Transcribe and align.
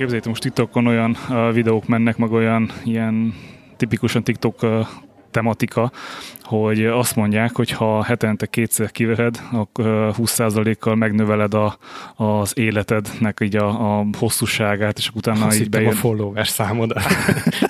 Képzeljétek, 0.00 0.30
most 0.30 0.42
TikTokon 0.42 0.86
olyan 0.86 1.16
videók 1.52 1.86
mennek, 1.86 2.16
meg 2.16 2.32
olyan 2.32 2.70
ilyen 2.84 3.34
tipikusan 3.76 4.24
TikTok 4.24 4.66
tematika, 5.30 5.92
hogy 6.42 6.84
azt 6.84 7.16
mondják, 7.16 7.56
hogy 7.56 7.70
ha 7.70 8.04
hetente 8.04 8.46
kétszer 8.46 8.90
kivered, 8.90 9.40
akkor 9.52 10.14
20%-kal 10.18 10.94
megnöveled 10.94 11.54
a, 11.54 11.78
az 12.14 12.58
életednek 12.58 13.38
így 13.42 13.56
a, 13.56 13.98
a 13.98 14.06
hosszúságát, 14.18 14.98
és 14.98 15.10
utána 15.14 15.46
Azt 15.46 15.60
így 15.60 15.68
bejön. 15.68 15.90
a 15.90 15.94
followers 15.94 16.48
számod. 16.48 16.92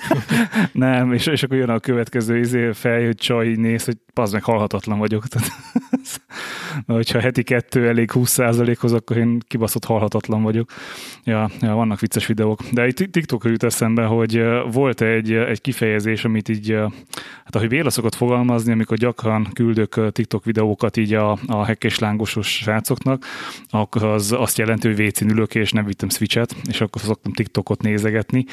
Nem, 0.71 1.13
és, 1.13 1.25
és 1.25 1.43
akkor 1.43 1.57
jön 1.57 1.69
a 1.69 1.79
következő 1.79 2.39
izé 2.39 2.71
fej, 2.71 3.05
hogy 3.05 3.15
csaj 3.15 3.47
így 3.47 3.59
néz, 3.59 3.85
hogy 3.85 3.97
az 4.13 4.31
meg 4.31 4.43
halhatatlan 4.43 4.99
vagyok. 4.99 5.27
Tehát, 5.31 5.49
na, 6.85 6.93
hogyha 6.93 7.19
heti 7.19 7.43
kettő 7.43 7.87
elég 7.87 8.09
20%-hoz, 8.13 8.93
akkor 8.93 9.17
én 9.17 9.39
kibaszott 9.47 9.85
halhatatlan 9.85 10.43
vagyok. 10.43 10.69
Ja, 11.23 11.49
ja, 11.61 11.73
vannak 11.73 11.99
vicces 11.99 12.25
videók. 12.25 12.61
De 12.71 12.81
egy 12.81 13.07
TikTok 13.11 13.43
jut 13.43 13.63
eszembe, 13.63 14.03
hogy 14.03 14.43
volt 14.71 15.01
egy, 15.01 15.31
egy 15.31 15.61
kifejezés, 15.61 16.25
amit 16.25 16.49
így, 16.49 16.71
hát 17.43 17.55
ahogy 17.55 17.67
Béla 17.67 17.89
szokott 17.89 18.15
fogalmazni, 18.15 18.71
amikor 18.71 18.97
gyakran 18.97 19.47
küldök 19.53 20.11
TikTok 20.11 20.45
videókat 20.45 20.97
így 20.97 21.13
a, 21.13 21.37
a 21.47 21.65
hekkés 21.65 21.99
lángosos 21.99 22.47
srácoknak, 22.47 23.25
akkor 23.69 24.03
az 24.03 24.31
azt 24.31 24.57
jelenti, 24.57 24.87
hogy 24.87 25.01
WC-n 25.05 25.29
ülök, 25.29 25.55
és 25.55 25.71
nem 25.71 25.85
vittem 25.85 26.09
switchet, 26.09 26.55
és 26.67 26.81
akkor 26.81 27.01
szoktam 27.01 27.33
TikTokot 27.33 27.81
nézegetni, 27.81 28.45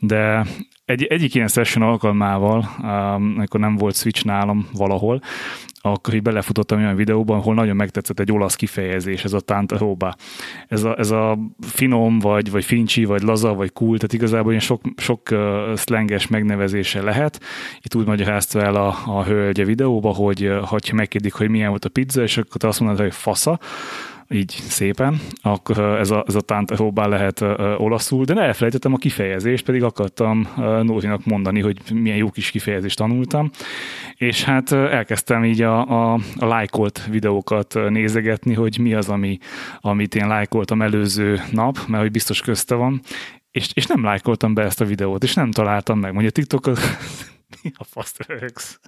de 0.00 0.46
egy, 0.86 1.04
egyik 1.04 1.34
ilyen 1.34 1.48
session 1.48 1.88
alkalmával, 1.88 2.68
um, 2.78 3.34
amikor 3.36 3.60
nem 3.60 3.76
volt 3.76 3.96
Switch 3.96 4.24
nálam 4.24 4.68
valahol, 4.72 5.20
akkor 5.92 6.14
így 6.14 6.22
belefutottam 6.22 6.78
olyan 6.78 6.96
videóban, 6.96 7.38
ahol 7.38 7.54
nagyon 7.54 7.76
megtetszett 7.76 8.20
egy 8.20 8.32
olasz 8.32 8.54
kifejezés, 8.54 9.24
ez 9.24 9.32
a 9.32 9.40
tántaróba. 9.40 10.14
Ez 10.68 10.84
a, 10.84 10.98
ez 10.98 11.10
a 11.10 11.38
finom, 11.60 12.18
vagy, 12.18 12.50
vagy 12.50 12.64
fincsi, 12.64 13.04
vagy 13.04 13.22
laza, 13.22 13.54
vagy 13.54 13.72
cool, 13.72 13.96
tehát 13.96 14.12
igazából 14.12 14.50
ilyen 14.50 14.62
sok, 14.62 14.80
sok 14.96 15.20
uh, 15.30 15.38
szlenges 15.74 16.26
megnevezése 16.26 17.02
lehet. 17.02 17.40
Itt 17.82 17.94
úgy 17.94 18.06
magyarázta 18.06 18.62
el 18.62 18.74
a, 18.74 18.96
a 19.06 19.24
hölgye 19.24 19.64
videóba, 19.64 20.12
hogy 20.12 20.50
ha 20.64 20.78
megkérdik, 20.92 21.32
hogy 21.32 21.48
milyen 21.48 21.68
volt 21.68 21.84
a 21.84 21.88
pizza, 21.88 22.22
és 22.22 22.36
akkor 22.36 22.56
te 22.56 22.68
azt 22.68 22.80
mondod, 22.80 23.00
hogy 23.00 23.14
fasza, 23.14 23.58
így 24.30 24.50
szépen, 24.50 25.20
akkor 25.42 25.78
ez 25.78 26.10
a, 26.10 26.24
ez 26.26 26.34
a 26.34 26.40
tántaróbá 26.40 27.06
lehet 27.06 27.40
olaszul, 27.76 28.24
de 28.24 28.34
ne 28.34 28.42
elfelejtettem 28.42 28.92
a 28.92 28.96
kifejezést, 28.96 29.64
pedig 29.64 29.82
akartam 29.82 30.48
Nórinak 30.82 31.24
mondani, 31.24 31.60
hogy 31.60 31.78
milyen 31.92 32.16
jó 32.16 32.30
kis 32.30 32.50
kifejezést 32.50 32.96
tanultam, 32.96 33.50
és 34.16 34.44
hát 34.44 34.72
elkezdtem 34.72 35.44
így 35.44 35.62
a, 35.62 36.12
a, 36.12 36.20
a 36.36 36.46
lájkolt 36.46 37.06
videókat 37.06 37.74
nézegetni, 37.88 38.54
hogy 38.54 38.78
mi 38.78 38.94
az, 38.94 39.08
ami, 39.08 39.38
amit 39.80 40.14
én 40.14 40.26
lájkoltam 40.26 40.82
előző 40.82 41.40
nap, 41.52 41.78
mert 41.88 42.02
hogy 42.02 42.12
biztos 42.12 42.40
közte 42.40 42.74
van, 42.74 43.00
és, 43.50 43.70
és 43.74 43.86
nem 43.86 44.04
lájkoltam 44.04 44.54
be 44.54 44.62
ezt 44.62 44.80
a 44.80 44.84
videót, 44.84 45.22
és 45.22 45.34
nem 45.34 45.50
találtam 45.50 45.98
meg. 45.98 46.12
Mondja, 46.12 46.30
TikTok 46.30 46.70
a 47.78 47.84
fasz 47.84 48.16
rögsz? 48.26 48.80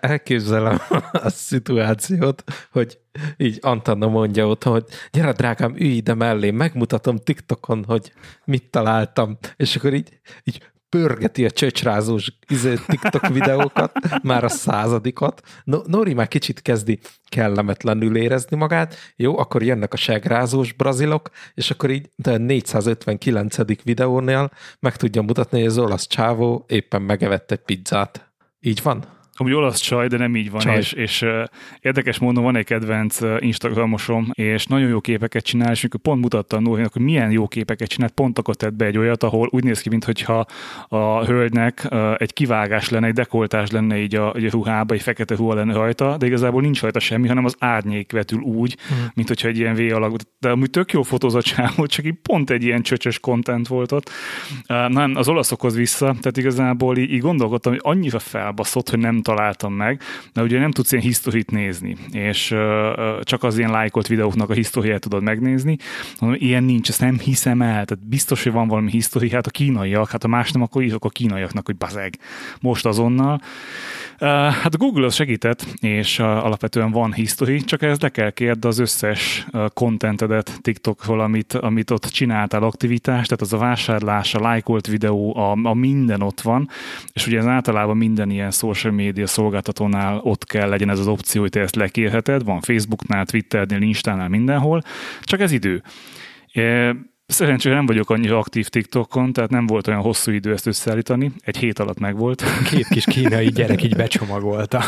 Elképzelem 0.00 0.78
a 1.12 1.28
szituációt, 1.28 2.44
hogy 2.70 2.98
így 3.36 3.58
Antanna 3.60 4.08
mondja 4.08 4.46
ott, 4.46 4.62
hogy 4.62 4.84
gyere 5.10 5.32
drágám, 5.32 5.76
ülj 5.76 5.90
ide 5.90 6.14
mellé, 6.14 6.50
megmutatom 6.50 7.16
TikTokon, 7.16 7.84
hogy 7.84 8.12
mit 8.44 8.70
találtam, 8.70 9.38
és 9.56 9.76
akkor 9.76 9.94
így, 9.94 10.20
így 10.44 10.70
pörgeti 10.88 11.44
a 11.44 11.50
csöcsrázós 11.50 12.32
izé, 12.48 12.74
TikTok 12.86 13.28
videókat, 13.28 13.92
már 14.22 14.44
a 14.44 14.48
századikat. 14.48 15.42
No, 15.64 15.80
Nori 15.86 16.14
már 16.14 16.28
kicsit 16.28 16.62
kezdi 16.62 16.98
kellemetlenül 17.28 18.16
érezni 18.16 18.56
magát, 18.56 18.96
jó, 19.16 19.38
akkor 19.38 19.62
jönnek 19.62 19.92
a 19.92 19.96
segrázós 19.96 20.72
brazilok, 20.72 21.30
és 21.54 21.70
akkor 21.70 21.90
így 21.90 22.10
de 22.16 22.36
459. 22.36 23.82
videónél 23.84 24.50
meg 24.80 24.96
tudja 24.96 25.22
mutatni, 25.22 25.58
hogy 25.58 25.68
az 25.68 25.78
olasz 25.78 26.06
csávó 26.06 26.64
éppen 26.68 27.02
megevett 27.02 27.50
egy 27.50 27.62
pizzát. 27.62 28.32
Így 28.60 28.82
van? 28.82 29.17
Amúgy 29.40 29.52
olasz 29.52 29.80
csaj, 29.80 30.08
de 30.08 30.16
nem 30.16 30.36
így 30.36 30.50
van, 30.50 30.60
csaj. 30.60 30.76
és, 30.76 30.92
és 30.92 31.22
uh, 31.22 31.44
érdekes 31.80 32.18
mondom, 32.18 32.44
van 32.44 32.56
egy 32.56 32.64
kedvenc 32.64 33.20
uh, 33.20 33.36
Instagramosom, 33.40 34.30
és 34.32 34.66
nagyon 34.66 34.88
jó 34.88 35.00
képeket 35.00 35.44
csinál, 35.44 35.72
és 35.72 35.80
amikor 35.84 36.00
pont 36.00 36.20
mutatta 36.20 36.56
a 36.56 36.60
Nórinak, 36.60 36.92
hogy 36.92 37.02
milyen 37.02 37.30
jó 37.30 37.48
képeket 37.48 37.88
csinált, 37.88 38.12
pont 38.12 38.38
akkor 38.38 38.54
tett 38.54 38.74
be 38.74 38.84
egy 38.84 38.98
olyat, 38.98 39.22
ahol 39.22 39.48
úgy 39.50 39.64
néz 39.64 39.80
ki, 39.80 39.88
mintha 39.88 40.46
a 40.88 41.24
hölgynek 41.24 41.86
uh, 41.90 42.14
egy 42.16 42.32
kivágás 42.32 42.88
lenne, 42.88 43.06
egy 43.06 43.12
dekoltás 43.12 43.70
lenne 43.70 43.98
így 43.98 44.14
a, 44.14 44.34
egy 44.34 44.50
ruhába, 44.50 44.94
egy 44.94 45.02
fekete 45.02 45.34
ruha 45.34 45.54
lenne 45.54 45.72
rajta, 45.72 46.16
de 46.16 46.26
igazából 46.26 46.60
nincs 46.60 46.80
rajta 46.80 46.98
semmi, 46.98 47.28
hanem 47.28 47.44
az 47.44 47.56
árnyék 47.58 48.12
vetül 48.12 48.40
úgy, 48.40 48.76
mm. 48.94 49.04
mint 49.14 49.28
hogyha 49.28 49.48
egy 49.48 49.58
ilyen 49.58 49.74
V 49.74 49.94
alakú. 49.94 50.14
De 50.38 50.50
amúgy 50.50 50.70
tök 50.70 50.92
jó 50.92 51.02
fotózott 51.02 51.54
volt, 51.76 51.90
csak 51.90 52.04
így 52.04 52.18
pont 52.22 52.50
egy 52.50 52.64
ilyen 52.64 52.82
csöcsös 52.82 53.18
content 53.18 53.68
volt 53.68 53.92
ott. 53.92 54.10
Uh, 54.68 54.88
nem, 54.88 55.12
az 55.16 55.28
olaszokhoz 55.28 55.74
vissza, 55.74 56.06
tehát 56.06 56.36
igazából 56.36 56.96
így, 56.96 57.12
így 57.12 57.20
gondolkodtam, 57.20 57.72
hogy 57.72 57.80
annyira 57.84 58.18
felbaszott, 58.18 58.90
hogy 58.90 58.98
nem 58.98 59.22
találtam 59.28 59.72
meg, 59.72 60.00
de 60.32 60.42
ugye 60.42 60.58
nem 60.58 60.70
tudsz 60.70 60.92
ilyen 60.92 61.04
historit 61.04 61.50
nézni, 61.50 61.96
és 62.12 62.54
csak 63.20 63.42
az 63.42 63.58
ilyen 63.58 63.70
lájkolt 63.70 64.06
videóknak 64.06 64.50
a 64.50 64.52
historiát 64.52 65.00
tudod 65.00 65.22
megnézni. 65.22 65.76
Mondom, 66.20 66.40
ilyen 66.40 66.64
nincs, 66.64 66.88
ezt 66.88 67.00
nem 67.00 67.18
hiszem 67.18 67.62
el, 67.62 67.84
tehát 67.84 68.08
biztos, 68.08 68.42
hogy 68.42 68.52
van 68.52 68.68
valami 68.68 68.90
histori, 68.90 69.30
hát 69.30 69.46
a 69.46 69.50
kínaiak, 69.50 70.10
hát 70.10 70.24
a 70.24 70.28
más 70.28 70.52
nem, 70.52 70.62
akkor 70.62 70.82
írok 70.82 71.04
a 71.04 71.08
kínaiaknak, 71.08 71.66
hogy 71.66 71.76
bazeg, 71.76 72.18
most 72.60 72.86
azonnal. 72.86 73.40
Hát 74.18 74.74
a 74.74 74.76
Google 74.76 75.06
az 75.06 75.14
segített, 75.14 75.66
és 75.80 76.18
alapvetően 76.18 76.90
van 76.90 77.12
history, 77.12 77.60
csak 77.60 77.82
ez 77.82 78.00
le 78.00 78.08
kell 78.08 78.30
kérd 78.30 78.64
az 78.64 78.78
összes 78.78 79.46
contentedet 79.74 80.58
TikTokról, 80.60 81.20
amit, 81.20 81.52
amit 81.52 81.90
ott 81.90 82.04
csináltál 82.04 82.62
aktivitást, 82.62 83.28
tehát 83.28 83.40
az 83.40 83.52
a 83.52 83.58
vásárlás, 83.58 84.34
a 84.34 84.40
lájkolt 84.40 84.86
videó, 84.86 85.36
a, 85.36 85.58
a 85.62 85.74
minden 85.74 86.22
ott 86.22 86.40
van, 86.40 86.68
és 87.12 87.26
ugye 87.26 87.38
ez 87.38 87.46
általában 87.46 87.96
minden 87.96 88.30
ilyen 88.30 88.50
social 88.50 88.92
media 88.92 89.17
szolgáltatónál 89.26 90.18
ott 90.18 90.44
kell 90.44 90.68
legyen 90.68 90.90
ez 90.90 90.98
az 90.98 91.06
opció, 91.06 91.40
hogy 91.40 91.50
te 91.50 91.60
ezt 91.60 91.76
lekérheted, 91.76 92.44
van 92.44 92.60
Facebooknál, 92.60 93.26
Twitternél, 93.26 93.82
Instánál, 93.82 94.28
mindenhol, 94.28 94.82
csak 95.22 95.40
ez 95.40 95.52
idő. 95.52 95.82
Szerencsére 97.30 97.74
nem 97.74 97.86
vagyok 97.86 98.10
annyira 98.10 98.38
aktív 98.38 98.68
TikTokon, 98.68 99.32
tehát 99.32 99.50
nem 99.50 99.66
volt 99.66 99.86
olyan 99.86 100.00
hosszú 100.00 100.30
idő 100.30 100.52
ezt 100.52 100.66
összeállítani. 100.66 101.32
Egy 101.40 101.56
hét 101.56 101.78
alatt 101.78 101.98
megvolt. 101.98 102.42
Két 102.70 102.88
kis 102.88 103.04
kínai 103.04 103.46
gyerek 103.46 103.82
így 103.82 103.96
becsomagolta. 103.96 104.82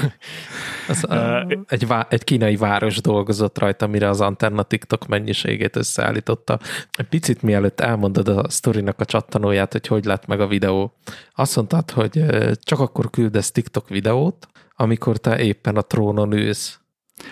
Az, 0.89 1.05
uh, 1.09 1.53
egy, 1.67 1.87
vá- 1.87 2.13
egy 2.13 2.25
kínai 2.25 2.57
város 2.57 3.01
dolgozott 3.01 3.59
rajta, 3.59 3.87
mire 3.87 4.09
az 4.09 4.21
Antenna 4.21 4.63
TikTok 4.63 5.07
mennyiségét 5.07 5.77
összeállította. 5.77 6.59
Egy 6.91 7.09
picit 7.09 7.43
mielőtt 7.43 7.81
elmondod 7.81 8.29
a 8.29 8.49
sztorinak 8.49 9.01
a 9.01 9.05
csattanóját, 9.05 9.73
hogy 9.73 9.87
hogy 9.87 10.05
lett 10.05 10.27
meg 10.27 10.41
a 10.41 10.47
videó. 10.47 10.93
Azt 11.33 11.57
mondtad, 11.57 11.91
hogy 11.91 12.25
csak 12.63 12.81
akkor 12.81 13.11
küldesz 13.11 13.51
TikTok 13.51 13.89
videót, 13.89 14.49
amikor 14.77 15.17
te 15.17 15.39
éppen 15.39 15.77
a 15.77 15.83
trónon 15.83 16.33
ülsz. 16.33 16.81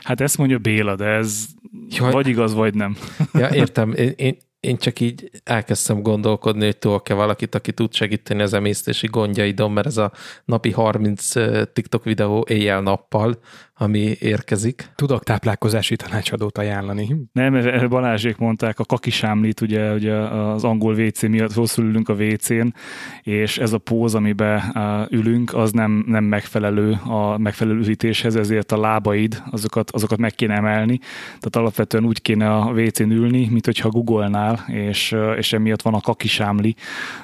Hát 0.02 0.20
ezt 0.20 0.38
mondja 0.38 0.58
Béla, 0.58 0.96
de 0.96 1.04
ez 1.04 1.44
Jaj. 1.88 2.12
vagy 2.12 2.26
igaz, 2.26 2.54
vagy 2.54 2.74
nem. 2.74 2.96
Ja, 3.32 3.48
értem. 3.48 3.92
Én, 3.92 4.12
én, 4.16 4.36
én 4.60 4.76
csak 4.76 5.00
így 5.00 5.30
elkezdtem 5.44 6.02
gondolkodni, 6.02 6.64
hogy 6.64 6.78
tudok-e 6.78 7.14
valakit, 7.14 7.54
aki 7.54 7.72
tud 7.72 7.92
segíteni 7.92 8.42
az 8.42 8.52
emésztési 8.52 9.06
gondjaidon, 9.06 9.72
mert 9.72 9.86
ez 9.86 9.96
a 9.96 10.12
napi 10.44 10.70
30 10.70 11.32
TikTok 11.72 12.04
videó 12.04 12.46
éjjel-nappal, 12.48 13.38
ami 13.78 14.16
érkezik. 14.20 14.90
Tudok 14.94 15.24
táplálkozási 15.24 15.96
tanácsadót 15.96 16.58
ajánlani. 16.58 17.16
Nem, 17.32 17.88
Balázsék 17.88 18.36
mondták 18.36 18.78
a 18.78 18.84
kakisámlit, 18.84 19.60
ugye, 19.60 19.92
ugye 19.92 20.14
az 20.14 20.64
angol 20.64 20.94
WC 20.94 21.22
miatt 21.22 21.54
rosszul 21.54 21.84
ülünk 21.84 22.08
a 22.08 22.12
WC-n, 22.12 22.74
és 23.22 23.58
ez 23.58 23.72
a 23.72 23.78
póz, 23.78 24.14
amiben 24.14 24.62
ülünk, 25.10 25.54
az 25.54 25.72
nem, 25.72 26.04
nem 26.06 26.24
megfelelő 26.24 26.98
a 27.04 27.38
megfelelő 27.38 27.80
ütéshez, 27.80 28.36
ezért 28.36 28.72
a 28.72 28.80
lábaid, 28.80 29.42
azokat, 29.50 29.90
azokat 29.90 30.18
meg 30.18 30.34
kéne 30.34 30.54
emelni. 30.54 30.98
Tehát 31.26 31.56
alapvetően 31.56 32.04
úgy 32.04 32.22
kéne 32.22 32.54
a 32.54 32.72
WC-n 32.72 33.10
ülni, 33.10 33.48
mint 33.50 33.64
hogyha 33.64 33.88
googolnál, 33.88 34.64
és, 34.66 35.16
és 35.36 35.52
emiatt 35.52 35.82
van 35.82 35.94
a 35.94 36.00
kakisámli, 36.00 36.74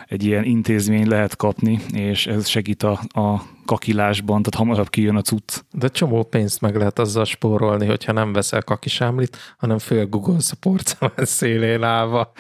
egy 0.06 0.24
ilyen 0.24 0.44
intézmény 0.44 1.08
lehet 1.08 1.36
kapni, 1.36 1.78
és 1.92 2.26
ez 2.26 2.48
segít 2.48 2.82
a, 2.82 3.00
a 3.08 3.42
kakilásban, 3.64 4.42
tehát 4.42 4.60
hamarabb 4.66 4.88
kijön 4.88 5.16
a 5.16 5.22
cucc. 5.22 5.60
De 5.72 5.88
csomó 5.88 6.22
pénzt 6.22 6.60
meg 6.60 6.76
lehet 6.76 6.98
azzal 6.98 7.24
spórolni, 7.24 7.86
hogyha 7.86 8.12
nem 8.12 8.32
veszel 8.32 8.62
kakisámlit, 8.62 9.36
hanem 9.58 9.78
Google 10.08 10.36
a 10.38 10.56
porcelán 10.60 11.12
szélén 11.16 11.82
állva. 11.82 12.32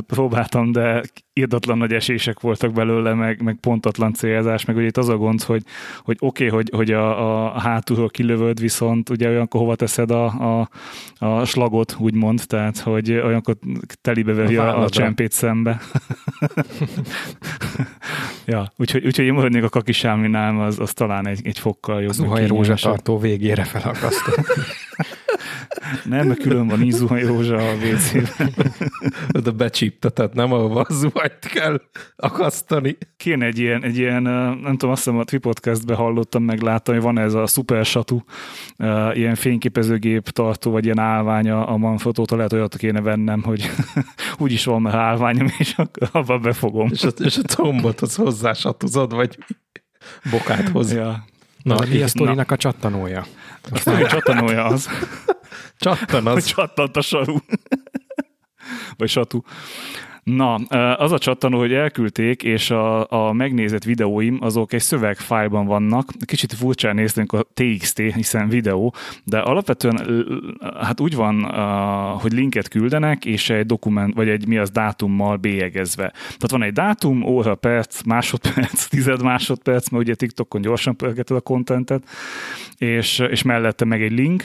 Próbáltam, 0.00 0.72
de 0.72 1.02
irdatlan 1.32 1.78
nagy 1.78 1.92
esések 1.92 2.40
voltak 2.40 2.72
belőle, 2.72 3.14
meg, 3.14 3.42
meg 3.42 3.56
pontatlan 3.60 4.12
célzás, 4.12 4.64
meg 4.64 4.76
ugye 4.76 4.86
itt 4.86 4.96
az 4.96 5.08
a 5.08 5.16
gond, 5.16 5.42
hogy, 5.42 5.62
hogy 6.02 6.16
oké, 6.20 6.46
okay, 6.46 6.56
hogy, 6.56 6.70
hogy 6.76 6.90
a, 6.90 7.54
a 7.54 7.60
hátulról 7.60 8.08
kilövöd, 8.08 8.60
viszont 8.60 9.10
ugye 9.10 9.28
olyankor 9.28 9.60
hova 9.60 9.74
teszed 9.74 10.10
a, 10.10 10.24
a, 10.24 10.68
a 11.18 11.44
slagot, 11.44 11.96
úgymond, 11.98 12.42
tehát 12.46 12.78
hogy 12.78 13.12
olyankor 13.12 13.56
telibe 14.00 14.32
veri 14.32 14.56
a, 14.56 14.78
a, 14.78 14.82
a 14.82 14.88
csempét 14.88 15.32
szembe. 15.32 15.80
ja, 18.46 18.72
úgyhogy, 18.76 19.06
úgyhogy 19.06 19.24
én 19.24 19.32
maradnék 19.32 19.62
a 19.62 19.68
kakisáminál, 19.68 20.60
az, 20.60 20.78
az 20.78 20.92
talán 20.92 21.26
egy, 21.26 21.40
egy 21.44 21.58
fokkal 21.58 22.00
jobb. 22.00 22.10
Az 22.10 22.18
uhaj 22.18 22.46
rózsatartó 22.46 23.18
végére 23.18 23.64
felakasztó. 23.64 24.32
Nem, 26.04 26.26
mert 26.26 26.40
külön 26.40 26.68
van 26.68 26.82
ízuhany 26.82 27.26
rózsa 27.26 27.56
a 27.56 27.74
WC-ben. 27.74 28.54
Oda 29.32 29.52
becsíptetett, 29.52 30.32
nem 30.32 30.52
ahova 30.52 30.80
a 30.80 30.92
zuhanyt 30.92 31.38
kell 31.38 31.80
akasztani. 32.16 32.96
Kéne 33.16 33.46
egy 33.46 33.58
ilyen, 33.58 33.84
egy 33.84 33.96
ilyen, 33.96 34.22
nem 34.22 34.70
tudom, 34.70 34.90
azt 34.90 35.04
hiszem 35.04 35.18
a 35.18 35.24
Twipodcastben 35.24 35.96
hallottam, 35.96 36.42
meg 36.42 36.60
láttam, 36.60 36.94
hogy 36.94 37.02
van 37.02 37.18
ez 37.18 37.34
a 37.34 37.46
Super 37.46 37.84
Satu, 37.84 38.20
ilyen 39.12 39.34
fényképezőgép 39.34 40.28
tartó, 40.28 40.70
vagy 40.70 40.84
ilyen 40.84 40.98
állványa 40.98 41.66
a 41.66 41.76
Manfotótól, 41.76 42.36
lehet 42.36 42.52
olyat 42.52 42.76
kéne 42.76 43.00
vennem, 43.00 43.42
hogy 43.42 43.70
úgyis 44.38 44.64
van 44.64 44.82
már 44.82 44.94
állványom, 44.94 45.46
és 45.58 45.74
akkor 45.76 46.08
abba 46.12 46.38
befogom. 46.38 46.88
És 46.92 47.02
a, 47.02 47.08
és 47.08 47.36
a 47.36 47.42
combot 47.42 48.00
az 48.00 48.14
hozzá 48.14 48.52
satuzod, 48.52 49.14
vagy 49.14 49.38
bokát 50.30 50.68
hoz. 50.68 50.92
Ja. 50.92 51.24
Na, 51.62 51.76
mi 51.88 52.02
a 52.02 52.06
sztorinak 52.06 52.50
a 52.50 52.56
csattanója? 52.56 53.26
A 53.70 54.06
csattanója 54.08 54.64
az, 54.64 54.88
Csattan 55.82 56.26
az. 56.26 56.44
csattant 56.44 56.96
a 56.96 57.00
saru. 57.00 57.36
Vagy 58.96 59.08
satu. 59.08 59.40
Na, 60.22 60.54
az 60.94 61.12
a 61.12 61.18
csattanó, 61.18 61.58
hogy 61.58 61.72
elküldték, 61.72 62.42
és 62.42 62.70
a, 62.70 63.10
a 63.28 63.32
megnézett 63.32 63.84
videóim 63.84 64.38
azok 64.40 64.72
egy 64.72 64.80
szövegfájlban 64.80 65.66
vannak. 65.66 66.10
Kicsit 66.24 66.52
furcsán 66.52 66.94
néztünk 66.94 67.32
a 67.32 67.46
TXT, 67.54 67.98
hiszen 67.98 68.48
videó, 68.48 68.94
de 69.24 69.38
alapvetően 69.38 70.00
hát 70.80 71.00
úgy 71.00 71.14
van, 71.14 71.44
hogy 72.20 72.32
linket 72.32 72.68
küldenek, 72.68 73.24
és 73.24 73.50
egy 73.50 73.66
dokument, 73.66 74.14
vagy 74.14 74.28
egy 74.28 74.46
mi 74.46 74.56
az 74.56 74.70
dátummal 74.70 75.36
bélyegezve. 75.36 76.10
Tehát 76.10 76.50
van 76.50 76.62
egy 76.62 76.72
dátum, 76.72 77.22
óra, 77.22 77.54
perc, 77.54 78.02
másodperc, 78.02 78.86
tized 78.86 79.22
másodperc, 79.22 79.88
mert 79.88 80.04
ugye 80.04 80.14
TikTokon 80.14 80.60
gyorsan 80.60 80.96
pörgeted 80.96 81.36
a 81.36 81.40
kontentet, 81.40 82.02
és, 82.78 83.18
és 83.18 83.42
mellette 83.42 83.84
meg 83.84 84.02
egy 84.02 84.12
link, 84.12 84.42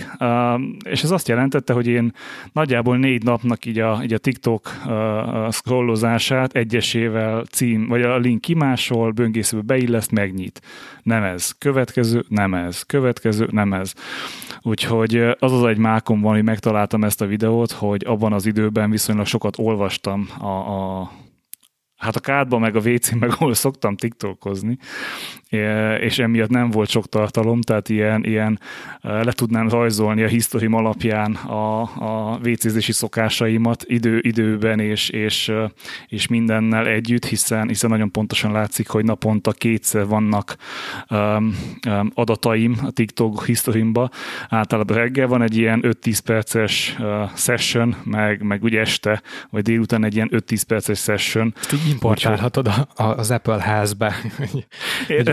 és 0.83 1.03
ez 1.03 1.11
azt 1.11 1.27
jelentette, 1.27 1.73
hogy 1.73 1.87
én 1.87 2.13
nagyjából 2.51 2.97
négy 2.97 3.23
napnak 3.23 3.65
így 3.65 3.79
a, 3.79 3.99
így 4.03 4.13
a 4.13 4.17
TikTok 4.17 4.71
scrollozását 5.67 6.53
egyesével 6.53 7.43
cím, 7.43 7.87
vagy 7.87 8.01
a 8.01 8.17
link 8.17 8.41
kimásol, 8.41 9.11
böngészőbe 9.11 9.63
beilleszt, 9.63 10.11
megnyit. 10.11 10.61
Nem 11.03 11.23
ez. 11.23 11.51
Következő, 11.57 12.25
nem 12.27 12.53
ez. 12.53 12.81
Következő, 12.81 13.47
nem 13.51 13.73
ez. 13.73 13.93
Úgyhogy 14.61 15.15
az 15.39 15.51
az 15.51 15.63
egy 15.63 15.77
mákom 15.77 16.21
van, 16.21 16.33
hogy 16.33 16.43
megtaláltam 16.43 17.03
ezt 17.03 17.21
a 17.21 17.25
videót, 17.25 17.71
hogy 17.71 18.03
abban 18.05 18.33
az 18.33 18.45
időben 18.45 18.89
viszonylag 18.89 19.25
sokat 19.25 19.57
olvastam 19.59 20.29
a, 20.39 20.45
a 20.45 21.11
hát 21.95 22.15
a 22.15 22.19
kádban, 22.19 22.59
meg 22.59 22.75
a 22.75 22.79
wc 22.79 23.11
meg 23.11 23.29
ahol 23.29 23.53
szoktam 23.53 23.95
tiktokozni, 23.95 24.77
és 25.99 26.19
emiatt 26.19 26.49
nem 26.49 26.69
volt 26.69 26.89
sok 26.89 27.09
tartalom, 27.09 27.61
tehát 27.61 27.89
ilyen, 27.89 28.23
ilyen 28.23 28.59
le 29.01 29.31
tudnám 29.31 29.69
rajzolni 29.69 30.23
a 30.23 30.27
historim 30.27 30.73
alapján 30.73 31.33
a, 31.33 31.81
a 31.81 32.39
WC-zési 32.43 32.91
szokásaimat 32.91 33.83
idő, 33.87 34.19
időben 34.21 34.79
és, 34.79 35.09
és, 35.09 35.51
és 36.07 36.27
mindennel 36.27 36.87
együtt, 36.87 37.25
hiszen, 37.25 37.67
hiszen 37.67 37.89
nagyon 37.89 38.11
pontosan 38.11 38.51
látszik, 38.51 38.89
hogy 38.89 39.05
naponta 39.05 39.51
kétszer 39.51 40.05
vannak 40.05 40.55
um, 41.09 41.57
um, 41.87 42.11
adataim 42.13 42.77
a 42.83 42.91
TikTok 42.91 43.45
historimba. 43.45 44.09
Általában 44.49 44.97
reggel 44.97 45.27
van 45.27 45.41
egy 45.41 45.57
ilyen 45.57 45.81
5-10 45.83 46.19
perces 46.25 46.95
uh, 46.99 47.29
session, 47.35 47.95
meg, 48.03 48.41
meg 48.41 48.63
ugye 48.63 48.79
este, 48.79 49.21
vagy 49.49 49.61
délután 49.61 50.03
egy 50.03 50.15
ilyen 50.15 50.29
5-10 50.33 50.61
perces 50.67 50.99
session. 50.99 51.53
Ezt 51.59 51.73
így 51.73 51.89
importálhatod 51.89 52.67
a, 52.67 53.03
a, 53.03 53.03
az 53.03 53.31
Apple 53.31 53.61
házba. 53.61 54.11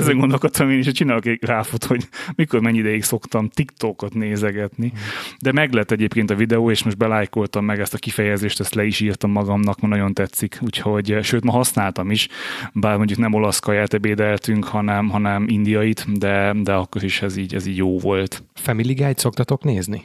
Ezen 0.05 0.19
gondolkodtam 0.19 0.71
én 0.71 0.79
is, 0.79 0.85
hogy 0.85 0.95
csinálok 0.95 1.27
egy 1.27 1.39
ráfut, 1.45 1.85
hogy 1.85 2.09
mikor 2.35 2.61
mennyi 2.61 2.79
ideig 2.79 3.03
szoktam 3.03 3.49
TikTokot 3.49 4.15
nézegetni. 4.15 4.93
De 5.39 5.53
meg 5.53 5.73
lett 5.73 5.91
egyébként 5.91 6.31
a 6.31 6.35
videó, 6.35 6.71
és 6.71 6.83
most 6.83 6.97
belájkoltam 6.97 7.65
meg 7.65 7.81
ezt 7.81 7.95
a 7.95 7.99
kifejezést, 7.99 8.61
ezt 8.61 8.75
le 8.75 8.85
is 8.85 9.01
írtam 9.01 9.31
magamnak, 9.31 9.81
mert 9.81 9.93
nagyon 9.93 10.15
tetszik. 10.15 10.59
Úgyhogy, 10.61 11.19
sőt, 11.23 11.45
ma 11.45 11.53
használtam 11.53 12.11
is, 12.11 12.29
bár 12.73 12.97
mondjuk 12.97 13.19
nem 13.19 13.35
olasz 13.35 13.59
kaját 13.59 13.95
ebédeltünk, 13.95 14.65
hanem, 14.65 15.09
hanem 15.09 15.49
indiait, 15.49 16.19
de, 16.19 16.55
de 16.63 16.73
akkor 16.73 17.05
is 17.05 17.23
ez 17.23 17.37
így, 17.37 17.55
ez 17.55 17.67
így 17.67 17.77
jó 17.77 17.99
volt. 17.99 18.43
Family 18.55 18.93
Guide 18.93 19.15
szoktatok 19.17 19.65
nézni? 19.65 20.03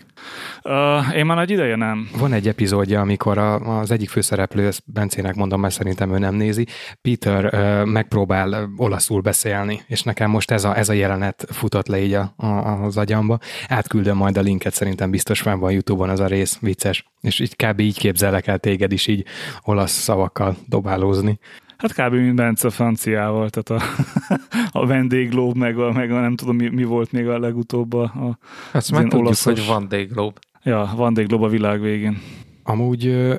Uh, 0.63 1.15
én 1.15 1.25
már 1.25 1.37
egy 1.37 1.49
ideje 1.49 1.75
nem. 1.75 2.09
Van 2.17 2.33
egy 2.33 2.47
epizódja, 2.47 3.01
amikor 3.01 3.37
a, 3.37 3.79
az 3.79 3.91
egyik 3.91 4.09
főszereplő, 4.09 4.67
ezt 4.67 4.83
Bencének 4.85 5.35
mondom, 5.35 5.61
mert 5.61 5.73
szerintem 5.73 6.13
ő 6.13 6.17
nem 6.17 6.35
nézi, 6.35 6.67
Peter 7.01 7.45
uh, 7.45 7.85
megpróbál 7.91 8.69
olaszul 8.77 9.21
beszélni, 9.21 9.81
és 9.87 10.03
nekem 10.03 10.29
most 10.29 10.51
ez 10.51 10.63
a, 10.63 10.77
ez 10.77 10.89
a 10.89 10.93
jelenet 10.93 11.45
futott 11.51 11.87
le 11.87 12.01
így 12.01 12.13
a, 12.13 12.33
a, 12.37 12.47
az 12.83 12.97
agyamba. 12.97 13.39
Átküldöm 13.67 14.17
majd 14.17 14.37
a 14.37 14.41
linket, 14.41 14.73
szerintem 14.73 15.09
biztos 15.09 15.41
van 15.41 15.59
van 15.59 15.71
Youtube-on 15.71 16.09
az 16.09 16.19
a 16.19 16.27
rész, 16.27 16.57
vicces. 16.59 17.05
És 17.21 17.39
így 17.39 17.55
kb. 17.55 17.79
így 17.79 17.99
képzelek 17.99 18.47
el 18.47 18.57
téged 18.57 18.91
is 18.91 19.07
így 19.07 19.25
olasz 19.61 19.91
szavakkal 19.91 20.55
dobálózni. 20.67 21.39
Hát 21.77 21.93
kb. 21.93 22.13
mint 22.13 22.35
Bence 22.35 22.69
franciával, 22.69 23.49
tehát 23.49 23.83
a, 23.83 23.85
a 24.71 24.85
vendéglób, 24.85 25.55
meg 25.55 25.79
a, 25.79 25.91
meg 25.91 26.11
a 26.11 26.19
nem 26.19 26.35
tudom 26.35 26.55
mi, 26.55 26.67
mi 26.67 26.83
volt 26.83 27.11
még 27.11 27.27
a 27.27 27.39
legutóbb 27.39 27.93
a, 27.93 28.03
a 28.03 28.37
Azt 28.73 28.91
már 28.91 29.01
tudjuk, 29.01 29.21
olaszos... 29.21 29.59
hogy 29.59 29.67
van 29.67 29.87
Dayglobe. 29.87 30.39
Ja, 30.63 30.91
van 30.95 31.13
Dayglobe 31.13 31.45
a 31.45 31.49
világ 31.49 31.81
végén. 31.81 32.17
Amúgy 32.63 33.33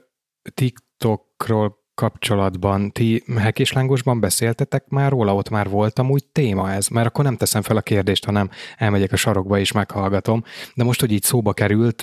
TikTokról 0.54 1.79
kapcsolatban 2.00 2.92
ti 2.92 3.24
hekéslángosban 3.36 4.20
beszéltetek 4.20 4.84
már 4.88 5.10
róla, 5.10 5.34
ott 5.34 5.50
már 5.50 5.68
voltam 5.68 6.10
úgy 6.10 6.24
téma 6.24 6.72
ez, 6.72 6.88
mert 6.88 7.06
akkor 7.06 7.24
nem 7.24 7.36
teszem 7.36 7.62
fel 7.62 7.76
a 7.76 7.80
kérdést, 7.80 8.24
hanem 8.24 8.50
elmegyek 8.76 9.12
a 9.12 9.16
sarokba 9.16 9.58
és 9.58 9.72
meghallgatom. 9.72 10.44
De 10.74 10.84
most, 10.84 11.00
hogy 11.00 11.12
így 11.12 11.22
szóba 11.22 11.52
került, 11.52 12.02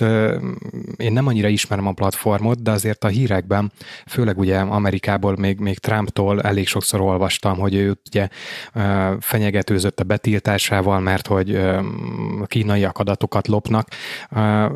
én 0.96 1.12
nem 1.12 1.26
annyira 1.26 1.48
ismerem 1.48 1.86
a 1.86 1.92
platformot, 1.92 2.62
de 2.62 2.70
azért 2.70 3.04
a 3.04 3.08
hírekben, 3.08 3.72
főleg 4.06 4.38
ugye 4.38 4.58
Amerikából, 4.58 5.36
még, 5.36 5.58
még 5.58 5.78
Trumptól 5.78 6.42
elég 6.42 6.66
sokszor 6.66 7.00
olvastam, 7.00 7.58
hogy 7.58 7.74
ő 7.74 7.98
ugye 8.10 8.28
fenyegetőzött 9.20 10.00
a 10.00 10.04
betiltásával, 10.04 11.00
mert 11.00 11.26
hogy 11.26 11.60
kínaiak 12.46 12.98
adatokat 12.98 13.48
lopnak. 13.48 13.88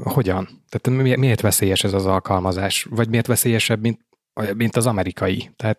Hogyan? 0.03 0.49
Tehát 0.69 1.17
miért 1.17 1.41
veszélyes 1.41 1.85
ez 1.85 1.93
az 1.93 2.07
alkalmazás? 2.07 2.87
Vagy 2.91 3.09
miért 3.09 3.27
veszélyesebb, 3.27 3.81
mint 3.81 3.99
mint 4.55 4.77
az 4.77 4.87
amerikai. 4.87 5.51
Tehát 5.57 5.79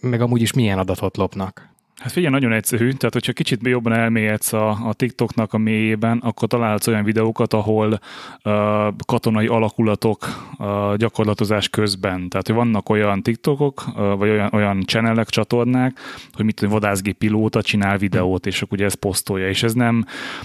meg 0.00 0.20
amúgy 0.20 0.42
is 0.42 0.52
milyen 0.52 0.78
adatot 0.78 1.16
lopnak. 1.16 1.71
Hát 2.02 2.12
figyelj, 2.12 2.32
nagyon 2.32 2.52
egyszerű, 2.52 2.90
tehát 2.90 3.12
hogyha 3.12 3.32
kicsit 3.32 3.66
jobban 3.66 3.92
elmélyedsz 3.92 4.52
a, 4.52 4.68
a 4.68 4.92
TikToknak 4.92 5.52
a 5.52 5.58
mélyében, 5.58 6.18
akkor 6.18 6.48
találsz 6.48 6.86
olyan 6.86 7.04
videókat, 7.04 7.52
ahol 7.52 8.00
uh, 8.44 8.52
katonai 9.06 9.46
alakulatok 9.46 10.26
uh, 10.58 10.96
gyakorlatozás 10.96 11.68
közben. 11.68 12.28
Tehát, 12.28 12.46
hogy 12.46 12.56
vannak 12.56 12.88
olyan 12.88 13.22
TikTokok, 13.22 13.84
uh, 13.86 14.16
vagy 14.16 14.28
olyan, 14.28 14.50
olyan 14.52 14.82
channelek, 14.86 15.28
csatornák, 15.28 15.98
hogy 16.32 16.44
mit 16.44 16.54
tudom, 16.54 16.72
vadászgép 16.72 17.16
pilóta 17.16 17.62
csinál 17.62 17.98
videót, 17.98 18.46
és 18.46 18.62
akkor 18.62 18.78
ugye 18.78 18.86
ez 18.86 18.94
posztolja, 18.94 19.48
és 19.48 19.62
ez 19.62 19.72
nem, 19.72 20.04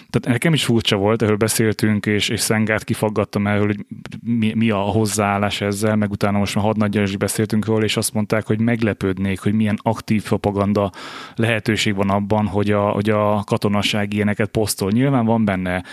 tehát 0.09 0.27
nekem 0.27 0.53
is 0.53 0.65
furcsa 0.65 0.95
volt, 0.95 1.21
erről 1.21 1.35
beszéltünk, 1.35 2.05
és, 2.05 2.29
és 2.29 2.39
Szengát 2.39 2.83
kifaggattam 2.83 3.47
erről, 3.47 3.65
hogy 3.65 3.85
mi, 4.23 4.53
mi 4.55 4.69
a 4.69 4.77
hozzáállás 4.77 5.61
ezzel, 5.61 5.95
meg 5.95 6.11
utána 6.11 6.37
most 6.37 6.55
már 6.55 6.63
hadnagyal 6.63 7.03
is 7.03 7.17
beszéltünk 7.17 7.65
róla, 7.65 7.83
és 7.83 7.97
azt 7.97 8.13
mondták, 8.13 8.45
hogy 8.45 8.59
meglepődnék, 8.59 9.39
hogy 9.39 9.53
milyen 9.53 9.79
aktív 9.81 10.23
propaganda 10.23 10.91
lehetőség 11.47 11.95
van 11.95 12.09
abban, 12.09 12.45
hogy 12.45 12.71
a, 12.71 12.89
hogy 12.89 13.09
a 13.09 13.43
katonasság 13.45 14.13
ilyeneket 14.13 14.49
posztol. 14.49 14.91
Nyilván 14.91 15.25
van 15.25 15.45
benne 15.45 15.83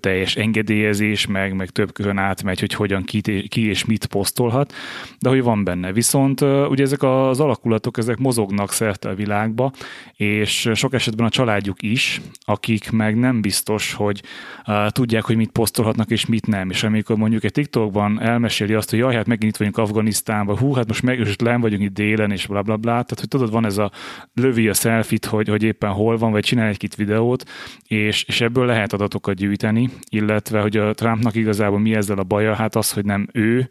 teljes 0.00 0.36
engedélyezés, 0.36 1.26
meg, 1.26 1.54
meg 1.54 1.70
több 1.70 1.92
körön 1.92 2.18
átmegy, 2.18 2.60
hogy 2.60 2.72
hogyan 2.72 3.02
ki, 3.04 3.20
ki 3.48 3.68
és 3.68 3.84
mit 3.84 4.06
posztolhat, 4.06 4.72
de 5.18 5.28
hogy 5.28 5.42
van 5.42 5.64
benne. 5.64 5.92
Viszont 5.92 6.40
ugye 6.40 6.82
ezek 6.82 7.02
az 7.02 7.40
alakulatok, 7.40 7.98
ezek 7.98 8.16
mozognak 8.16 8.72
szerte 8.72 9.08
a 9.08 9.14
világba, 9.14 9.72
és 10.16 10.70
sok 10.74 10.94
esetben 10.94 11.26
a 11.26 11.30
családjuk 11.30 11.82
is, 11.82 12.20
akik 12.44 12.90
meg 12.90 13.16
nem 13.16 13.40
biztos, 13.40 13.92
hogy 13.92 14.22
uh, 14.66 14.88
tudják, 14.88 15.24
hogy 15.24 15.36
mit 15.36 15.50
posztolhatnak 15.50 16.10
és 16.10 16.26
mit 16.26 16.46
nem. 16.46 16.70
És 16.70 16.82
amikor 16.82 17.16
mondjuk 17.16 17.44
egy 17.44 17.52
TikTokban 17.52 18.20
elmeséli 18.20 18.74
azt, 18.74 18.90
hogy 18.90 18.98
jaj, 18.98 19.14
hát 19.14 19.26
megint 19.26 19.50
itt 19.50 19.56
vagyunk 19.56 19.78
Afganisztánban, 19.78 20.58
hú, 20.58 20.74
hát 20.74 20.86
most 20.86 21.02
meg 21.02 21.18
most 21.18 21.40
len 21.40 21.60
vagyunk 21.60 21.82
itt 21.82 21.94
délen, 21.94 22.30
és 22.30 22.46
bla 22.46 22.62
bla 22.62 22.76
bla. 22.76 22.90
Tehát, 22.90 23.18
hogy 23.18 23.28
tudod, 23.28 23.50
van 23.50 23.64
ez 23.64 23.78
a 23.78 23.90
lövi 24.34 24.68
a 24.68 24.74
selfit, 24.86 25.24
hogy, 25.24 25.48
hogy 25.48 25.62
éppen 25.62 25.90
hol 25.90 26.16
van, 26.16 26.30
vagy 26.30 26.44
csinál 26.44 26.68
egy-két 26.68 26.94
videót, 26.94 27.44
és, 27.86 28.24
és 28.24 28.40
ebből 28.40 28.66
lehet 28.66 28.92
adatokat 28.92 29.34
gyűjteni, 29.34 29.90
illetve, 30.08 30.60
hogy 30.60 30.76
a 30.76 30.94
Trumpnak 30.94 31.34
igazából 31.34 31.78
mi 31.78 31.94
ezzel 31.94 32.18
a 32.18 32.22
baja, 32.22 32.54
hát 32.54 32.76
az, 32.76 32.92
hogy 32.92 33.04
nem 33.04 33.28
ő 33.32 33.68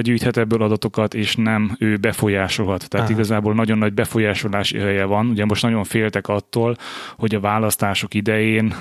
gyűjthet 0.00 0.36
ebből 0.36 0.62
adatokat, 0.62 1.14
és 1.14 1.36
nem 1.36 1.76
ő 1.78 1.96
befolyásolhat. 1.96 2.88
Tehát 2.88 3.06
Aha. 3.06 3.18
igazából 3.18 3.54
nagyon 3.54 3.78
nagy 3.78 3.92
befolyásolás 3.92 4.72
ereje 4.72 5.04
van. 5.04 5.28
Ugye 5.28 5.44
most 5.44 5.62
nagyon 5.62 5.84
féltek 5.84 6.28
attól, 6.28 6.76
hogy 7.16 7.34
a 7.34 7.40
választások 7.40 8.14
idején 8.14 8.74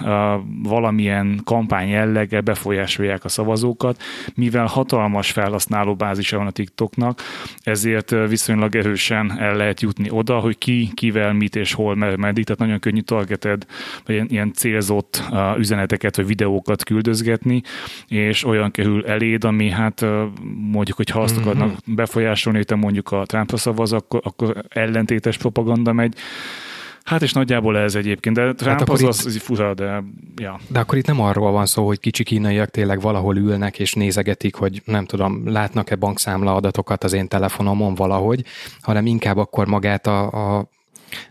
valamilyen 0.63 1.41
kampány 1.43 1.89
jelleggel 1.89 2.41
befolyásolják 2.41 3.25
a 3.25 3.29
szavazókat, 3.29 4.01
mivel 4.35 4.65
hatalmas 4.65 5.31
felhasználó 5.31 5.95
bázisa 5.95 6.37
van 6.37 6.47
a 6.47 6.51
TikToknak, 6.51 7.21
ezért 7.61 8.09
viszonylag 8.27 8.75
erősen 8.75 9.39
el 9.39 9.55
lehet 9.55 9.81
jutni 9.81 10.09
oda, 10.09 10.39
hogy 10.39 10.57
ki 10.57 10.91
kivel 10.93 11.33
mit 11.33 11.55
és 11.57 11.73
hol 11.73 11.95
meddig, 11.95 12.43
tehát 12.43 12.61
nagyon 12.61 12.79
könnyű 12.79 12.99
targeted, 12.99 13.65
vagy 14.05 14.15
ilyen, 14.15 14.27
ilyen 14.29 14.53
célzott 14.53 15.23
uh, 15.31 15.57
üzeneteket, 15.57 16.15
vagy 16.15 16.25
videókat 16.25 16.83
küldözgetni, 16.83 17.61
és 18.07 18.45
olyan 18.45 18.71
kerül 18.71 19.05
eléd, 19.05 19.43
ami 19.43 19.69
hát 19.69 20.01
uh, 20.01 20.23
mondjuk, 20.71 20.97
hogy 20.97 21.09
ha 21.09 21.21
azt 21.21 21.33
mm-hmm. 21.33 21.47
akarnak 21.47 21.77
befolyásolni, 21.85 22.57
hogy 22.57 22.67
te 22.67 22.75
mondjuk 22.75 23.11
a 23.11 23.25
Trumpra 23.25 23.57
szavaz, 23.57 23.93
akkor, 23.93 24.21
akkor 24.23 24.63
ellentétes 24.69 25.37
propaganda 25.37 25.93
megy, 25.93 26.15
Hát 27.07 27.21
és 27.21 27.33
nagyjából 27.33 27.77
ez 27.77 27.95
egyébként, 27.95 28.35
de 28.35 28.53
Trump 28.53 28.79
hát 28.79 28.89
az, 28.89 29.01
itt, 29.01 29.07
az, 29.07 29.25
az 29.25 29.37
fura, 29.37 29.73
de 29.73 30.03
ja. 30.35 30.59
De 30.67 30.79
akkor 30.79 30.97
itt 30.97 31.05
nem 31.05 31.21
arról 31.21 31.51
van 31.51 31.65
szó, 31.65 31.85
hogy 31.85 31.99
kicsi 31.99 32.23
kínaiak 32.23 32.69
tényleg 32.69 33.01
valahol 33.01 33.37
ülnek 33.37 33.79
és 33.79 33.93
nézegetik, 33.93 34.55
hogy 34.55 34.81
nem 34.85 35.05
tudom, 35.05 35.49
látnak-e 35.49 35.95
bankszámla 35.95 36.55
adatokat 36.55 37.03
az 37.03 37.13
én 37.13 37.27
telefonomon 37.27 37.95
valahogy, 37.95 38.43
hanem 38.81 39.05
inkább 39.05 39.37
akkor 39.37 39.67
magát 39.67 40.07
a, 40.07 40.57
a 40.57 40.69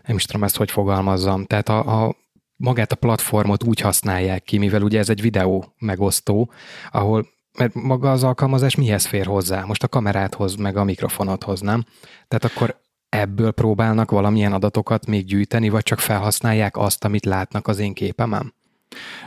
nem 0.05 0.15
is 0.15 0.25
tudom 0.25 0.43
ezt, 0.43 0.57
hogy 0.57 0.71
fogalmazzam, 0.71 1.45
tehát 1.45 1.69
a, 1.69 2.03
a 2.03 2.15
magát 2.55 2.91
a 2.91 2.95
platformot 2.95 3.63
úgy 3.63 3.79
használják 3.79 4.43
ki, 4.43 4.57
mivel 4.57 4.81
ugye 4.81 4.99
ez 4.99 5.09
egy 5.09 5.21
videó 5.21 5.73
megosztó, 5.77 6.51
ahol 6.91 7.27
mert 7.57 7.73
maga 7.73 8.11
az 8.11 8.23
alkalmazás 8.23 8.75
mihez 8.75 9.05
fér 9.05 9.25
hozzá? 9.25 9.63
Most 9.63 9.83
a 9.83 9.87
kameráthoz, 9.87 10.55
meg 10.55 10.77
a 10.77 10.83
mikrofonodhoz, 10.83 11.61
nem? 11.61 11.85
Tehát 12.27 12.43
akkor 12.43 12.79
ebből 13.09 13.51
próbálnak 13.51 14.11
valamilyen 14.11 14.53
adatokat 14.53 15.05
még 15.05 15.25
gyűjteni, 15.25 15.69
vagy 15.69 15.83
csak 15.83 15.99
felhasználják 15.99 16.77
azt, 16.77 17.03
amit 17.03 17.25
látnak 17.25 17.67
az 17.67 17.79
én 17.79 17.93
képemen? 17.93 18.53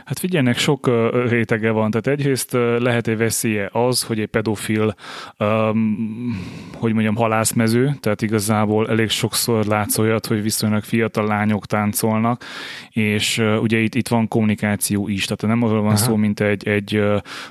Hát 0.05 0.19
figyelnek, 0.19 0.57
sok 0.57 0.89
rétege 1.27 1.71
van. 1.71 1.91
Tehát 1.91 2.19
egyrészt 2.19 2.51
lehet 2.79 3.07
egy 3.07 3.17
veszélye 3.17 3.69
az, 3.71 4.03
hogy 4.03 4.19
egy 4.19 4.27
pedofil, 4.27 4.95
um, 5.39 6.39
hogy 6.73 6.93
mondjam, 6.93 7.15
halászmező, 7.15 7.95
tehát 7.99 8.21
igazából 8.21 8.89
elég 8.89 9.09
sokszor 9.09 9.65
látsz 9.65 9.97
olyat, 9.97 10.25
hogy 10.25 10.41
viszonylag 10.41 10.83
fiatal 10.83 11.25
lányok 11.25 11.65
táncolnak, 11.65 12.43
és 12.89 13.37
uh, 13.37 13.61
ugye 13.61 13.77
itt, 13.77 13.95
itt 13.95 14.07
van 14.07 14.27
kommunikáció 14.27 15.07
is, 15.07 15.25
tehát 15.25 15.55
nem 15.55 15.69
arról 15.69 15.81
van 15.81 15.93
Aha. 15.93 15.95
szó, 15.95 16.15
mint 16.15 16.39
egy, 16.39 16.67
egy 16.67 16.93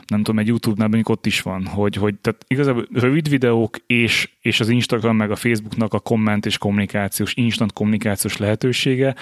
nem 0.06 0.22
tudom, 0.22 0.38
egy 0.38 0.46
YouTube-nál, 0.46 0.88
mondjuk 0.88 1.08
ott 1.08 1.26
is 1.26 1.42
van, 1.42 1.66
hogy, 1.66 1.94
hogy 1.94 2.14
tehát 2.14 2.44
igazából 2.46 2.86
rövid 2.92 3.28
videók 3.28 3.76
és, 3.86 4.30
és 4.40 4.60
az 4.60 4.68
Instagram 4.68 5.16
meg 5.16 5.30
a 5.30 5.36
Facebooknak 5.36 5.94
a 5.94 5.98
komment 5.98 6.46
és 6.46 6.58
kommunikációs, 6.58 7.34
instant 7.34 7.72
kommunikációs 7.72 8.36
lehetősége, 8.36 9.14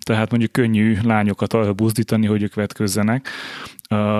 tehát 0.00 0.30
mondjuk 0.30 0.52
könnyű 0.52 0.96
lányokat 1.02 1.52
arra 1.52 1.72
buzdítani, 1.72 2.26
hogy 2.34 2.42
ők 2.42 2.54
vetközzenek, 2.54 3.28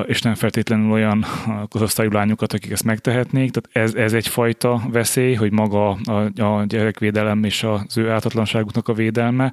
és 0.07 0.23
nem 0.23 0.35
feltétlenül 0.35 0.91
olyan 0.91 1.25
korosztályú 1.69 2.11
lányokat, 2.11 2.53
akik 2.53 2.71
ezt 2.71 2.85
megtehetnék. 2.85 3.51
Tehát 3.51 3.89
ez, 3.89 3.95
ez 3.95 4.13
egyfajta 4.13 4.83
veszély, 4.93 5.35
hogy 5.35 5.53
maga 5.53 5.91
a, 5.91 6.43
a 6.43 6.65
gyerekvédelem 6.65 7.45
és 7.45 7.63
az 7.63 7.97
ő 7.99 8.11
ártatlanságuknak 8.11 8.89
a 8.89 8.93
védelme. 8.93 9.53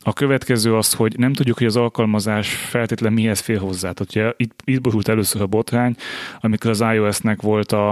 A 0.00 0.12
következő 0.12 0.76
az, 0.76 0.92
hogy 0.92 1.18
nem 1.18 1.32
tudjuk, 1.32 1.58
hogy 1.58 1.66
az 1.66 1.76
alkalmazás 1.76 2.54
feltétlenül 2.54 3.18
mihez 3.18 3.40
fél 3.40 3.58
hozzá. 3.58 3.92
Tehát 3.92 4.14
ugye 4.14 4.32
itt, 4.36 4.60
itt 4.64 4.80
borult 4.80 5.08
először 5.08 5.42
a 5.42 5.46
botrány, 5.46 5.94
amikor 6.40 6.70
az 6.70 6.80
iOS-nek 6.80 7.42
volt 7.42 7.72
a, 7.72 7.90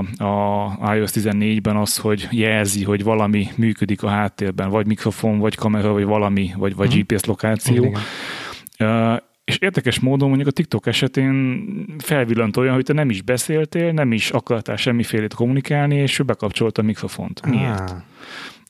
a 0.79 0.95
iOS 0.95 1.11
14-ben 1.15 1.77
az, 1.77 1.97
hogy 1.97 2.29
jelzi, 2.31 2.85
hogy 2.85 3.03
valami 3.03 3.49
működik 3.57 4.03
a 4.03 4.09
háttérben, 4.09 4.71
vagy 4.71 4.87
mikrofon, 4.87 5.39
vagy 5.39 5.55
kamera, 5.55 5.93
vagy 5.93 6.05
valami, 6.05 6.51
vagy, 6.57 6.75
vagy 6.75 6.89
uh-huh. 6.89 7.03
GPS 7.03 7.25
lokáció. 7.25 7.85
Igen. 7.85 9.29
És 9.51 9.59
érdekes 9.59 10.01
módon 10.01 10.29
mondjuk 10.29 10.49
a 10.49 10.53
TikTok 10.53 10.87
esetén 10.87 11.65
felvillant 11.99 12.57
olyan, 12.57 12.75
hogy 12.75 12.85
te 12.85 12.93
nem 12.93 13.11
is 13.11 13.23
beszéltél, 13.23 13.93
nem 13.93 14.13
is 14.13 14.31
akartál 14.31 14.77
semmifélét 14.77 15.35
kommunikálni, 15.35 15.95
és 15.95 16.19
ő 16.19 16.23
bekapcsolta 16.23 16.83
a 16.83 16.85
mikrofont. 16.85 17.47
Miért? 17.47 17.91
Ah. 17.91 18.03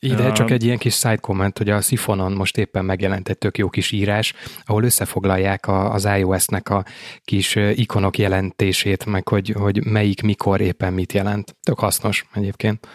Ide 0.03 0.33
csak 0.33 0.51
egy 0.51 0.65
ilyen 0.65 0.79
kis 0.79 0.95
side 0.95 1.17
comment, 1.17 1.59
hogy 1.59 1.69
a 1.69 1.81
Sifonon 1.81 2.33
most 2.33 2.59
éppen 2.59 2.85
megjelent 2.85 3.29
egy 3.29 3.39
tök 3.39 3.59
jó 3.59 3.69
kis 3.69 3.93
írás, 3.93 4.35
ahol 4.65 4.85
összefoglalják 4.85 5.67
a, 5.67 5.93
az 5.93 6.05
iOS-nek 6.05 6.69
a 6.69 6.85
kis 7.25 7.57
ikonok 7.57 8.19
jelentését, 8.19 9.07
meg 9.07 9.29
hogy, 9.29 9.55
hogy 9.59 9.85
melyik 9.85 10.23
mikor 10.23 10.61
éppen 10.61 10.93
mit 10.93 11.13
jelent. 11.13 11.57
Tök 11.63 11.79
hasznos 11.79 12.25
egyébként. 12.35 12.89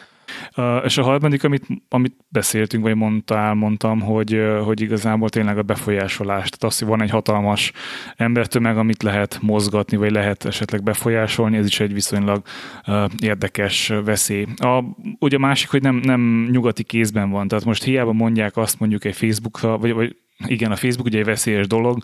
Uh, 0.58 0.82
és 0.84 0.98
a 0.98 1.04
harmadik, 1.04 1.44
amit, 1.44 1.68
amit 1.90 2.16
beszéltünk, 2.30 2.84
vagy 2.84 2.96
mondtál, 2.96 3.54
mondtam, 3.54 4.02
hogy, 4.02 4.42
hogy 4.64 4.82
igazából 4.82 5.30
tényleg 5.30 5.58
a 5.58 5.64
befolyásolás. 5.64 6.50
Tehát 6.50 6.64
az, 6.64 6.80
hogy 6.80 6.88
van 6.88 7.02
egy 7.02 7.10
hatalmas 7.10 7.72
embertömeg, 8.16 8.78
amit 8.78 9.04
lehet 9.04 9.40
mozgatni, 9.42 9.98
vagy 9.98 10.12
lehet 10.12 10.46
esetleg 10.46 10.84
befolyásolni, 10.84 11.58
ez 11.58 11.66
is 11.66 11.80
egy 11.80 11.94
viszonylag 11.94 12.42
uh, 12.88 13.04
érdekes 13.20 13.88
veszély. 14.06 14.46
A, 14.56 14.84
ugye 15.20 15.36
a 15.36 15.40
másik, 15.40 15.70
hogy 15.70 15.82
nem, 15.82 15.96
nem 15.96 16.48
nyugati 16.52 16.84
kézben 16.84 17.30
van, 17.30 17.48
tehát 17.48 17.66
most 17.66 17.84
hiába 17.84 18.14
mondják 18.14 18.58
azt 18.58 18.80
mondjuk 18.80 19.06
egy 19.06 19.16
Facebookra, 19.16 19.78
vagy, 19.78 19.94
vagy 19.94 20.16
igen, 20.48 20.72
a 20.72 20.76
Facebook 20.76 21.08
ugye 21.08 21.20
egy 21.20 21.26
veszélyes 21.26 21.68
dolog, 21.68 22.04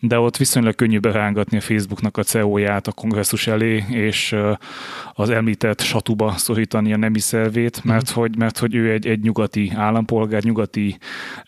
de 0.00 0.18
ott 0.18 0.36
viszonylag 0.36 0.74
könnyű 0.74 0.98
berángatni 0.98 1.56
a 1.56 1.60
Facebooknak 1.60 2.16
a 2.16 2.22
CEO-ját 2.22 2.86
a 2.86 2.92
kongresszus 2.92 3.46
elé, 3.46 3.84
és 3.88 4.36
az 5.12 5.30
említett 5.30 5.80
satuba 5.80 6.32
szorítani 6.36 6.92
a 6.92 6.96
nemi 6.96 7.18
szervét, 7.18 7.78
mhm. 7.78 7.88
mert, 7.88 8.10
hogy, 8.10 8.36
mert 8.36 8.58
hogy 8.58 8.74
ő 8.74 8.92
egy, 8.92 9.06
egy 9.06 9.20
nyugati 9.20 9.72
állampolgár, 9.74 10.42
nyugati 10.42 10.98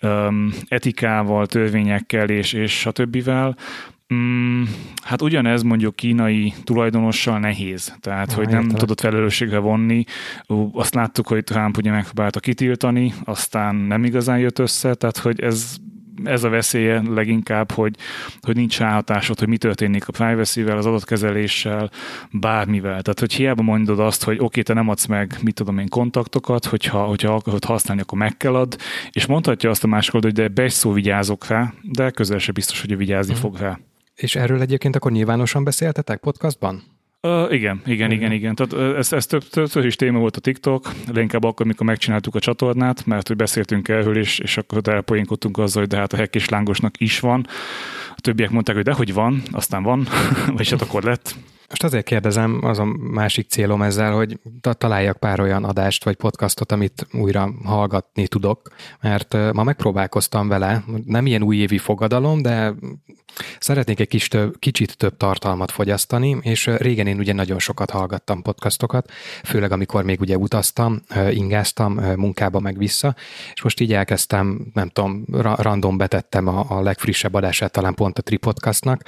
um, 0.02 0.52
etikával, 0.68 1.46
törvényekkel 1.46 2.28
és, 2.28 2.52
és 2.52 2.88
többivel, 2.92 3.56
Mm, 4.14 4.62
hát 5.02 5.22
ugyanez 5.22 5.62
mondjuk 5.62 5.96
kínai 5.96 6.54
tulajdonossal 6.64 7.38
nehéz, 7.38 7.96
tehát 8.00 8.30
ah, 8.30 8.34
hogy 8.34 8.48
nem 8.48 8.62
értem. 8.62 8.76
tudott 8.76 9.00
felelősségre 9.00 9.58
vonni. 9.58 10.04
Azt 10.72 10.94
láttuk, 10.94 11.28
hogy 11.28 11.44
Trump 11.44 11.76
ugye 11.76 11.90
megpróbálta 11.90 12.40
kitiltani, 12.40 13.12
aztán 13.24 13.74
nem 13.74 14.04
igazán 14.04 14.38
jött 14.38 14.58
össze, 14.58 14.94
tehát 14.94 15.16
hogy 15.16 15.40
ez 15.40 15.76
ez 16.24 16.44
a 16.44 16.48
veszélye 16.48 17.02
leginkább, 17.08 17.70
hogy, 17.70 17.96
hogy 18.40 18.56
nincs 18.56 18.78
ráhatásod, 18.78 19.38
hogy 19.38 19.48
mi 19.48 19.56
történik 19.56 20.08
a 20.08 20.12
privacy-vel, 20.12 20.76
az 20.76 20.86
adatkezeléssel, 20.86 21.90
bármivel. 22.30 23.02
Tehát, 23.02 23.20
hogy 23.20 23.32
hiába 23.32 23.62
mondod 23.62 23.98
azt, 23.98 24.24
hogy 24.24 24.34
oké, 24.34 24.44
okay, 24.44 24.62
te 24.62 24.72
nem 24.72 24.88
adsz 24.88 25.06
meg, 25.06 25.38
mit 25.42 25.54
tudom 25.54 25.78
én, 25.78 25.88
kontaktokat, 25.88 26.64
hogyha, 26.64 27.04
hogyha 27.04 27.34
akarod 27.34 27.64
használni, 27.64 28.02
akkor 28.02 28.18
meg 28.18 28.36
kell 28.36 28.54
ad, 28.54 28.76
és 29.10 29.26
mondhatja 29.26 29.70
azt 29.70 29.84
a 29.84 29.86
másik 29.86 30.12
hogy 30.12 30.32
de 30.32 30.48
be 30.48 30.62
egy 30.62 30.70
szó 30.70 30.92
vigyázok 30.92 31.46
rá, 31.46 31.72
de 31.82 32.10
közel 32.10 32.38
se 32.38 32.52
biztos, 32.52 32.80
hogy 32.80 32.96
vigyázni 32.96 33.32
hmm. 33.32 33.42
fog 33.42 33.56
rá. 33.56 33.78
És 34.14 34.36
erről 34.36 34.60
egyébként 34.60 34.96
akkor 34.96 35.12
nyilvánosan 35.12 35.64
beszéltetek 35.64 36.20
podcastban? 36.20 36.82
Uh, 37.26 37.52
igen, 37.52 37.80
igen, 37.84 38.10
igen, 38.10 38.32
igen. 38.32 38.54
Tehát 38.54 38.96
ez, 38.96 39.12
ez 39.12 39.26
több, 39.26 39.48
többször 39.48 39.84
is 39.84 39.96
téma 39.96 40.18
volt 40.18 40.36
a 40.36 40.40
TikTok, 40.40 40.92
de 41.12 41.20
inkább 41.20 41.44
akkor, 41.44 41.66
amikor 41.66 41.86
megcsináltuk 41.86 42.34
a 42.34 42.40
csatornát, 42.40 43.06
mert 43.06 43.28
hogy 43.28 43.36
beszéltünk 43.36 43.88
erről 43.88 44.16
is, 44.16 44.38
és 44.38 44.56
akkor 44.56 44.80
elpoénkodtunk 44.88 45.58
azzal, 45.58 45.82
hogy 45.82 45.90
de 45.90 45.96
hát 45.96 46.12
a 46.12 46.16
hek 46.16 46.34
és 46.34 46.48
lángosnak 46.48 47.00
is 47.00 47.20
van. 47.20 47.46
A 48.16 48.20
többiek 48.20 48.50
mondták, 48.50 48.74
hogy 48.74 48.84
dehogy 48.84 49.12
van, 49.12 49.42
aztán 49.50 49.82
van, 49.82 50.08
vagy 50.56 50.70
hát 50.70 50.82
akkor 50.82 51.02
lett. 51.02 51.34
Most 51.72 51.84
azért 51.84 52.04
kérdezem, 52.04 52.58
az 52.62 52.78
a 52.78 52.84
másik 52.98 53.48
célom 53.48 53.82
ezzel, 53.82 54.12
hogy 54.12 54.38
találjak 54.60 55.16
pár 55.16 55.40
olyan 55.40 55.64
adást 55.64 56.04
vagy 56.04 56.16
podcastot, 56.16 56.72
amit 56.72 57.06
újra 57.12 57.54
hallgatni 57.64 58.28
tudok, 58.28 58.68
mert 59.00 59.36
ma 59.52 59.62
megpróbálkoztam 59.62 60.48
vele, 60.48 60.84
nem 61.04 61.26
ilyen 61.26 61.42
újévi 61.42 61.78
fogadalom, 61.78 62.42
de 62.42 62.74
szeretnék 63.58 64.00
egy 64.00 64.08
kis 64.08 64.28
több, 64.28 64.58
kicsit 64.58 64.96
több 64.96 65.16
tartalmat 65.16 65.70
fogyasztani, 65.70 66.38
és 66.42 66.66
régen 66.66 67.06
én 67.06 67.18
ugye 67.18 67.32
nagyon 67.32 67.58
sokat 67.58 67.90
hallgattam 67.90 68.42
podcastokat, 68.42 69.10
főleg 69.44 69.72
amikor 69.72 70.04
még 70.04 70.20
ugye 70.20 70.36
utaztam, 70.36 71.02
ingáztam 71.30 71.92
munkába 72.16 72.60
meg 72.60 72.78
vissza, 72.78 73.14
és 73.54 73.62
most 73.62 73.80
így 73.80 73.92
elkezdtem, 73.92 74.70
nem 74.74 74.88
tudom, 74.88 75.24
random 75.42 75.96
betettem 75.96 76.46
a, 76.46 76.64
a 76.68 76.82
legfrissebb 76.82 77.34
adását 77.34 77.72
talán 77.72 77.94
pont 77.94 78.18
a 78.18 78.22
Tripodcastnak, 78.22 79.02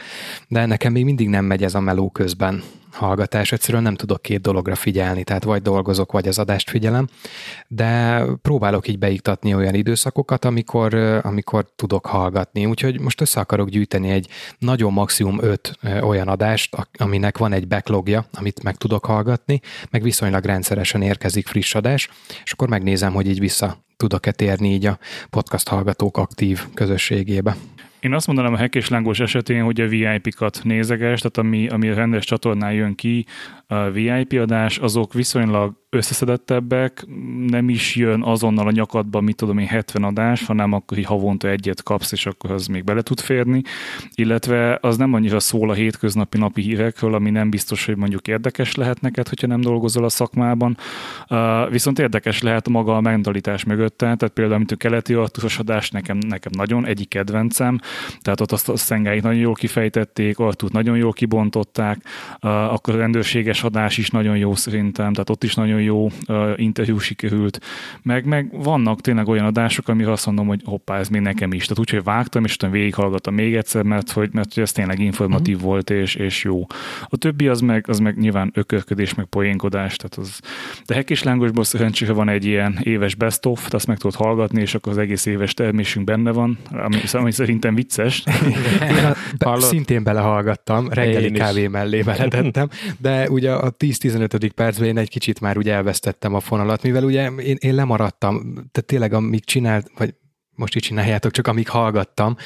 de 0.49 0.67
nekem 0.67 0.93
még 0.93 1.05
mindig 1.05 1.29
nem 1.29 1.45
megy 1.45 1.65
ez 1.65 1.75
a 1.75 1.81
meló 1.81 2.11
közben 2.11 2.54
hallgatás, 2.95 3.53
egyszerűen 3.53 3.83
nem 3.83 3.95
tudok 3.95 4.23
két 4.23 4.41
dologra 4.41 4.75
figyelni, 4.75 5.25
tehát 5.25 5.45
vagy 5.45 5.63
dolgozok, 5.63 6.13
vagy 6.13 6.29
az 6.29 6.39
adást 6.39 6.71
figyelem, 6.71 7.09
de 7.69 8.23
próbálok 8.43 8.89
így 8.89 8.99
beiktatni 8.99 9.55
olyan 9.55 9.75
időszakokat, 9.75 10.45
amikor, 10.45 10.95
amikor 11.23 11.67
tudok 11.77 12.07
hallgatni. 12.07 12.67
Úgyhogy 12.67 13.01
most 13.01 13.21
össze 13.21 13.41
akarok 13.41 13.69
gyűjteni 13.69 14.11
egy 14.11 14.29
nagyon 14.59 14.93
maximum 14.93 15.39
öt 15.43 15.79
olyan 16.01 16.29
adást, 16.29 16.77
aminek 16.99 17.39
van 17.39 17.53
egy 17.53 17.69
backlogja, 17.69 18.27
amit 18.33 18.63
meg 18.63 18.77
tudok 18.77 19.05
hallgatni, 19.05 19.61
meg 19.91 20.03
viszonylag 20.03 20.45
rendszeresen 20.45 21.03
érkezik 21.03 21.47
friss 21.47 21.75
adás, 21.75 22.09
és 22.45 22.53
akkor 22.53 22.69
megnézem, 22.69 23.13
hogy 23.13 23.29
így 23.29 23.41
vissza 23.41 23.85
tudok-e 23.97 24.33
térni 24.33 24.73
így 24.73 24.87
a 24.87 24.99
podcast 25.31 25.69
hallgatók 25.69 26.17
aktív 26.17 26.67
közösségébe. 26.75 27.57
Én 28.05 28.15
azt 28.15 28.27
mondanám 28.27 28.53
a 28.53 28.57
Hack 28.57 28.89
Lángos 28.89 29.21
esetén, 29.21 29.63
hogy 29.63 29.81
a 29.81 29.89
VIP-kat 29.89 30.61
nézeges, 30.63 31.21
tehát 31.21 31.37
ami, 31.37 31.69
ami 31.69 31.89
a 31.89 31.95
rendes 31.95 32.25
csatornán 32.25 32.73
jön 32.73 32.95
ki, 32.95 33.27
VIP 33.93 34.33
adás, 34.33 34.79
azok 34.79 35.13
viszonylag 35.13 35.73
összeszedettebbek, 35.95 37.07
nem 37.47 37.69
is 37.69 37.97
jön 37.97 38.23
azonnal 38.23 38.67
a 38.67 38.71
nyakadba, 38.71 39.21
mit 39.21 39.37
tudom 39.37 39.59
én, 39.59 39.67
70 39.67 40.05
adás, 40.05 40.47
hanem 40.47 40.73
akkor 40.73 40.99
így 40.99 41.05
havonta 41.05 41.49
egyet 41.49 41.83
kapsz, 41.83 42.13
és 42.13 42.27
akkor 42.27 42.51
az 42.51 42.67
még 42.67 42.85
bele 42.85 43.03
tud 43.03 43.21
férni, 43.21 43.63
illetve 44.15 44.79
az 44.81 44.97
nem 44.97 45.15
annyira 45.15 45.41
szól 45.41 45.71
a 45.71 45.75
hétköznapi 45.75 46.39
napi 46.39 46.63
hírekről, 46.63 47.15
ami 47.15 47.31
nem 47.31 47.51
biztos, 47.51 47.87
hogy 47.87 47.97
mondjuk 47.97 48.29
érdekes 48.29 48.75
lehet 48.75 49.01
neked, 49.01 49.29
hogyha 49.29 49.47
nem 49.47 49.61
dolgozol 49.61 50.05
a 50.05 50.09
szakmában, 50.09 50.77
viszont 51.71 51.99
érdekes 51.99 52.43
lehet 52.43 52.69
maga 52.69 52.97
a 52.97 53.01
mentalitás 53.01 53.65
mögötte, 53.65 53.97
tehát 54.17 54.35
például, 54.35 54.59
mint 54.59 54.73
a 54.73 54.77
keleti 54.77 55.15
artusos 55.15 55.59
adás, 55.59 55.91
nekem, 55.91 56.19
nekem 56.29 56.53
nagyon 56.57 56.87
egyik 56.87 57.09
kedvencem, 57.09 57.79
tehát 58.21 58.41
ott 58.41 58.53
azt 58.53 58.69
a 58.69 58.77
szengáit 58.77 59.23
nagyon 59.23 59.41
jól 59.41 59.55
kifejtették, 59.55 60.39
Artút 60.39 60.73
nagyon 60.73 60.97
jól 60.97 61.13
kibontották, 61.13 61.99
akkor 62.41 62.95
a 62.95 62.99
rendőrséges 62.99 63.54
adás 63.63 63.99
is 63.99 64.11
nagyon 64.11 64.37
jó 64.37 64.55
szerintem, 64.55 65.13
tehát 65.13 65.31
ott 65.31 65.45
is 65.45 65.55
nagyon 65.55 65.81
jó 65.81 66.11
uh, 66.29 66.53
interjú 66.57 66.99
sikerült, 66.99 67.61
meg, 68.03 68.25
meg 68.25 68.63
vannak 68.63 69.01
tényleg 69.01 69.29
olyan 69.29 69.45
adások, 69.45 69.89
amire 69.89 70.13
azt 70.13 70.27
mondom, 70.27 70.47
hogy 70.47 70.61
hoppá, 70.65 70.99
ez 70.99 71.09
még 71.09 71.21
nekem 71.21 71.53
is. 71.53 71.63
Tehát 71.63 71.79
úgyhogy 71.79 72.03
vágtam, 72.03 72.45
és 72.45 72.55
utána 72.55 72.73
végighallgattam 72.73 73.35
még 73.35 73.55
egyszer, 73.55 73.83
mert 73.83 74.11
hogy, 74.11 74.29
mert 74.33 74.55
hogy 74.55 74.63
ez 74.63 74.73
tényleg 74.73 74.99
informatív 74.99 75.55
uh-huh. 75.55 75.71
volt, 75.71 75.91
és, 75.91 76.15
és 76.15 76.45
jó. 76.45 76.67
A 77.09 77.17
többi 77.17 77.49
az 77.49 77.61
meg, 77.61 77.85
az 77.89 77.99
meg 77.99 78.19
nyilván 78.19 78.51
ökörködés, 78.55 79.15
meg 79.15 79.27
poénkodás, 79.27 79.97
tehát 79.97 80.17
az, 80.17 80.41
de 80.87 80.95
Hek 80.95 81.11
és 81.11 81.23
Lángosból 81.23 81.65
szerencsére 81.65 82.13
van 82.13 82.29
egy 82.29 82.45
ilyen 82.45 82.79
éves 82.83 83.15
best 83.15 83.47
of, 83.47 83.73
azt 83.73 83.87
meg 83.87 83.99
tudod 83.99 84.17
hallgatni, 84.17 84.61
és 84.61 84.75
akkor 84.75 84.93
az 84.93 84.99
egész 84.99 85.27
éves 85.27 85.55
termésünk 85.55 86.07
benne 86.07 86.31
van, 86.31 86.59
ami, 86.71 86.97
ami 87.13 87.33
szerintem 87.33 87.75
vicces. 87.75 88.25
Be, 89.39 89.61
szintén 89.61 90.03
belehallgattam, 90.03 90.89
reggeli 90.89 91.31
kávé 91.31 91.67
mellé 91.67 92.03
beledettem, 92.03 92.69
de 92.99 93.31
ugye 93.45 93.53
a 93.53 93.73
10-15. 93.73 94.51
percben 94.55 94.89
én 94.89 94.99
egy 94.99 95.09
kicsit 95.09 95.41
már 95.41 95.57
ugye 95.57 95.73
elvesztettem 95.73 96.35
a 96.35 96.41
fonalat, 96.41 96.83
mivel 96.83 97.05
ugye 97.05 97.31
én, 97.31 97.57
én 97.61 97.75
lemaradtam, 97.75 98.53
tehát 98.55 98.85
tényleg 98.87 99.13
amíg 99.13 99.45
csinált, 99.45 99.91
vagy 99.97 100.15
most 100.57 100.77
így 100.77 100.83
csináljátok, 100.83 101.33
csak 101.33 101.47
amíg 101.47 101.69
hallgattam 101.69 102.37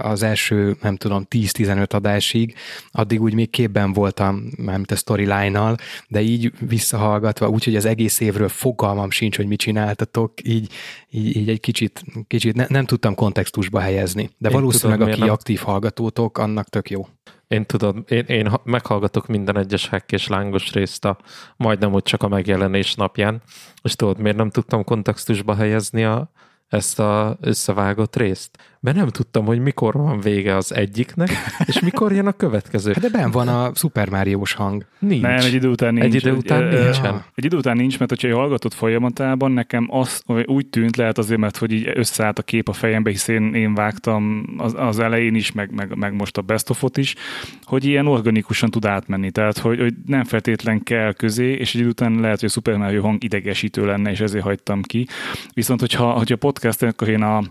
az 0.00 0.22
első, 0.22 0.76
nem 0.82 0.96
tudom, 0.96 1.26
10-15 1.30 1.90
adásig, 1.94 2.54
addig 2.90 3.22
úgy 3.22 3.34
még 3.34 3.50
képben 3.50 3.92
voltam, 3.92 4.42
mint 4.56 4.90
a 4.90 4.96
storyline-nal, 4.96 5.76
de 6.08 6.20
így 6.20 6.52
visszahallgatva, 6.60 7.48
úgyhogy 7.48 7.76
az 7.76 7.84
egész 7.84 8.20
évről 8.20 8.48
fogalmam 8.48 9.10
sincs, 9.10 9.36
hogy 9.36 9.46
mit 9.46 9.58
csináltatok, 9.58 10.32
így, 10.42 10.72
így, 11.10 11.36
így 11.36 11.48
egy 11.48 11.60
kicsit, 11.60 12.04
kicsit 12.26 12.54
ne, 12.54 12.66
nem 12.68 12.84
tudtam 12.84 13.14
kontextusba 13.14 13.80
helyezni. 13.80 14.30
De 14.38 14.48
én 14.48 14.54
valószínűleg, 14.54 14.98
tudom, 14.98 15.12
aki 15.12 15.20
nem... 15.20 15.30
aktív 15.30 15.60
hallgatótok, 15.60 16.38
annak 16.38 16.68
tök 16.68 16.90
jó. 16.90 17.06
Én 17.48 17.66
tudom, 17.66 18.04
én, 18.08 18.24
én 18.24 18.52
meghallgatok 18.64 19.26
minden 19.26 19.58
egyes 19.58 19.88
hack 19.88 20.12
és 20.12 20.28
lángos 20.28 20.72
részt 20.72 21.04
a 21.04 21.18
majdnem 21.56 21.92
úgy 21.92 22.02
csak 22.02 22.22
a 22.22 22.28
megjelenés 22.28 22.94
napján, 22.94 23.42
és 23.82 23.94
tudod, 23.96 24.18
miért 24.18 24.36
nem 24.36 24.50
tudtam 24.50 24.84
kontextusba 24.84 25.54
helyezni 25.54 26.04
a, 26.04 26.30
ezt 26.68 26.98
a 26.98 27.36
összevágott 27.40 28.16
részt 28.16 28.75
mert 28.80 28.96
nem 28.96 29.08
tudtam, 29.08 29.44
hogy 29.44 29.58
mikor 29.58 29.94
van 29.94 30.20
vége 30.20 30.56
az 30.56 30.74
egyiknek, 30.74 31.30
és 31.66 31.80
mikor 31.80 32.12
jön 32.12 32.26
a 32.26 32.32
következő. 32.32 32.92
Hát 32.92 33.02
de 33.02 33.18
ben 33.18 33.30
van 33.30 33.48
a 33.48 33.70
Super 33.74 34.08
Mario-s 34.08 34.52
hang. 34.52 34.86
Nincs. 34.98 35.22
Nem, 35.22 35.36
egy 35.36 35.54
idő 35.54 35.68
után 35.68 35.94
nincs. 35.94 36.04
Egy 36.04 36.14
idő 36.14 36.32
után 36.32 36.62
egy, 36.62 36.82
nincsen. 36.82 37.24
Egy 37.34 37.44
idő 37.44 37.56
után 37.56 37.76
nincs, 37.76 37.98
mert 37.98 38.10
hogyha 38.10 38.36
hallgatott 38.36 38.74
folyamatában, 38.74 39.52
nekem 39.52 39.88
az 39.90 40.22
úgy 40.44 40.66
tűnt, 40.66 40.96
lehet 40.96 41.18
azért, 41.18 41.40
mert 41.40 41.56
hogy 41.56 41.72
így 41.72 41.90
összeállt 41.94 42.38
a 42.38 42.42
kép 42.42 42.68
a 42.68 42.72
fejembe, 42.72 43.10
hiszen 43.10 43.34
én, 43.34 43.54
én 43.54 43.74
vágtam 43.74 44.44
az, 44.56 44.74
az 44.76 44.98
elején 44.98 45.34
is, 45.34 45.52
meg, 45.52 45.70
meg, 45.74 45.96
meg 45.96 46.14
most 46.14 46.36
a 46.36 46.42
best 46.42 46.70
of 46.70 46.84
is, 46.94 47.14
hogy 47.62 47.84
ilyen 47.84 48.06
organikusan 48.06 48.70
tud 48.70 48.84
átmenni. 48.84 49.30
Tehát, 49.30 49.58
hogy, 49.58 49.80
hogy 49.80 49.94
nem 50.06 50.24
feltétlen 50.24 50.82
kell 50.82 51.12
közé, 51.12 51.52
és 51.52 51.74
egy 51.74 51.80
idő 51.80 51.88
után 51.88 52.20
lehet, 52.20 52.40
hogy 52.40 52.48
a 52.48 52.52
Super 52.52 52.76
Mario 52.76 53.02
hang 53.02 53.24
idegesítő 53.24 53.86
lenne, 53.86 54.10
és 54.10 54.20
ezért 54.20 54.44
hagytam 54.44 54.82
ki. 54.82 55.06
Viszont, 55.54 55.80
hogyha, 55.80 56.10
hogyha 56.10 56.36
podcast 56.36 56.82
akkor 56.82 57.08
én 57.08 57.22
a, 57.22 57.42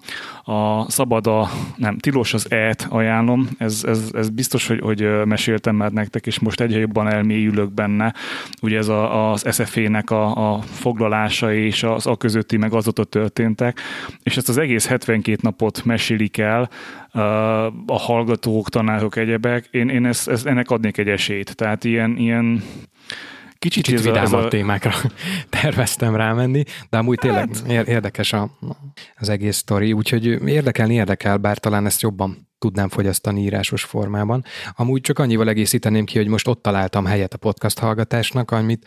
a 0.52 0.92
szabad 0.92 1.15
a, 1.24 1.50
nem, 1.76 1.98
tilos 1.98 2.34
az 2.34 2.52
e-t 2.52 2.88
ajánlom, 2.90 3.50
ez, 3.58 3.84
ez, 3.88 4.10
ez 4.14 4.30
biztos, 4.30 4.68
hogy, 4.68 4.80
hogy 4.80 5.26
meséltem 5.26 5.76
már 5.76 5.92
nektek, 5.92 6.26
és 6.28 6.40
most 6.40 6.62
egyre 6.62 6.80
jobban 6.80 7.08
elmélyülök 7.08 7.74
benne. 7.74 8.14
Ugye 8.62 8.78
ez 8.78 8.88
a, 8.88 9.32
az 9.32 9.46
SFE-nek 9.52 10.10
a, 10.10 10.54
a 10.54 10.62
foglalása 10.62 11.54
és 11.54 11.84
az 11.84 12.08
a 12.08 12.16
közötti 12.16 12.58
meg 12.58 12.74
azóta 12.74 13.04
történtek, 13.04 13.80
és 14.24 14.38
ezt 14.38 14.50
az 14.50 14.58
egész 14.58 14.88
72 14.88 15.38
napot 15.42 15.86
mesélik 15.86 16.38
el, 16.38 16.70
a 17.86 17.98
hallgatók, 17.98 18.70
tanárok, 18.70 19.16
egyebek, 19.16 19.68
én, 19.72 19.90
én 19.90 20.06
ezt, 20.06 20.28
ezt, 20.28 20.46
ennek 20.46 20.70
adnék 20.70 20.98
egy 20.98 21.10
esélyt. 21.10 21.56
Tehát 21.56 21.84
ilyen, 21.84 22.18
ilyen 22.18 22.64
Kicsit, 23.70 23.84
Kicsit 23.84 24.06
vidámabb 24.06 24.44
a... 24.44 24.48
témákra 24.48 24.92
terveztem 25.50 26.16
rámenni, 26.16 26.64
de 26.90 26.98
amúgy 26.98 27.18
tényleg 27.18 27.50
hát. 27.68 27.88
érdekes 27.88 28.34
a, 28.34 28.58
az 29.16 29.30
egész 29.30 29.58
sztori, 29.58 29.94
úgyhogy 29.94 30.26
érdekelni 30.26 30.94
érdekel, 30.94 31.38
bár 31.38 31.58
talán 31.58 31.86
ezt 31.86 32.02
jobban 32.02 32.48
tudnám 32.66 32.90
fogyasztani 32.90 33.42
írásos 33.42 33.84
formában. 33.84 34.44
Amúgy 34.76 35.02
csak 35.02 35.20
annyival 35.20 35.50
egészíteném 35.50 36.06
ki, 36.06 36.18
hogy 36.18 36.28
most 36.28 36.48
ott 36.48 36.62
találtam 36.62 37.06
helyet 37.06 37.34
a 37.34 37.38
podcast 37.38 37.80
hallgatásnak, 37.80 38.52
amit 38.52 38.86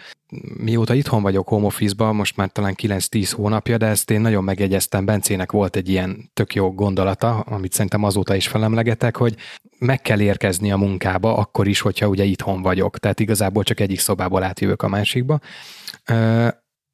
mióta 0.57 0.95
itthon 0.95 1.23
vagyok 1.23 1.49
home 1.49 1.67
office 1.67 2.13
most 2.13 2.37
már 2.37 2.49
talán 2.49 2.75
9-10 2.83 3.33
hónapja, 3.37 3.77
de 3.77 3.87
ezt 3.87 4.11
én 4.11 4.21
nagyon 4.21 4.45
megjegyeztem, 4.45 5.05
Bencének 5.05 5.53
volt 5.53 5.77
egy 5.77 5.89
ilyen 5.89 6.31
tök 6.35 6.55
jó 6.55 6.75
gondolata, 6.75 7.39
amit 7.39 7.73
szerintem 7.73 8.05
azóta 8.05 8.35
is 8.35 8.49
felemlegetek, 8.49 9.17
hogy 9.17 9.37
meg 9.79 10.01
kell 10.01 10.21
érkezni 10.21 10.73
a 10.73 10.77
munkába, 10.77 11.37
akkor 11.37 11.69
is, 11.69 11.81
hogyha 11.81 12.09
ugye 12.09 12.25
itthon 12.25 12.63
vagyok. 12.63 12.99
Tehát 12.99 13.21
igazából 13.21 13.63
csak 13.63 13.81
egyik 13.81 14.01
szobából 14.01 14.43
átjövök 14.43 14.83
a 14.83 14.89
másikba. 14.89 15.41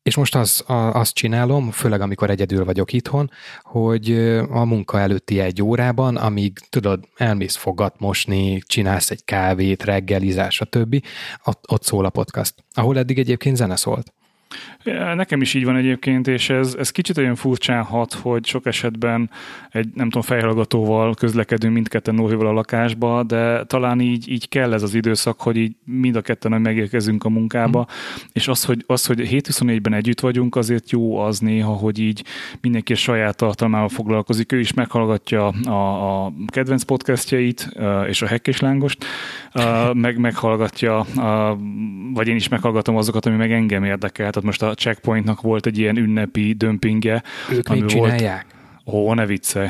És 0.05 0.17
most 0.17 0.35
az, 0.35 0.65
azt 0.67 1.15
csinálom, 1.15 1.71
főleg 1.71 2.01
amikor 2.01 2.31
egyedül 2.31 2.65
vagyok 2.65 2.93
itthon, 2.93 3.31
hogy 3.63 4.13
a 4.51 4.65
munka 4.65 5.01
előtti 5.01 5.41
egy 5.41 5.63
órában, 5.63 6.17
amíg 6.17 6.59
tudod, 6.69 7.09
elmész 7.17 7.57
fogat 7.57 8.01
mosni, 8.01 8.59
csinálsz 8.67 9.11
egy 9.11 9.25
kávét, 9.25 9.85
reggelizás, 9.85 10.61
a 10.61 10.65
többi, 10.65 11.03
ott, 11.45 11.65
ott 11.71 11.83
szól 11.83 12.05
a 12.05 12.11
podcast. 12.11 12.55
Ahol 12.75 12.99
eddig 12.99 13.19
egyébként 13.19 13.57
zene 13.57 13.77
szólt. 13.77 14.13
Nekem 15.15 15.41
is 15.41 15.55
így 15.55 15.65
van 15.65 15.77
egyébként, 15.77 16.29
és 16.29 16.51
ez, 16.51 16.75
ez 16.79 16.91
kicsit 16.91 17.19
olyan 17.19 17.35
furcsán 17.35 17.83
hat, 17.83 18.13
hogy 18.13 18.47
sok 18.47 18.67
esetben 18.67 19.31
egy, 19.71 19.89
nem 19.95 20.11
tudom, 20.11 20.23
fejhallgatóval 20.23 21.15
közlekedünk 21.15 21.75
mindketten 21.75 22.15
Nórival 22.15 22.47
a 22.47 22.53
lakásba, 22.53 23.23
de 23.23 23.65
talán 23.65 24.01
így, 24.01 24.29
így 24.29 24.49
kell 24.49 24.73
ez 24.73 24.83
az 24.83 24.95
időszak, 24.95 25.41
hogy 25.41 25.57
így 25.57 25.73
mind 25.85 26.17
a 26.17 26.21
ketten 26.21 26.61
megérkezünk 26.61 27.25
a 27.25 27.29
munkába, 27.29 27.81
mm. 27.81 28.25
és 28.33 28.49
az, 28.49 28.65
hogy, 28.65 28.85
az, 28.87 29.07
hogy 29.07 29.21
7-24-ben 29.31 29.93
együtt 29.93 30.21
vagyunk, 30.21 30.57
azért 30.57 30.91
jó 30.91 31.19
az 31.19 31.39
néha, 31.39 31.73
hogy 31.73 31.99
így 31.99 32.25
mindenki 32.61 32.93
a 32.93 32.97
saját 32.97 33.37
tartalmával 33.37 33.89
foglalkozik, 33.89 34.53
ő 34.53 34.59
is 34.59 34.73
meghallgatja 34.73 35.49
a, 35.49 36.25
a 36.25 36.33
kedvenc 36.47 36.83
podcastjait, 36.83 37.69
és 38.09 38.23
a 38.23 38.27
Hekk 38.27 38.47
és 38.47 38.61
Lángost, 38.61 39.05
meg 39.93 40.19
meghallgatja, 40.19 41.07
vagy 42.13 42.29
én 42.29 42.37
is 42.37 42.49
meghallgatom 42.49 42.97
azokat, 42.97 43.27
ami 43.27 43.37
meg 43.37 43.53
engem 43.53 43.85
érdekel, 43.85 44.31
tehát 44.31 44.44
most 44.45 44.63
a 44.63 44.75
Checkpointnak 44.75 45.41
volt 45.41 45.67
egy 45.67 45.79
ilyen 45.79 45.97
ünnepi 45.97 46.53
dömpingje. 46.53 47.23
Ők 47.53 47.69
még 47.69 47.85
csinálják? 47.85 48.43
Volt, 48.43 48.55
Ó, 48.87 49.15
ne 49.15 49.27
viccelj. 49.27 49.69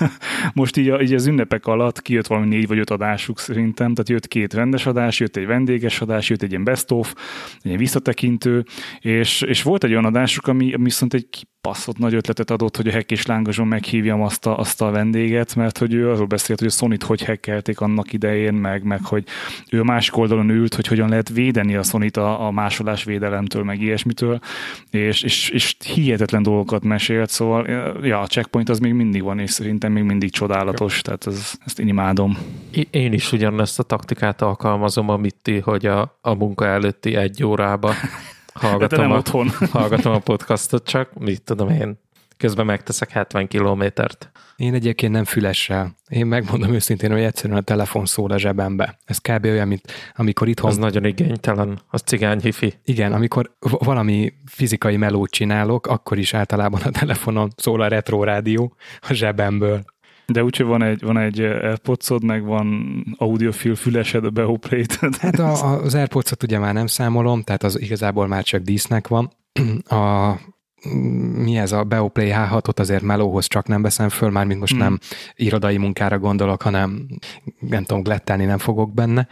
Most 0.54 0.76
így, 0.76 0.88
a, 0.88 1.02
így 1.02 1.14
az 1.14 1.26
ünnepek 1.26 1.66
alatt 1.66 2.02
kijött 2.02 2.26
valami 2.26 2.46
négy 2.46 2.66
vagy 2.66 2.78
öt 2.78 2.90
adásuk 2.90 3.38
szerintem, 3.38 3.94
tehát 3.94 4.08
jött 4.08 4.28
két 4.28 4.54
rendes 4.54 4.86
adás, 4.86 5.20
jött 5.20 5.36
egy 5.36 5.46
vendéges 5.46 6.00
adás, 6.00 6.28
jött 6.28 6.42
egy 6.42 6.50
ilyen 6.50 6.64
best 6.64 6.90
of, 6.90 7.14
egy 7.56 7.66
ilyen 7.66 7.78
visszatekintő, 7.78 8.64
és, 9.00 9.42
és 9.42 9.62
volt 9.62 9.84
egy 9.84 9.90
olyan 9.90 10.04
adásuk, 10.04 10.46
ami, 10.46 10.72
ami 10.72 10.84
viszont 10.84 11.14
egy 11.14 11.46
baszott 11.60 11.98
nagy 11.98 12.14
ötletet 12.14 12.50
adott, 12.50 12.76
hogy 12.76 12.88
a 12.88 12.92
Hack 12.92 13.10
és 13.10 13.26
Lángoson 13.26 13.66
meghívjam 13.66 14.22
azt 14.22 14.46
a, 14.46 14.58
azt 14.58 14.82
a 14.82 14.90
vendéget, 14.90 15.54
mert 15.54 15.78
hogy 15.78 15.94
ő 15.94 16.10
arról 16.10 16.26
beszélt, 16.26 16.58
hogy 16.58 16.68
a 16.68 16.70
sony 16.70 16.96
hogy 17.06 17.24
hackelték 17.24 17.80
annak 17.80 18.12
idején, 18.12 18.54
meg, 18.54 18.82
meg 18.82 19.04
hogy 19.04 19.24
ő 19.70 19.82
másik 19.82 20.16
oldalon 20.16 20.50
ült, 20.50 20.74
hogy 20.74 20.86
hogyan 20.86 21.08
lehet 21.08 21.28
védeni 21.28 21.74
a 21.74 21.82
sony 21.82 22.06
a, 22.08 22.46
a 22.46 22.50
másolás 22.50 23.04
védelemtől, 23.04 23.62
meg 23.62 23.80
ilyesmitől, 23.80 24.40
és, 24.90 25.22
és, 25.22 25.48
és 25.48 25.76
hihetetlen 25.94 26.42
dolgokat 26.42 26.84
mesélt, 26.84 27.30
szóval 27.30 27.66
ja, 28.02 28.20
a 28.20 28.26
checkpoint 28.26 28.68
az 28.68 28.78
még 28.78 28.92
mindig 28.92 29.22
van, 29.22 29.38
és 29.38 29.50
szerintem 29.50 29.92
még 29.92 30.02
mindig 30.02 30.30
csodálatos, 30.30 31.00
tehát 31.00 31.26
ez, 31.26 31.52
ezt 31.64 31.78
én 31.78 31.88
imádom. 31.88 32.38
Én 32.90 33.12
is 33.12 33.32
ugyanezt 33.32 33.78
a 33.78 33.82
taktikát 33.82 34.42
alkalmazom, 34.42 35.08
amit 35.08 35.36
ti, 35.42 35.58
hogy 35.58 35.86
a, 35.86 36.18
a 36.20 36.34
munka 36.34 36.66
előtti 36.66 37.14
egy 37.14 37.44
órába 37.44 37.92
hallgatom, 38.60 39.00
nem 39.00 39.12
a, 39.12 39.16
otthon. 39.16 39.50
hallgatom 39.70 40.12
a 40.12 40.18
podcastot, 40.18 40.86
csak 40.86 41.14
mit 41.18 41.42
tudom 41.42 41.68
én, 41.68 41.98
közben 42.36 42.66
megteszek 42.66 43.10
70 43.10 43.48
kilométert. 43.48 44.30
Én 44.56 44.74
egyébként 44.74 45.12
nem 45.12 45.24
fülessel. 45.24 45.96
Én 46.08 46.26
megmondom 46.26 46.72
őszintén, 46.72 47.10
hogy 47.10 47.20
egyszerűen 47.20 47.58
a 47.58 47.62
telefon 47.62 48.04
szól 48.04 48.30
a 48.30 48.38
zsebembe. 48.38 48.98
Ez 49.04 49.18
kb. 49.18 49.44
olyan, 49.44 49.68
mint 49.68 50.12
amikor 50.16 50.48
itthon... 50.48 50.70
Az 50.70 50.76
nagyon 50.76 51.04
igénytelen, 51.04 51.80
az 51.88 52.00
cigány 52.00 52.40
hifi. 52.40 52.74
Igen, 52.84 53.12
amikor 53.12 53.56
valami 53.60 54.32
fizikai 54.46 54.96
melót 54.96 55.30
csinálok, 55.30 55.86
akkor 55.86 56.18
is 56.18 56.34
általában 56.34 56.80
a 56.80 56.90
telefonon 56.90 57.52
szól 57.56 57.80
a 57.80 57.88
retro 57.88 58.24
rádió 58.24 58.76
a 59.00 59.12
zsebemből. 59.12 59.84
De 60.32 60.44
úgyhogy 60.44 60.66
van 60.66 60.82
egy, 60.82 61.02
van 61.02 61.18
egy 61.18 61.40
airpods 61.40 62.08
meg 62.22 62.44
van 62.44 63.04
audiofil 63.18 63.74
fülesed 63.74 64.24
a 64.24 64.30
beoplay 64.30 64.84
Hát 65.18 65.38
a, 65.38 65.82
az 65.82 65.94
airpods 65.94 66.32
ugye 66.42 66.58
már 66.58 66.74
nem 66.74 66.86
számolom, 66.86 67.42
tehát 67.42 67.62
az 67.62 67.80
igazából 67.80 68.26
már 68.26 68.42
csak 68.42 68.62
dísznek 68.62 69.08
van. 69.08 69.32
A, 69.88 70.34
mi 71.34 71.56
ez 71.56 71.72
a 71.72 71.84
Beoplay 71.84 72.30
H6-ot 72.32 72.78
azért 72.78 73.02
melóhoz 73.02 73.46
csak 73.46 73.66
nem 73.66 73.82
veszem 73.82 74.08
föl, 74.08 74.30
már 74.30 74.46
mint 74.46 74.60
most 74.60 74.72
hmm. 74.72 74.82
nem 74.82 74.98
irodai 75.34 75.76
munkára 75.76 76.18
gondolok, 76.18 76.62
hanem 76.62 77.06
nem 77.58 77.84
tudom, 77.84 78.02
glettelni 78.02 78.44
nem 78.44 78.58
fogok 78.58 78.94
benne. 78.94 79.28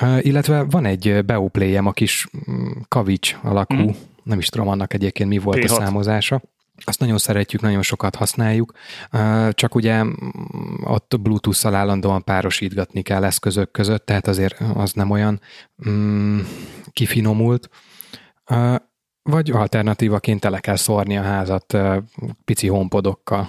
Uh, 0.00 0.24
illetve 0.26 0.62
van 0.62 0.84
egy 0.84 1.24
Beoplay-em, 1.24 1.86
a 1.86 1.92
kis 1.92 2.28
mm, 2.50 2.70
kavics 2.88 3.38
alakú, 3.42 3.74
hmm. 3.74 3.96
nem 4.22 4.38
is 4.38 4.48
tudom 4.48 4.68
annak 4.68 4.94
egyébként 4.94 5.28
mi 5.28 5.38
volt 5.38 5.58
P6. 5.58 5.64
a 5.64 5.68
számozása. 5.68 6.42
Azt 6.84 7.00
nagyon 7.00 7.18
szeretjük, 7.18 7.60
nagyon 7.60 7.82
sokat 7.82 8.14
használjuk, 8.14 8.72
csak 9.50 9.74
ugye 9.74 10.04
ott 10.84 11.20
Bluetooth-szal 11.20 11.74
állandóan 11.74 12.24
párosítgatni 12.24 13.02
kell 13.02 13.24
eszközök 13.24 13.70
között, 13.70 14.06
tehát 14.06 14.26
azért 14.26 14.60
az 14.74 14.92
nem 14.92 15.10
olyan 15.10 15.40
mm, 15.88 16.38
kifinomult. 16.92 17.68
Vagy 19.22 19.50
alternatívaként 19.50 20.40
tele 20.40 20.60
kell 20.60 20.76
szórni 20.76 21.16
a 21.16 21.22
házat 21.22 21.76
pici 22.44 22.66
honpodokkal. 22.66 23.48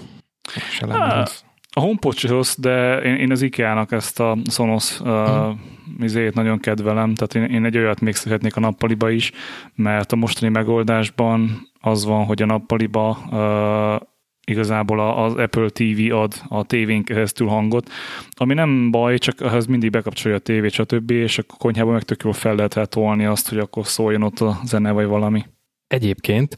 A 1.74 1.80
HomePod 1.80 2.18
se 2.18 2.28
rossz, 2.28 2.56
de 2.58 3.02
én, 3.02 3.16
én 3.16 3.32
az 3.32 3.42
IKEA-nak 3.42 3.92
ezt 3.92 4.20
a 4.20 4.38
Sonos 4.50 5.00
uh, 5.00 5.08
hmm. 5.08 5.60
izét 6.00 6.34
nagyon 6.34 6.60
kedvelem, 6.60 7.14
tehát 7.14 7.36
én, 7.50 7.56
én 7.56 7.66
egy 7.66 7.78
olyat 7.78 8.00
még 8.00 8.16
szeretnék 8.16 8.56
a 8.56 8.60
nappaliba 8.60 9.10
is, 9.10 9.32
mert 9.76 10.12
a 10.12 10.16
mostani 10.16 10.52
megoldásban 10.52 11.71
az 11.82 12.06
van, 12.06 12.26
hogy 12.26 12.42
a 12.42 12.46
nappaliba 12.46 13.18
uh, 13.32 14.08
igazából 14.46 15.00
az 15.00 15.36
Apple 15.36 15.70
TV 15.70 16.14
ad 16.14 16.34
a 16.48 16.64
tévén 16.64 17.04
keresztül 17.04 17.48
hangot, 17.48 17.90
ami 18.32 18.54
nem 18.54 18.92
baj, 18.92 19.18
csak 19.18 19.42
ehhez 19.42 19.66
mindig 19.66 19.90
bekapcsolja 19.90 20.38
a 20.38 20.40
tévét, 20.40 20.72
stb., 20.72 21.12
és 21.12 21.38
a 21.38 21.44
konyhában 21.58 21.94
meg 21.94 22.04
tök 22.04 22.24
jól 22.24 22.34
fel 22.34 22.56
lehet 22.56 22.90
tolni 22.90 23.26
azt, 23.26 23.50
hogy 23.50 23.58
akkor 23.58 23.88
szóljon 23.88 24.24
ott 24.24 24.40
a 24.40 24.60
zene 24.64 24.92
vagy 24.92 25.06
valami. 25.06 25.46
Egyébként 25.88 26.58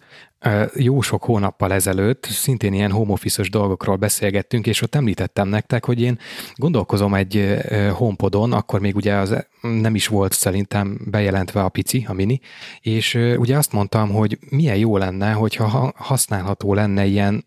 jó 0.76 1.02
sok 1.02 1.24
hónappal 1.24 1.74
ezelőtt 1.74 2.26
szintén 2.26 2.74
ilyen 2.74 2.92
home 2.92 3.12
office 3.12 3.44
dolgokról 3.50 3.96
beszélgettünk, 3.96 4.68
és 4.68 4.82
ott 4.82 4.96
említettem 4.96 5.48
nektek, 5.48 5.86
hogy 5.86 6.02
én 6.02 6.20
gondolkozom 6.56 7.14
egy 7.14 7.58
homepodon, 7.94 8.54
akkor 8.54 8.80
még 8.80 8.96
ugye 8.96 9.14
az 9.14 9.46
nem 9.62 9.96
is 9.96 10.08
volt 10.08 10.34
szerintem 10.34 11.00
bejelentve 11.06 11.64
a 11.64 11.70
pici, 11.70 12.06
a 12.08 12.14
mini, 12.14 12.40
és 12.82 13.14
ugye 13.38 13.58
azt 13.58 13.72
mondtam, 13.72 14.10
hogy 14.10 14.38
milyen 14.50 14.78
jó 14.78 14.98
lenne, 14.98 15.32
hogyha 15.32 15.94
használható 15.96 16.74
lenne 16.74 17.06
ilyen 17.06 17.44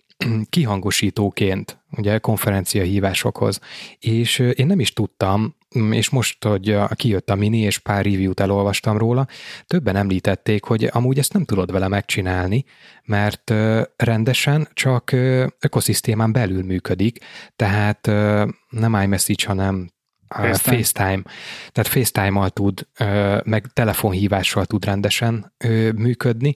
kihangosítóként, 0.51 1.79
ugye 1.97 2.19
konferencia 2.19 2.83
hívásokhoz. 2.83 3.61
És 3.99 4.39
én 4.39 4.67
nem 4.67 4.81
is 4.81 4.93
tudtam, 4.93 5.56
és 5.91 6.11
most, 6.11 6.45
hogy 6.45 6.79
kijött 6.95 7.31
a 7.31 7.35
mini, 7.35 7.59
és 7.59 7.79
pár 7.79 8.05
review-t 8.05 8.41
elolvastam 8.41 8.99
róla, 8.99 9.27
többen 9.67 9.97
említették, 9.97 10.65
hogy 10.65 10.89
amúgy 10.93 11.19
ezt 11.19 11.33
nem 11.33 11.45
tudod 11.45 11.73
vele 11.73 11.89
megcsinálni, 11.89 12.65
mert 13.05 13.53
rendesen 13.97 14.69
csak 14.73 15.13
ökoszisztémán 15.61 16.33
belül 16.33 16.63
működik, 16.63 17.19
tehát 17.57 18.07
nem 18.71 19.01
iMessage, 19.03 19.47
hanem 19.47 19.91
FaceTime. 20.29 20.77
FaceTime. 20.77 21.23
Tehát 21.73 21.87
FaceTime-mal 21.89 22.51
tud, 22.51 22.89
meg 23.45 23.67
telefonhívással 23.73 24.67
tud 24.67 24.85
rendesen 24.85 25.55
működni. 25.95 26.55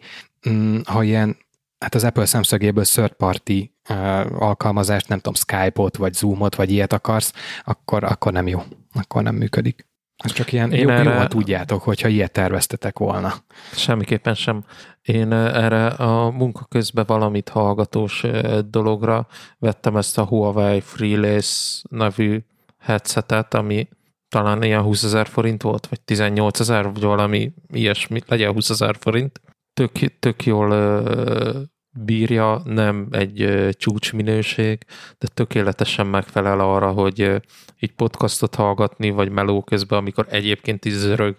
Mm, 0.49 0.79
ha 0.85 1.03
ilyen 1.03 1.37
hát 1.81 1.95
az 1.95 2.05
Apple 2.05 2.27
szemszögéből 2.27 2.85
third 2.85 3.13
party 3.13 3.73
uh, 3.91 4.43
alkalmazást, 4.43 5.09
nem 5.09 5.19
tudom, 5.19 5.35
Skype-ot, 5.35 5.97
vagy 5.97 6.13
Zoom-ot, 6.13 6.55
vagy 6.55 6.71
ilyet 6.71 6.93
akarsz, 6.93 7.33
akkor, 7.65 8.05
akkor 8.05 8.33
nem 8.33 8.49
jó, 8.49 8.63
akkor 8.93 9.23
nem 9.23 9.35
működik. 9.35 9.89
Ez 10.17 10.33
csak 10.33 10.53
ilyen 10.53 10.73
Én 10.73 10.81
jó, 10.81 10.89
erre... 10.89 11.11
jó, 11.11 11.17
ha 11.17 11.29
tudjátok, 11.29 11.83
hogyha 11.83 12.09
ilyet 12.09 12.33
terveztetek 12.33 12.99
volna. 12.99 13.35
Semmiképpen 13.73 14.35
sem. 14.35 14.65
Én 15.03 15.33
erre 15.33 15.87
a 15.87 16.31
munka 16.31 16.65
közben 16.65 17.05
valamit 17.07 17.49
hallgatós 17.49 18.25
dologra 18.71 19.27
vettem 19.59 19.97
ezt 19.97 20.19
a 20.19 20.25
Huawei 20.25 20.81
Freelace 20.81 21.83
nevű 21.91 22.45
headsetet, 22.79 23.55
ami 23.55 23.89
talán 24.29 24.63
ilyen 24.63 24.83
20 24.83 25.03
ezer 25.03 25.27
forint 25.27 25.63
volt, 25.63 25.87
vagy 25.87 26.01
18 26.01 26.61
ezer, 26.61 26.93
vagy 26.93 27.03
valami 27.03 27.53
ilyesmi, 27.73 28.21
legyen 28.27 28.53
20 28.53 28.71
ezer 28.71 28.97
forint 28.99 29.41
tök, 29.89 30.19
tök 30.19 30.45
jól 30.45 31.03
bírja, 31.93 32.63
nem 32.65 33.09
egy 33.11 33.69
csúcsminőség, 33.79 34.85
de 35.19 35.27
tökéletesen 35.35 36.07
megfelel 36.07 36.61
arra, 36.61 36.91
hogy 36.91 37.43
így 37.79 37.93
podcastot 37.93 38.55
hallgatni, 38.55 39.11
vagy 39.11 39.31
meló 39.31 39.63
közben, 39.63 39.99
amikor 39.99 40.27
egyébként 40.31 40.85
is 40.85 40.93
zörög 40.93 41.37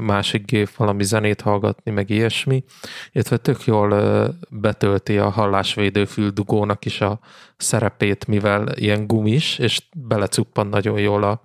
másik 0.00 0.44
gép 0.44 0.68
valami 0.76 1.04
zenét 1.04 1.40
hallgatni, 1.40 1.90
meg 1.90 2.10
ilyesmi, 2.10 2.64
illetve 3.12 3.36
tök 3.36 3.64
jól 3.64 3.94
betölti 4.50 5.18
a 5.18 5.30
hallásvédő 5.30 6.04
füldugónak 6.04 6.84
is 6.84 7.00
a 7.00 7.20
szerepét, 7.56 8.26
mivel 8.26 8.68
ilyen 8.74 9.06
gumis, 9.06 9.58
és 9.58 9.80
belecuppan 9.96 10.66
nagyon 10.66 10.98
jól 10.98 11.22
a, 11.22 11.42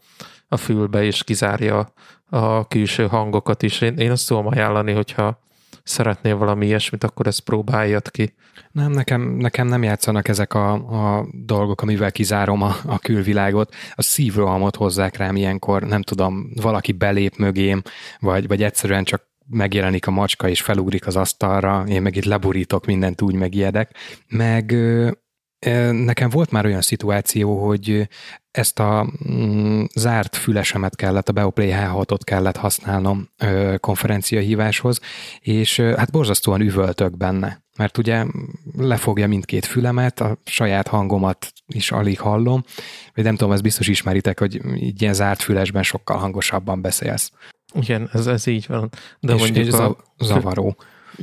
a 0.48 0.58
fülbe, 0.58 1.04
és 1.04 1.24
kizárja 1.24 1.94
a 2.30 2.68
külső 2.68 3.08
hangokat 3.08 3.64
is. 3.64 3.82
Én, 3.82 3.98
én 3.98 4.12
azt 4.12 4.28
tudom 4.28 4.48
ajánlani, 4.48 4.92
hogyha 4.92 5.40
szeretnél 5.84 6.38
valami 6.38 6.66
ilyesmit, 6.66 7.04
akkor 7.04 7.28
ezt 7.28 7.40
próbáljad 7.40 8.12
ki. 8.12 8.34
Nem, 8.72 8.92
nekem, 8.92 9.22
nekem 9.22 9.68
nem 9.68 9.84
játszanak 9.84 10.28
ezek 10.28 10.54
a, 10.54 10.72
a 10.74 11.28
dolgok, 11.32 11.82
amivel 11.82 12.12
kizárom 12.12 12.62
a, 12.62 12.76
a 12.86 13.00
külvilágot. 13.00 13.74
A 13.94 14.02
szívrohamot 14.02 14.76
hozzák 14.76 15.18
rám 15.18 15.36
ilyenkor, 15.36 15.84
nem 15.84 16.02
tudom, 16.02 16.52
valaki 16.62 16.92
belép 16.92 17.36
mögém, 17.36 17.82
vagy, 18.20 18.48
vagy 18.48 18.64
egyszerűen 18.64 19.04
csak 19.04 19.30
megjelenik 19.50 20.08
a 20.08 20.12
macska, 20.12 20.50
és 20.50 20.62
felugrik 20.62 21.08
az 21.08 21.16
asztalra, 21.16 21.84
én 21.88 22.02
meg 22.02 22.16
itt 22.16 22.26
leburítok 22.26 22.86
mindent, 22.86 23.22
úgy 23.22 23.36
megijedek. 23.36 23.96
Meg 24.28 24.76
Nekem 25.92 26.30
volt 26.30 26.52
már 26.52 26.66
olyan 26.66 26.82
szituáció, 26.82 27.66
hogy 27.68 28.08
ezt 28.52 28.80
a 28.80 29.08
mm, 29.30 29.84
zárt 29.96 30.36
fülesemet 30.36 30.96
kellett, 30.96 31.30
a 31.30 31.32
Beoplay 31.32 31.72
H6-ot 31.74 32.20
kellett 32.24 32.58
használnom 32.58 33.30
konferenciahíváshoz, 33.80 35.00
és 35.40 35.80
hát 35.80 36.12
borzasztóan 36.12 36.62
üvöltök 36.62 37.18
benne, 37.18 37.64
mert 37.78 37.98
ugye 37.98 38.26
lefogja 38.78 39.28
mindkét 39.28 39.66
fülemet, 39.66 40.20
a 40.20 40.38
saját 40.46 40.88
hangomat 40.88 41.48
is 41.68 41.92
alig 41.92 42.20
hallom, 42.20 42.64
vagy 43.14 43.24
nem 43.24 43.36
tudom, 43.36 43.54
ezt 43.54 43.64
biztos 43.64 43.88
ismeritek, 43.88 44.40
hogy 44.40 44.62
így 44.76 45.02
ilyen 45.02 45.14
zárt 45.14 45.42
fülesben 45.42 45.84
sokkal 45.84 46.18
hangosabban 46.18 46.82
beszélsz. 46.82 47.32
Igen, 47.74 48.10
ez, 48.14 48.28
ez 48.28 48.48
így 48.48 48.68
van. 48.68 48.90
De 49.20 49.34
és 49.34 49.40
mondjuk 49.40 49.68
ez 49.68 49.74
a 49.74 49.98
zavaró. 50.18 50.76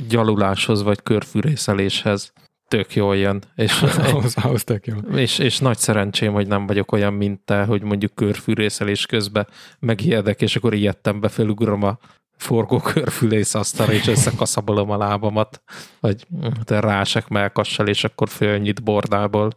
Gyaluláshoz 0.07 0.83
vagy 0.83 1.03
körfűrészeléshez 1.03 2.33
tök 2.69 2.95
jól 2.95 3.17
jön. 3.17 3.43
És, 3.55 3.81
ahhoz, 4.11 4.35
ahhoz 4.37 4.63
tök 4.63 4.87
jó. 4.87 4.95
És, 5.15 5.39
és 5.39 5.59
nagy 5.59 5.77
szerencsém, 5.77 6.33
hogy 6.33 6.47
nem 6.47 6.67
vagyok 6.67 6.91
olyan, 6.91 7.13
mint 7.13 7.39
te, 7.39 7.63
hogy 7.63 7.81
mondjuk 7.81 8.15
körfűrészelés 8.15 9.05
közben 9.05 9.47
megijedek, 9.79 10.41
és 10.41 10.55
akkor 10.55 10.73
ijedtem 10.73 11.19
be, 11.19 11.27
felugrom 11.27 11.83
a 11.83 11.97
forgó 12.37 12.79
körfülész 12.79 13.55
asztalra, 13.55 13.93
és 13.93 14.07
összekaszabolom 14.07 14.89
a 14.89 14.97
lábamat, 14.97 15.61
vagy 15.99 16.27
te 16.63 16.79
rásek 16.79 17.27
melkassal, 17.27 17.87
és 17.87 18.03
akkor 18.03 18.29
fölnyit 18.29 18.83
bordából. 18.83 19.51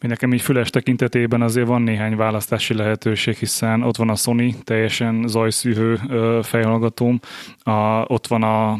Mi 0.00 0.08
nekem 0.08 0.32
így 0.32 0.40
füles 0.40 0.70
tekintetében 0.70 1.42
azért 1.42 1.66
van 1.66 1.82
néhány 1.82 2.16
választási 2.16 2.74
lehetőség, 2.74 3.36
hiszen 3.36 3.82
ott 3.82 3.96
van 3.96 4.08
a 4.08 4.14
Sony, 4.14 4.54
teljesen 4.64 5.24
zajszűhő 5.26 5.98
fejhallgatóm, 6.42 7.20
a, 7.58 8.04
ott 8.06 8.26
van 8.26 8.42
a 8.42 8.78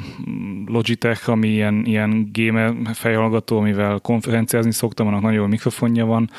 Logitech, 0.66 1.28
ami 1.28 1.48
ilyen, 1.48 1.84
ilyen 1.84 2.30
gamer 2.32 2.74
fejhallgató, 2.94 3.58
amivel 3.58 3.98
konferenciázni 3.98 4.72
szoktam, 4.72 5.06
annak 5.06 5.20
nagyon 5.20 5.40
jó 5.40 5.46
mikrofonja 5.46 6.06
van, 6.06 6.30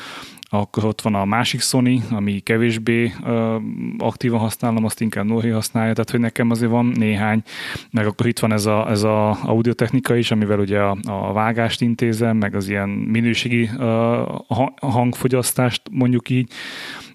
akkor 0.54 0.84
ott 0.84 1.00
van 1.00 1.14
a 1.14 1.24
másik 1.24 1.60
Sony, 1.60 2.02
ami 2.10 2.40
kevésbé 2.40 3.12
uh, 3.22 3.54
aktívan 3.98 4.40
használom, 4.40 4.84
azt 4.84 5.00
inkább 5.00 5.24
Nori 5.24 5.48
használja, 5.48 5.92
tehát 5.92 6.10
hogy 6.10 6.20
nekem 6.20 6.50
azért 6.50 6.70
van 6.70 6.86
néhány, 6.86 7.42
meg 7.90 8.06
akkor 8.06 8.26
itt 8.26 8.38
van 8.38 8.52
ez 8.52 8.66
a, 8.66 8.90
ez 8.90 9.02
a 9.02 9.38
audiotechnika 9.42 10.16
is, 10.16 10.30
amivel 10.30 10.58
ugye 10.58 10.80
a, 10.80 10.96
a 11.04 11.32
vágást 11.32 11.80
intézem, 11.80 12.36
meg 12.36 12.54
az 12.54 12.68
ilyen 12.68 12.88
minőségi 12.88 13.70
uh, 13.76 14.68
hangfogyasztást 14.80 15.82
mondjuk 15.90 16.30
így, 16.30 16.50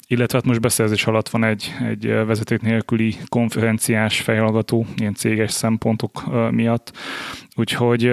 illetve 0.08 0.38
hát 0.38 0.48
most 0.48 0.62
beszerzés 0.62 1.06
alatt 1.06 1.30
van 1.30 1.44
egy, 1.44 1.74
egy 1.90 2.06
vezeték 2.08 2.62
nélküli 2.62 3.16
konferenciás 3.28 4.22
fejhallgató, 4.22 4.86
ilyen 4.98 5.14
céges 5.14 5.52
szempontok 5.52 6.24
miatt, 6.52 6.98
úgyhogy 7.56 8.12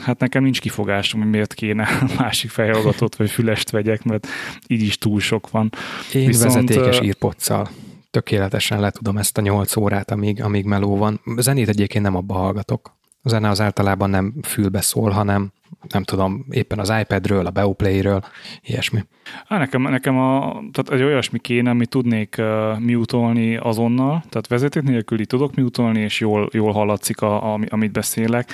hát 0.00 0.18
nekem 0.18 0.42
nincs 0.42 0.60
kifogás, 0.60 1.12
hogy 1.12 1.30
miért 1.30 1.54
kéne 1.54 1.88
másik 2.18 2.50
fejhallgatót 2.50 3.16
vagy 3.16 3.30
fülest 3.30 3.70
vegyek, 3.70 4.04
mert 4.04 4.26
így 4.66 4.82
is 4.82 4.98
túl 4.98 5.20
sok 5.20 5.50
van. 5.50 5.70
Én 6.12 6.26
Viszont, 6.26 6.52
vezetékes 6.52 7.00
írpoccal 7.00 7.68
tökéletesen 8.10 8.80
le 8.80 8.90
tudom 8.90 9.16
ezt 9.16 9.38
a 9.38 9.40
nyolc 9.40 9.76
órát, 9.76 10.10
amíg, 10.10 10.42
amíg 10.42 10.64
meló 10.64 10.96
van. 10.96 11.20
Zenét 11.36 11.68
egyébként 11.68 12.04
nem 12.04 12.16
abba 12.16 12.34
hallgatok. 12.34 12.96
A 13.22 13.28
zene 13.28 13.48
az 13.48 13.60
általában 13.60 14.10
nem 14.10 14.34
fülbe 14.42 14.80
szól, 14.80 15.10
hanem 15.10 15.52
nem 15.88 16.02
tudom, 16.02 16.46
éppen 16.50 16.78
az 16.78 16.92
iPadről, 17.00 17.46
a 17.46 17.50
Beoplay-ről, 17.50 18.24
ilyesmi. 18.62 19.04
Há, 19.48 19.58
nekem, 19.58 19.82
nekem 19.82 20.18
a, 20.18 20.62
tehát 20.72 21.00
egy 21.00 21.02
olyasmi 21.02 21.38
kéne, 21.38 21.70
amit 21.70 21.88
tudnék 21.88 22.36
uh, 22.38 22.78
mutolni 22.78 23.56
azonnal, 23.56 24.22
tehát 24.28 24.46
vezeték 24.46 24.82
nélkül 24.82 25.26
tudok 25.26 25.54
mutolni, 25.54 26.00
és 26.00 26.20
jól, 26.20 26.48
jól 26.52 26.72
hallatszik, 26.72 27.20
a, 27.20 27.54
a, 27.54 27.58
amit 27.68 27.92
beszélek, 27.92 28.52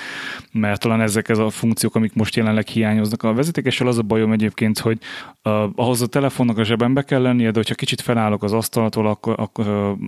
mert 0.53 0.81
talán 0.81 1.01
ezek 1.01 1.29
ez 1.29 1.39
a 1.39 1.51
funkciók, 1.51 1.95
amik 1.95 2.15
most 2.15 2.37
jelenleg 2.37 2.67
hiányoznak. 2.67 3.23
A 3.23 3.33
vezetékessel 3.33 3.87
az 3.87 3.99
a 3.99 4.03
bajom 4.03 4.33
egyébként, 4.33 4.79
hogy 4.79 4.99
uh, 5.45 5.53
ahhoz 5.75 6.03
a 6.03 6.07
telefonnak 6.07 6.59
a 6.59 6.65
zsebembe 6.65 7.03
kell 7.03 7.23
lennie, 7.23 7.51
de 7.51 7.59
hogyha 7.59 7.75
kicsit 7.75 8.01
felállok 8.01 8.43
az 8.43 8.53
asztaltól, 8.53 9.07
akkor, 9.07 9.35
akkor 9.39 9.69
uh, 9.69 9.99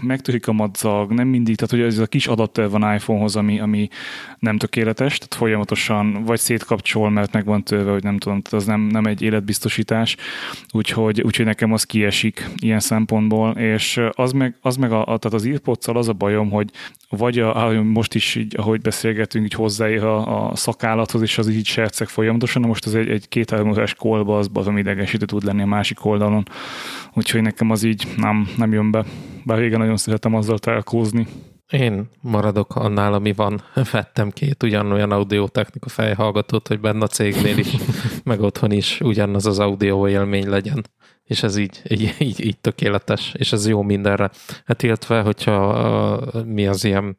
megtörik 0.00 0.48
a 0.48 0.52
madzag, 0.52 1.12
nem 1.12 1.28
mindig, 1.28 1.56
tehát 1.56 1.70
hogy 1.70 1.94
ez 1.94 1.98
a 1.98 2.06
kis 2.06 2.26
adapter 2.26 2.70
van 2.70 2.94
iPhonehoz, 2.94 3.36
ami, 3.36 3.60
ami 3.60 3.88
nem 4.38 4.58
tökéletes, 4.58 5.18
tehát 5.18 5.34
folyamatosan 5.34 6.24
vagy 6.24 6.38
szétkapcsol, 6.50 7.10
mert 7.10 7.32
meg 7.32 7.44
van 7.44 7.64
tőve, 7.64 7.90
hogy 7.90 8.02
nem 8.02 8.18
tudom, 8.18 8.42
az 8.50 8.64
nem, 8.64 8.80
nem 8.80 9.04
egy 9.04 9.22
életbiztosítás, 9.22 10.16
úgyhogy, 10.72 11.20
úgyhogy 11.20 11.44
nekem 11.44 11.72
az 11.72 11.84
kiesik 11.84 12.48
ilyen 12.62 12.80
szempontból, 12.80 13.50
és 13.50 14.00
az 14.12 14.32
meg, 14.32 14.56
az 14.60 14.76
meg 14.76 14.92
a, 14.92 15.00
a 15.00 15.18
tehát 15.18 15.32
az 15.32 15.46
earpods 15.46 15.86
az 15.88 16.08
a 16.08 16.12
bajom, 16.12 16.50
hogy 16.50 16.70
vagy 17.08 17.38
a, 17.38 17.82
most 17.82 18.14
is 18.14 18.34
így, 18.34 18.54
ahogy 18.56 18.80
beszélgetünk, 18.80 19.44
így 19.44 19.52
hozzáér 19.52 20.04
a, 20.04 20.50
a 20.50 20.56
szakállathoz, 20.56 21.22
és 21.22 21.38
az 21.38 21.48
így 21.48 21.66
serceg 21.66 22.08
folyamatosan, 22.08 22.62
most 22.62 22.86
az 22.86 22.94
egy, 22.94 23.08
egy 23.08 23.28
két 23.28 23.52
órás 23.52 23.94
kolba, 23.94 24.38
az 24.38 24.48
bazom 24.48 24.76
idegesítő 24.78 25.24
tud 25.24 25.44
lenni 25.44 25.62
a 25.62 25.66
másik 25.66 26.04
oldalon. 26.04 26.48
Úgyhogy 27.14 27.42
nekem 27.42 27.70
az 27.70 27.82
így 27.82 28.06
nem, 28.16 28.48
nem 28.56 28.72
jön 28.72 28.90
be. 28.90 29.04
Bár 29.44 29.58
régen 29.58 29.78
nagyon 29.78 29.96
szeretem 29.96 30.34
azzal 30.34 30.58
telkózni. 30.58 31.26
Én 31.70 32.08
maradok 32.20 32.76
annál, 32.76 33.12
ami 33.12 33.32
van. 33.32 33.62
Vettem 33.92 34.30
két 34.30 34.62
ugyanolyan 34.62 35.10
audiotechnika 35.10 35.88
fejhallgatót, 35.88 36.68
hogy 36.68 36.80
benne 36.80 37.04
a 37.04 37.06
cégnél 37.06 37.58
is, 37.58 37.76
meg 38.24 38.40
otthon 38.40 38.70
is 38.70 39.00
ugyanaz 39.00 39.46
az 39.46 39.58
audio 39.58 40.08
élmény 40.08 40.48
legyen. 40.48 40.84
És 41.24 41.42
ez 41.42 41.56
így, 41.56 41.82
így, 41.88 42.14
így, 42.18 42.44
így 42.44 42.58
tökéletes, 42.58 43.34
és 43.36 43.52
ez 43.52 43.68
jó 43.68 43.82
mindenre. 43.82 44.30
Hát 44.64 44.82
illetve, 44.82 45.20
hogyha 45.20 46.20
mi 46.44 46.66
az 46.66 46.84
ilyen 46.84 47.16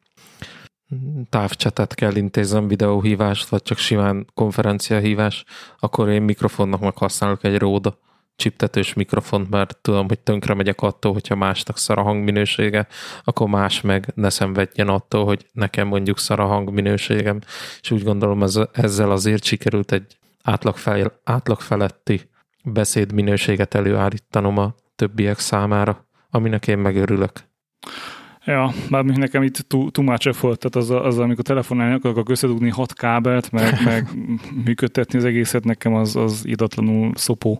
távcsetet 1.28 1.94
kell 1.94 2.14
intézem, 2.14 2.68
videóhívást, 2.68 3.48
vagy 3.48 3.62
csak 3.62 3.78
simán 3.78 4.26
konferenciahívás, 4.34 5.44
akkor 5.78 6.08
én 6.08 6.22
mikrofonnak 6.22 6.80
meg 6.80 6.96
használok 6.96 7.44
egy 7.44 7.58
róda 7.58 7.98
csiptetős 8.36 8.94
mikrofont, 8.94 9.50
mert 9.50 9.76
tudom, 9.76 10.08
hogy 10.08 10.18
tönkre 10.18 10.54
megyek 10.54 10.80
attól, 10.80 11.12
hogyha 11.12 11.34
másnak 11.34 11.78
szar 11.78 11.98
a 11.98 12.02
hangminősége, 12.02 12.86
akkor 13.24 13.48
más 13.48 13.80
meg 13.80 14.12
ne 14.14 14.30
szenvedjen 14.30 14.88
attól, 14.88 15.24
hogy 15.24 15.46
nekem 15.52 15.86
mondjuk 15.86 16.18
szar 16.18 16.40
a 16.40 16.46
hangminőségem, 16.46 17.38
és 17.80 17.90
úgy 17.90 18.02
gondolom 18.02 18.42
ez, 18.42 18.58
ezzel 18.72 19.10
azért 19.10 19.44
sikerült 19.44 19.92
egy 19.92 20.16
átlag, 20.42 20.76
fel, 20.76 21.20
átlag 21.24 21.60
feletti 21.60 22.20
beszédminőséget 22.64 23.74
előállítanom 23.74 24.58
a 24.58 24.74
többiek 24.96 25.38
számára, 25.38 26.06
aminek 26.30 26.66
én 26.66 26.78
megörülök. 26.78 27.32
Ja, 28.44 28.72
bár 28.90 29.04
nekem 29.04 29.42
itt 29.42 29.56
too, 29.56 29.90
too 29.90 30.04
much 30.04 30.26
effort, 30.26 30.58
tehát 30.58 30.88
az, 30.88 31.06
az 31.06 31.18
amikor 31.18 31.44
telefonálni 31.44 31.94
akarok 31.94 32.28
összedugni 32.28 32.70
hat 32.70 32.94
kábelt, 32.94 33.50
meg, 33.50 33.84
meg 33.84 34.08
működtetni 34.64 35.18
az 35.18 35.24
egészet, 35.24 35.64
nekem 35.64 35.94
az, 35.94 36.16
az 36.16 36.42
idatlanul 36.44 37.12
szopó. 37.14 37.58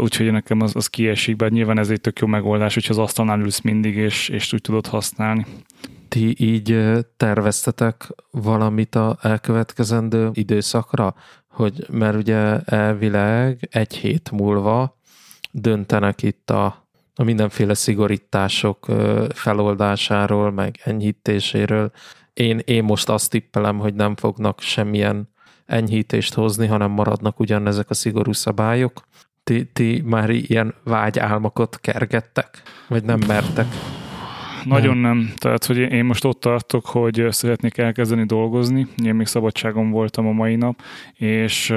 Úgyhogy 0.00 0.32
nekem 0.32 0.60
az, 0.60 0.76
az 0.76 0.86
kiesik, 0.86 1.36
bár 1.36 1.50
nyilván 1.50 1.78
ez 1.78 1.90
egy 1.90 2.00
tök 2.00 2.18
jó 2.18 2.26
megoldás, 2.26 2.74
hogyha 2.74 2.92
az 2.92 2.98
asztalnál 2.98 3.40
ülsz 3.40 3.60
mindig, 3.60 3.96
és, 3.96 4.28
és 4.28 4.52
úgy 4.52 4.60
tudod 4.60 4.86
használni. 4.86 5.46
Ti 6.08 6.34
így 6.38 6.82
terveztetek 7.16 8.08
valamit 8.30 8.94
a 8.94 9.18
elkövetkezendő 9.20 10.30
időszakra? 10.32 11.14
Hogy, 11.48 11.86
mert 11.90 12.16
ugye 12.16 12.58
elvileg 12.58 13.68
egy 13.70 13.96
hét 13.96 14.30
múlva 14.30 14.98
döntenek 15.50 16.22
itt 16.22 16.50
a 16.50 16.84
a 17.14 17.22
mindenféle 17.22 17.74
szigorítások 17.74 18.86
feloldásáról, 19.28 20.50
meg 20.50 20.80
enyhítéséről. 20.84 21.90
Én, 22.32 22.60
én 22.64 22.84
most 22.84 23.08
azt 23.08 23.30
tippelem, 23.30 23.78
hogy 23.78 23.94
nem 23.94 24.16
fognak 24.16 24.60
semmilyen 24.60 25.28
enyhítést 25.66 26.34
hozni, 26.34 26.66
hanem 26.66 26.90
maradnak 26.90 27.40
ugyanezek 27.40 27.90
a 27.90 27.94
szigorú 27.94 28.32
szabályok. 28.32 29.06
Ti, 29.44 29.64
ti 29.72 30.02
már 30.04 30.30
ilyen 30.30 30.74
vágyálmokat 30.84 31.78
kergettek? 31.80 32.62
Vagy 32.88 33.04
nem 33.04 33.20
mertek? 33.26 33.66
Nagyon 34.64 34.96
nem. 34.96 35.16
nem. 35.16 35.32
Tehát, 35.36 35.64
hogy 35.64 35.78
én 35.78 36.04
most 36.04 36.24
ott 36.24 36.40
tartok, 36.40 36.86
hogy 36.86 37.26
szeretnék 37.30 37.78
elkezdeni 37.78 38.24
dolgozni. 38.24 38.86
Én 39.04 39.14
még 39.14 39.26
szabadságon 39.26 39.90
voltam 39.90 40.26
a 40.26 40.32
mai 40.32 40.56
nap, 40.56 40.82
és 41.14 41.74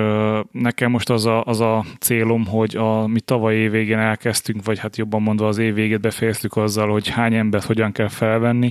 nekem 0.51 0.91
most 0.91 1.10
az 1.10 1.25
a, 1.25 1.43
az 1.43 1.60
a 1.60 1.86
célom, 1.99 2.45
hogy 2.45 2.75
a, 2.75 3.08
mi 3.08 3.19
tavaly 3.19 3.56
év 3.56 3.71
végén 3.71 3.97
elkezdtünk, 3.97 4.65
vagy 4.65 4.80
hát 4.80 4.97
jobban 4.97 5.21
mondva 5.21 5.47
az 5.47 5.58
év 5.58 5.73
végét 5.73 6.01
befejeztük 6.01 6.56
azzal, 6.56 6.91
hogy 6.91 7.08
hány 7.08 7.34
embert 7.34 7.65
hogyan 7.65 7.91
kell 7.91 8.10
felvenni, 8.10 8.69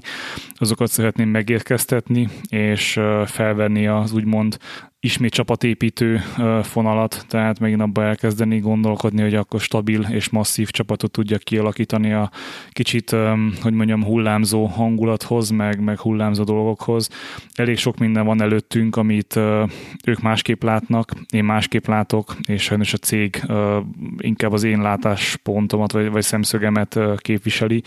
azokat 0.55 0.91
szeretném 0.91 1.29
megérkeztetni, 1.29 2.29
és 2.49 3.01
felvenni 3.25 3.87
az 3.87 4.13
úgymond 4.13 4.57
ismét 5.07 5.33
csapatépítő 5.33 6.21
fonalat, 6.63 7.25
tehát 7.29 7.59
megint 7.59 7.81
abba 7.81 8.05
elkezdeni 8.05 8.59
gondolkodni, 8.59 9.23
hogy 9.23 9.35
akkor 9.35 9.61
stabil 9.61 10.07
és 10.11 10.29
masszív 10.29 10.71
csapatot 10.71 11.11
tudja 11.11 11.39
kialakítani 11.39 12.13
a 12.13 12.31
kicsit, 12.71 13.17
hogy 13.63 13.73
mondjam, 13.73 14.05
hullámzó 14.05 14.65
hangulathoz, 14.65 15.51
meg, 15.51 15.81
meg 15.81 15.99
hullámzó 15.99 16.45
dolgokhoz. 16.45 17.09
Elég 17.55 17.77
sok 17.77 17.99
minden 17.99 18.25
van 18.25 18.43
előttünk, 18.43 18.97
amit 18.97 19.37
ők 20.05 20.21
másképp 20.23 20.63
látnak, 20.63 21.13
én 21.31 21.45
másképp 21.45 21.87
látok, 21.87 22.37
és 22.49 22.63
sajnos 22.63 22.93
a 22.93 22.97
cég 22.97 23.43
inkább 24.19 24.53
az 24.53 24.63
én 24.63 24.81
látáspontomat, 24.81 25.93
vagy, 25.93 26.11
vagy 26.11 26.23
szemszögemet 26.23 26.99
képviseli. 27.17 27.83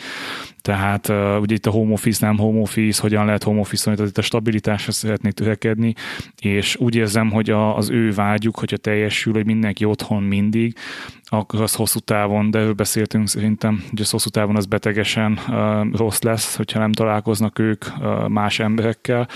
Tehát 0.62 1.10
ugye 1.39 1.55
itt 1.55 1.65
a 1.65 1.71
home 1.71 1.93
office, 1.93 2.25
nem 2.25 2.38
home 2.38 2.60
office, 2.60 3.01
hogyan 3.01 3.25
lehet 3.25 3.43
home 3.43 3.63
tehát 3.84 3.99
itt 3.99 4.17
a 4.17 4.21
stabilitásra 4.21 4.91
szeretnék 4.91 5.34
törekedni, 5.34 5.93
és 6.41 6.75
úgy 6.75 6.95
érzem, 7.09 7.31
hogy 7.31 7.49
a, 7.49 7.77
az 7.77 7.89
ő 7.89 8.11
vágyuk, 8.11 8.59
hogyha 8.59 8.77
teljesül, 8.77 9.33
hogy 9.33 9.45
mindenki 9.45 9.85
otthon 9.85 10.23
mindig, 10.23 10.75
akkor 11.23 11.61
az 11.61 11.75
hosszú 11.75 11.99
távon, 11.99 12.51
de 12.51 12.59
erről 12.59 12.73
beszéltünk 12.73 13.27
szerintem, 13.27 13.83
hogy 13.89 14.01
az 14.01 14.09
hosszú 14.09 14.29
távon 14.29 14.55
az 14.55 14.65
betegesen 14.65 15.39
uh, 15.47 15.97
rossz 15.97 16.21
lesz, 16.21 16.55
hogyha 16.55 16.79
nem 16.79 16.91
találkoznak 16.91 17.59
ők 17.59 17.85
uh, 17.99 18.27
más 18.27 18.59
emberekkel. 18.59 19.27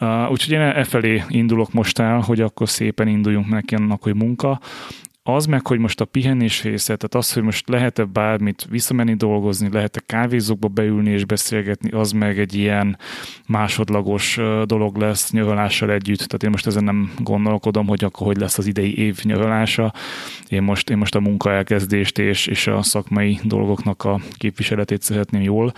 Uh, 0.00 0.30
úgyhogy 0.30 0.52
én 0.52 0.60
e 0.60 0.84
felé 0.84 1.22
indulok 1.28 1.72
most 1.72 1.98
el, 1.98 2.18
hogy 2.20 2.40
akkor 2.40 2.68
szépen 2.68 3.08
induljunk 3.08 3.48
neki 3.48 3.74
annak, 3.74 4.02
hogy 4.02 4.14
munka, 4.14 4.60
az 5.26 5.46
meg, 5.46 5.66
hogy 5.66 5.78
most 5.78 6.00
a 6.00 6.04
pihenés 6.04 6.62
része, 6.62 6.96
tehát 6.96 7.14
az, 7.14 7.32
hogy 7.32 7.42
most 7.42 7.68
lehet-e 7.68 8.04
bármit 8.04 8.66
visszamenni 8.70 9.14
dolgozni, 9.14 9.68
lehet-e 9.72 10.02
kávézókba 10.06 10.68
beülni 10.68 11.10
és 11.10 11.24
beszélgetni, 11.24 11.90
az 11.90 12.12
meg 12.12 12.38
egy 12.38 12.54
ilyen 12.54 12.98
másodlagos 13.46 14.38
dolog 14.64 14.96
lesz 14.96 15.30
nyaralással 15.30 15.90
együtt. 15.90 16.18
Tehát 16.18 16.42
én 16.42 16.50
most 16.50 16.66
ezen 16.66 16.84
nem 16.84 17.12
gondolkodom, 17.18 17.86
hogy 17.86 18.04
akkor 18.04 18.26
hogy 18.26 18.36
lesz 18.36 18.58
az 18.58 18.66
idei 18.66 18.98
év 18.98 19.20
nyaralása. 19.22 19.92
Én 20.48 20.62
most, 20.62 20.90
én 20.90 20.96
most 20.96 21.14
a 21.14 21.20
munka 21.20 21.52
elkezdést 21.52 22.18
és, 22.18 22.46
és 22.46 22.66
a 22.66 22.82
szakmai 22.82 23.38
dolgoknak 23.42 24.04
a 24.04 24.20
képviseletét 24.36 25.02
szeretném 25.02 25.42
jól. 25.42 25.72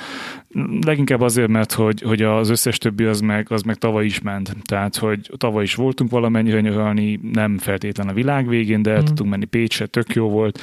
Leginkább 0.80 1.20
azért, 1.20 1.48
mert 1.48 1.72
hogy, 1.72 2.00
hogy 2.00 2.22
az 2.22 2.48
összes 2.48 2.78
többi 2.78 3.04
az 3.04 3.20
meg, 3.20 3.46
az 3.50 3.62
meg 3.62 3.76
tavaly 3.76 4.04
is 4.04 4.20
ment. 4.20 4.56
Tehát, 4.64 4.96
hogy 4.96 5.30
tavaly 5.36 5.62
is 5.62 5.74
voltunk 5.74 6.10
valamennyire 6.10 6.60
nyaralni, 6.60 7.20
nem 7.32 7.58
feltétlen 7.58 8.08
a 8.08 8.12
világ 8.12 8.48
végén, 8.48 8.82
de 8.82 9.00
mm. 9.00 9.04
tudtunk 9.04 9.30
menni 9.36 9.50
Pécsre, 9.50 9.86
tök 9.86 10.14
jó 10.14 10.28
volt, 10.28 10.60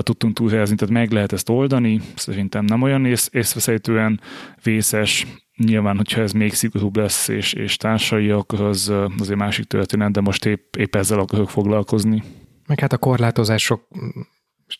tudtunk 0.00 0.34
túlhelyezni, 0.34 0.76
tehát 0.76 0.94
meg 0.94 1.10
lehet 1.10 1.32
ezt 1.32 1.48
oldani, 1.48 2.00
szerintem 2.14 2.64
nem 2.64 2.82
olyan 2.82 3.04
ész, 3.04 3.28
észveszejtően 3.32 4.20
vészes, 4.62 5.26
Nyilván, 5.56 5.96
hogyha 5.96 6.20
ez 6.20 6.32
még 6.32 6.52
szigorúbb 6.52 6.96
lesz, 6.96 7.28
és, 7.28 7.52
és 7.52 7.76
társai, 7.76 8.30
akkor 8.30 8.60
az 8.60 8.92
azért 9.18 9.38
másik 9.38 9.64
történet, 9.64 10.12
de 10.12 10.20
most 10.20 10.44
épp, 10.44 10.76
épp 10.76 10.94
ezzel 10.94 11.18
akarok 11.18 11.50
foglalkozni. 11.50 12.22
Meg 12.66 12.80
hát 12.80 12.92
a 12.92 12.98
korlátozások 12.98 13.88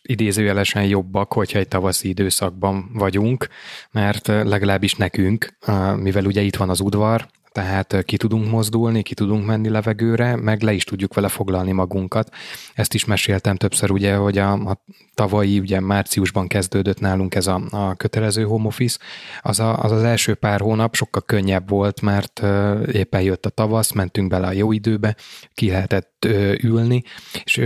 idézőjelesen 0.01 0.85
jobbak, 0.85 1.33
hogyha 1.33 1.59
egy 1.59 1.67
tavaszi 1.67 2.07
időszakban 2.07 2.89
vagyunk, 2.93 3.47
mert 3.91 4.27
legalábbis 4.27 4.93
nekünk, 4.93 5.57
mivel 5.95 6.25
ugye 6.25 6.41
itt 6.41 6.55
van 6.55 6.69
az 6.69 6.79
udvar, 6.79 7.27
tehát 7.57 8.03
ki 8.05 8.17
tudunk 8.17 8.49
mozdulni, 8.49 9.01
ki 9.01 9.13
tudunk 9.13 9.45
menni 9.45 9.69
levegőre, 9.69 10.35
meg 10.35 10.61
le 10.61 10.73
is 10.73 10.83
tudjuk 10.83 11.13
vele 11.13 11.27
foglalni 11.27 11.71
magunkat. 11.71 12.33
Ezt 12.73 12.93
is 12.93 13.05
meséltem 13.05 13.55
többször, 13.55 13.91
ugye, 13.91 14.15
hogy 14.15 14.37
a, 14.37 14.51
a 14.51 14.83
tavalyi, 15.13 15.59
ugye 15.59 15.79
márciusban 15.79 16.47
kezdődött 16.47 16.99
nálunk 16.99 17.35
ez 17.35 17.47
a, 17.47 17.61
a 17.69 17.95
kötelező 17.95 18.43
home 18.43 18.67
office, 18.67 18.99
az, 19.41 19.59
a, 19.59 19.83
az 19.83 19.91
az 19.91 20.03
első 20.03 20.33
pár 20.33 20.59
hónap 20.59 20.95
sokkal 20.95 21.21
könnyebb 21.25 21.69
volt, 21.69 22.01
mert 22.01 22.43
éppen 22.91 23.21
jött 23.21 23.45
a 23.45 23.49
tavasz, 23.49 23.91
mentünk 23.91 24.29
bele 24.29 24.47
a 24.47 24.51
jó 24.51 24.71
időbe, 24.71 25.15
ki 25.53 25.69
lehetett 25.69 26.16
kellett 26.19 26.63
ülni, 26.63 27.03
és 27.43 27.61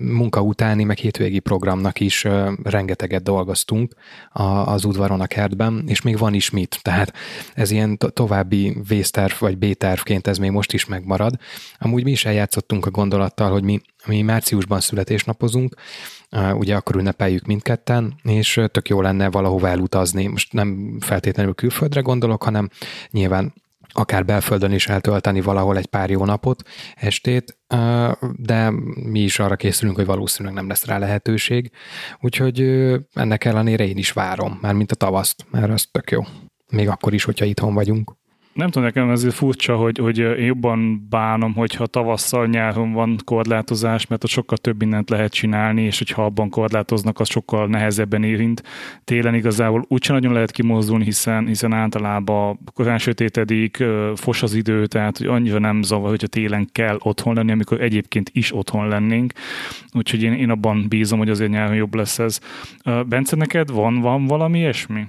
munka 0.00 0.42
utáni, 0.42 0.84
meg 0.84 0.98
hétvégi 0.98 1.38
programnak 1.38 2.00
is 2.00 2.26
rengeteget 2.62 3.22
dolgoztunk 3.22 3.94
az 4.64 4.84
udvaron 4.84 5.20
a 5.20 5.26
kertben, 5.26 5.84
és 5.86 6.02
még 6.02 6.18
van 6.18 6.34
is 6.34 6.50
mit. 6.50 6.78
Tehát 6.82 7.12
ez 7.54 7.70
ilyen 7.70 7.98
további 7.98 8.76
vészterv 8.88 9.32
vagy 9.38 9.58
B-tervként 9.58 10.26
ez 10.26 10.38
még 10.38 10.50
most 10.50 10.72
is 10.72 10.86
megmarad. 10.86 11.34
Amúgy 11.78 12.04
mi 12.04 12.10
is 12.10 12.24
eljátszottunk 12.24 12.86
a 12.86 12.90
gondolattal, 12.90 13.50
hogy 13.50 13.62
mi, 13.62 13.80
mi 14.06 14.22
márciusban 14.22 14.80
születésnapozunk, 14.80 15.74
ugye 16.52 16.76
akkor 16.76 16.96
ünnepeljük 16.96 17.46
mindketten, 17.46 18.14
és 18.22 18.60
tök 18.72 18.88
jó 18.88 19.00
lenne 19.00 19.30
valahova 19.30 19.68
elutazni. 19.68 20.26
Most 20.26 20.52
nem 20.52 20.96
feltétlenül 21.00 21.54
külföldre 21.54 22.00
gondolok, 22.00 22.42
hanem 22.42 22.68
nyilván 23.10 23.54
akár 23.92 24.24
belföldön 24.24 24.72
is 24.72 24.88
eltölteni 24.88 25.40
valahol 25.40 25.76
egy 25.76 25.86
pár 25.86 26.10
jó 26.10 26.24
napot, 26.24 26.62
estét, 26.94 27.58
de 28.36 28.70
mi 28.94 29.20
is 29.20 29.38
arra 29.38 29.56
készülünk, 29.56 29.96
hogy 29.96 30.06
valószínűleg 30.06 30.56
nem 30.56 30.68
lesz 30.68 30.84
rá 30.84 30.98
lehetőség. 30.98 31.70
Úgyhogy 32.20 32.60
ennek 33.12 33.44
ellenére 33.44 33.86
én 33.86 33.96
is 33.96 34.12
várom, 34.12 34.58
már 34.60 34.74
mint 34.74 34.92
a 34.92 34.94
tavaszt, 34.94 35.46
mert 35.50 35.70
az 35.70 35.88
tök 35.90 36.10
jó. 36.10 36.22
Még 36.70 36.88
akkor 36.88 37.14
is, 37.14 37.24
hogyha 37.24 37.44
itthon 37.44 37.74
vagyunk 37.74 38.16
nem 38.58 38.70
tudom, 38.70 38.88
nekem 38.88 39.10
ez 39.10 39.34
furcsa, 39.34 39.76
hogy, 39.76 39.98
hogy 39.98 40.18
én 40.18 40.44
jobban 40.44 41.06
bánom, 41.10 41.54
hogyha 41.54 41.86
tavasszal 41.86 42.46
nyáron 42.46 42.92
van 42.92 43.18
korlátozás, 43.24 44.06
mert 44.06 44.24
ott 44.24 44.30
sokkal 44.30 44.56
több 44.56 44.78
mindent 44.78 45.10
lehet 45.10 45.32
csinálni, 45.32 45.82
és 45.82 45.98
hogyha 45.98 46.24
abban 46.24 46.50
korlátoznak, 46.50 47.20
az 47.20 47.28
sokkal 47.28 47.66
nehezebben 47.66 48.22
érint. 48.22 48.62
Télen 49.04 49.34
igazából 49.34 49.84
úgyse 49.88 50.12
nagyon 50.12 50.32
lehet 50.32 50.50
kimozdulni, 50.50 51.04
hiszen, 51.04 51.46
hiszen 51.46 51.72
általában 51.72 52.58
korán 52.74 52.98
sötétedik, 52.98 53.84
fos 54.14 54.42
az 54.42 54.54
idő, 54.54 54.86
tehát 54.86 55.18
hogy 55.18 55.26
annyira 55.26 55.58
nem 55.58 55.82
zavar, 55.82 56.08
hogyha 56.08 56.26
télen 56.26 56.68
kell 56.72 56.96
otthon 57.02 57.34
lenni, 57.34 57.52
amikor 57.52 57.80
egyébként 57.80 58.30
is 58.32 58.54
otthon 58.54 58.88
lennénk. 58.88 59.32
Úgyhogy 59.92 60.22
én, 60.22 60.32
én 60.32 60.50
abban 60.50 60.86
bízom, 60.88 61.18
hogy 61.18 61.30
azért 61.30 61.50
nyáron 61.50 61.74
jobb 61.74 61.94
lesz 61.94 62.18
ez. 62.18 62.40
Bence, 63.06 63.36
neked 63.36 63.70
van, 63.70 64.00
van 64.00 64.26
valami 64.26 64.58
ilyesmi? 64.58 65.06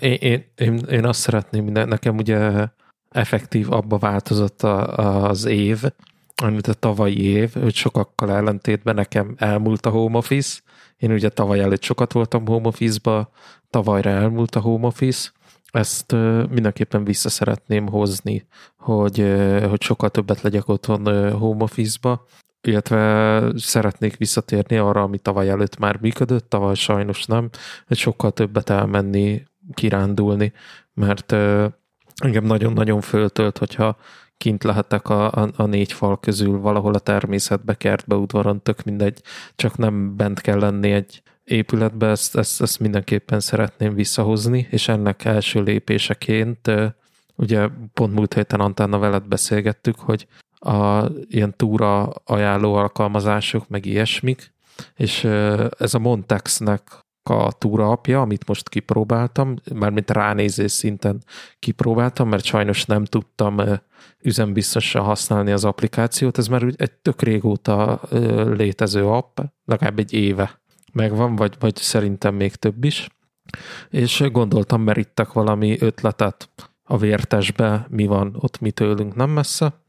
Én, 0.00 0.12
én, 0.12 0.44
én, 0.56 0.76
én 0.90 1.04
azt 1.04 1.20
szeretném, 1.20 1.64
nekem 1.64 2.16
ugye 2.16 2.68
effektív 3.08 3.72
abba 3.72 3.98
változott 3.98 4.62
a, 4.62 4.96
az 5.28 5.44
év, 5.44 5.82
amit 6.42 6.66
a 6.66 6.74
tavalyi 6.74 7.22
év, 7.22 7.52
hogy 7.52 7.74
sokakkal 7.74 8.30
ellentétben 8.30 8.94
nekem 8.94 9.34
elmúlt 9.38 9.86
a 9.86 9.90
home 9.90 10.16
office. 10.16 10.60
Én 10.96 11.12
ugye 11.12 11.28
tavaly 11.28 11.60
előtt 11.60 11.82
sokat 11.82 12.12
voltam 12.12 12.46
home 12.46 12.66
office-ba, 12.66 13.30
tavalyra 13.70 14.10
elmúlt 14.10 14.54
a 14.54 14.60
home 14.60 14.86
office. 14.86 15.30
Ezt 15.70 16.12
mindenképpen 16.50 17.04
vissza 17.04 17.28
szeretném 17.28 17.88
hozni, 17.88 18.46
hogy, 18.76 19.34
hogy 19.68 19.82
sokkal 19.82 20.10
többet 20.10 20.40
legyek 20.40 20.68
otthon 20.68 21.32
home 21.32 21.62
office-ba, 21.62 22.26
illetve 22.62 23.42
szeretnék 23.56 24.16
visszatérni 24.16 24.76
arra, 24.76 25.02
ami 25.02 25.18
tavaly 25.18 25.48
előtt 25.48 25.78
már 25.78 25.98
működött, 26.00 26.48
tavaly 26.50 26.74
sajnos 26.74 27.24
nem, 27.24 27.48
hogy 27.86 27.96
sokkal 27.96 28.30
többet 28.30 28.70
elmenni, 28.70 29.42
kirándulni, 29.74 30.52
mert 30.94 31.32
engem 32.22 32.44
nagyon-nagyon 32.44 33.00
föltölt, 33.00 33.58
hogyha 33.58 33.96
kint 34.36 34.64
lehetek 34.64 35.08
a, 35.08 35.32
a, 35.32 35.50
a 35.56 35.66
négy 35.66 35.92
fal 35.92 36.20
közül 36.20 36.60
valahol 36.60 36.94
a 36.94 36.98
természetbe, 36.98 37.74
kertbe, 37.74 38.14
udvaron, 38.14 38.62
tök 38.62 38.84
mindegy, 38.84 39.22
csak 39.54 39.76
nem 39.76 40.16
bent 40.16 40.40
kell 40.40 40.58
lenni 40.58 40.90
egy 40.90 41.22
épületbe, 41.44 42.06
ezt, 42.06 42.36
ezt, 42.36 42.62
ezt 42.62 42.80
mindenképpen 42.80 43.40
szeretném 43.40 43.94
visszahozni, 43.94 44.66
és 44.70 44.88
ennek 44.88 45.24
első 45.24 45.62
lépéseként, 45.62 46.70
ugye 47.34 47.68
pont 47.94 48.14
múlt 48.14 48.34
héten 48.34 48.60
Antána 48.60 48.98
veled 48.98 49.24
beszélgettük, 49.24 49.98
hogy 49.98 50.26
a 50.62 51.10
ilyen 51.28 51.54
túra 51.56 52.08
ajánló 52.08 52.74
alkalmazások, 52.74 53.68
meg 53.68 53.86
ilyesmik, 53.86 54.52
és 54.96 55.24
ez 55.78 55.94
a 55.94 55.98
Montexnek 55.98 56.82
a 57.22 57.52
túra 57.52 57.90
apja, 57.90 58.20
amit 58.20 58.46
most 58.46 58.68
kipróbáltam, 58.68 59.54
mármint 59.74 60.10
ránézés 60.10 60.72
szinten 60.72 61.22
kipróbáltam, 61.58 62.28
mert 62.28 62.44
sajnos 62.44 62.84
nem 62.84 63.04
tudtam 63.04 63.60
üzembiztosan 64.22 65.02
használni 65.02 65.52
az 65.52 65.64
applikációt. 65.64 66.38
Ez 66.38 66.46
már 66.46 66.62
egy 66.76 66.92
tök 66.92 67.22
régóta 67.22 68.00
létező 68.56 69.06
app, 69.06 69.38
legalább 69.64 69.98
egy 69.98 70.12
éve 70.12 70.60
megvan, 70.92 71.36
vagy, 71.36 71.54
vagy 71.58 71.76
szerintem 71.76 72.34
még 72.34 72.54
több 72.54 72.84
is. 72.84 73.08
És 73.90 74.24
gondoltam, 74.32 74.82
merítek 74.82 75.32
valami 75.32 75.76
ötletet 75.80 76.48
a 76.84 76.96
vértesbe, 76.96 77.86
mi 77.90 78.06
van 78.06 78.36
ott 78.38 78.60
mi 78.60 78.70
tőlünk 78.70 79.14
nem 79.14 79.30
messze, 79.30 79.81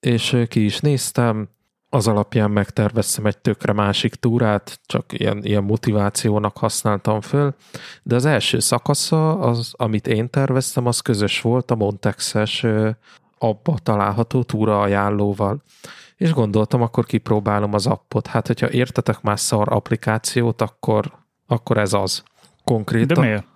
és 0.00 0.44
ki 0.48 0.64
is 0.64 0.80
néztem, 0.80 1.48
az 1.90 2.08
alapján 2.08 2.50
megterveztem 2.50 3.26
egy 3.26 3.38
tökre 3.38 3.72
másik 3.72 4.14
túrát, 4.14 4.80
csak 4.86 5.12
ilyen, 5.12 5.44
ilyen 5.44 5.64
motivációnak 5.64 6.56
használtam 6.56 7.20
föl, 7.20 7.54
de 8.02 8.14
az 8.14 8.24
első 8.24 8.58
szakasza, 8.58 9.38
az, 9.38 9.72
amit 9.76 10.06
én 10.06 10.30
terveztem, 10.30 10.86
az 10.86 11.00
közös 11.00 11.40
volt 11.40 11.70
a 11.70 11.74
Montexes 11.74 12.66
abba 13.38 13.74
található 13.82 14.42
túra 14.42 14.80
ajánlóval. 14.80 15.62
És 16.16 16.32
gondoltam, 16.32 16.82
akkor 16.82 17.06
kipróbálom 17.06 17.74
az 17.74 17.86
appot. 17.86 18.26
Hát, 18.26 18.46
hogyha 18.46 18.70
értetek 18.70 19.22
már 19.22 19.40
szar 19.40 19.72
applikációt, 19.72 20.62
akkor, 20.62 21.12
akkor 21.46 21.78
ez 21.78 21.92
az. 21.92 22.22
Konkrétan, 22.64 23.16
de 23.16 23.20
miért? 23.20 23.46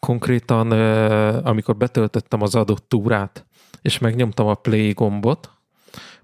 Konkrétan, 0.00 0.70
amikor 1.44 1.76
betöltöttem 1.76 2.42
az 2.42 2.54
adott 2.54 2.88
túrát, 2.88 3.46
és 3.82 3.98
megnyomtam 3.98 4.46
a 4.46 4.54
play 4.54 4.92
gombot, 4.92 5.51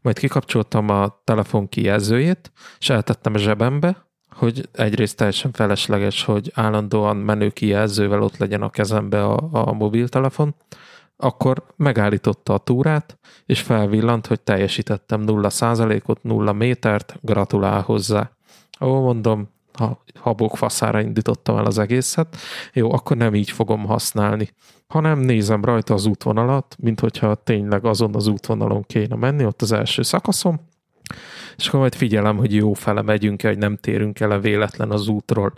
majd 0.09 0.21
kikapcsoltam 0.21 0.88
a 0.88 1.21
telefon 1.25 1.68
kijelzőjét, 1.68 2.53
és 2.79 2.90
eltettem 2.90 3.35
a 3.35 3.38
zsebembe, 3.38 4.07
hogy 4.31 4.68
egyrészt 4.73 5.16
teljesen 5.16 5.53
felesleges, 5.53 6.25
hogy 6.25 6.53
állandóan 6.55 7.16
menő 7.16 7.51
kijelzővel 7.51 8.23
ott 8.23 8.37
legyen 8.37 8.62
a 8.62 8.71
kezembe 8.71 9.25
a, 9.25 9.49
a 9.53 9.73
mobiltelefon, 9.73 10.55
akkor 11.16 11.64
megállította 11.77 12.55
a 12.55 12.59
túrát, 12.59 13.18
és 13.47 13.61
felvillant, 13.61 14.27
hogy 14.27 14.40
teljesítettem 14.40 15.23
0%-ot, 15.27 16.23
0 16.23 16.53
métert, 16.53 17.18
gratulál 17.21 17.81
hozzá. 17.81 18.31
Ó, 18.81 19.01
mondom, 19.01 19.49
ha 19.79 20.03
habok 20.14 20.57
faszára 20.57 21.01
indítottam 21.01 21.57
el 21.57 21.64
az 21.64 21.79
egészet, 21.79 22.37
jó, 22.73 22.93
akkor 22.93 23.17
nem 23.17 23.35
így 23.35 23.51
fogom 23.51 23.85
használni, 23.85 24.49
hanem 24.87 25.19
nézem 25.19 25.64
rajta 25.64 25.95
az 25.95 26.07
útvonalat, 26.07 26.77
mint 26.79 27.01
hogyha 27.01 27.35
tényleg 27.35 27.85
azon 27.85 28.14
az 28.14 28.27
útvonalon 28.27 28.83
kéne 28.83 29.14
menni, 29.14 29.45
ott 29.45 29.62
az 29.62 29.73
első 29.73 30.03
szakaszom, 30.03 30.61
és 31.57 31.69
akkor 31.69 31.81
majd 31.81 31.95
figyelem, 31.95 32.37
hogy 32.37 32.55
jó 32.55 32.73
fele 32.73 33.03
megyünk-e, 33.03 33.49
hogy 33.49 33.59
nem 33.59 33.77
térünk 33.77 34.21
el 34.21 34.31
a 34.31 34.38
véletlen 34.38 34.91
az 34.91 35.09
útról. 35.09 35.53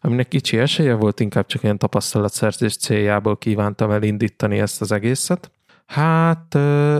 Aminek 0.00 0.28
kicsi 0.28 0.58
esélye 0.58 0.94
volt, 0.94 1.20
inkább 1.20 1.46
csak 1.46 1.62
ilyen 1.62 1.78
tapasztalatszerzés 1.78 2.76
céljából 2.76 3.36
kívántam 3.36 3.90
elindítani 3.90 4.58
ezt 4.58 4.80
az 4.80 4.92
egészet. 4.92 5.50
Hát 5.86 6.54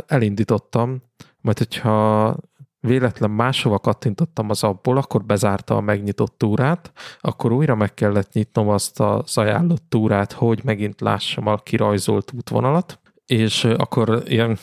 elindítottam, 0.07 1.01
majd 1.41 1.59
hogyha 1.59 2.37
véletlen 2.81 3.31
máshova 3.31 3.79
kattintottam 3.79 4.51
az 4.51 4.65
abból, 4.65 4.97
akkor 4.97 5.25
bezárta 5.25 5.77
a 5.77 5.81
megnyitott 5.81 6.35
túrát, 6.39 6.93
akkor 7.21 7.53
újra 7.53 7.75
meg 7.75 7.95
kellett 7.95 8.33
nyitnom 8.33 8.69
azt 8.69 9.01
az 9.01 9.39
ajánlott 9.39 9.85
túrát, 9.89 10.33
hogy 10.33 10.61
megint 10.65 11.01
lássam 11.01 11.47
a 11.47 11.57
kirajzolt 11.57 12.33
útvonalat, 12.37 12.99
és 13.27 13.65
akkor 13.65 14.23
ilyen 14.27 14.59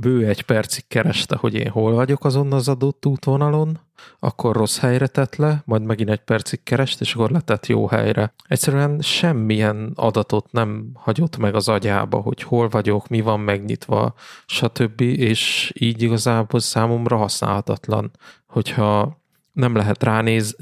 bő 0.00 0.26
egy 0.26 0.42
percig 0.42 0.84
kereste, 0.88 1.36
hogy 1.36 1.54
én 1.54 1.68
hol 1.68 1.92
vagyok 1.92 2.24
azon 2.24 2.52
az 2.52 2.68
adott 2.68 3.06
útvonalon, 3.06 3.80
akkor 4.18 4.56
rossz 4.56 4.78
helyre 4.78 5.06
tett 5.06 5.36
le, 5.36 5.62
majd 5.64 5.82
megint 5.82 6.10
egy 6.10 6.20
percig 6.20 6.62
kerest, 6.62 7.00
és 7.00 7.14
akkor 7.14 7.30
letett 7.30 7.66
jó 7.66 7.86
helyre. 7.86 8.34
Egyszerűen 8.48 9.00
semmilyen 9.00 9.92
adatot 9.94 10.52
nem 10.52 10.90
hagyott 10.94 11.36
meg 11.36 11.54
az 11.54 11.68
agyába, 11.68 12.20
hogy 12.20 12.42
hol 12.42 12.68
vagyok, 12.68 13.08
mi 13.08 13.20
van 13.20 13.40
megnyitva, 13.40 14.14
stb. 14.46 15.00
És 15.00 15.72
így 15.78 16.02
igazából 16.02 16.60
számomra 16.60 17.16
használhatatlan, 17.16 18.10
hogyha 18.46 19.20
nem 19.52 19.74
lehet 19.76 20.02
ránéz, 20.02 20.56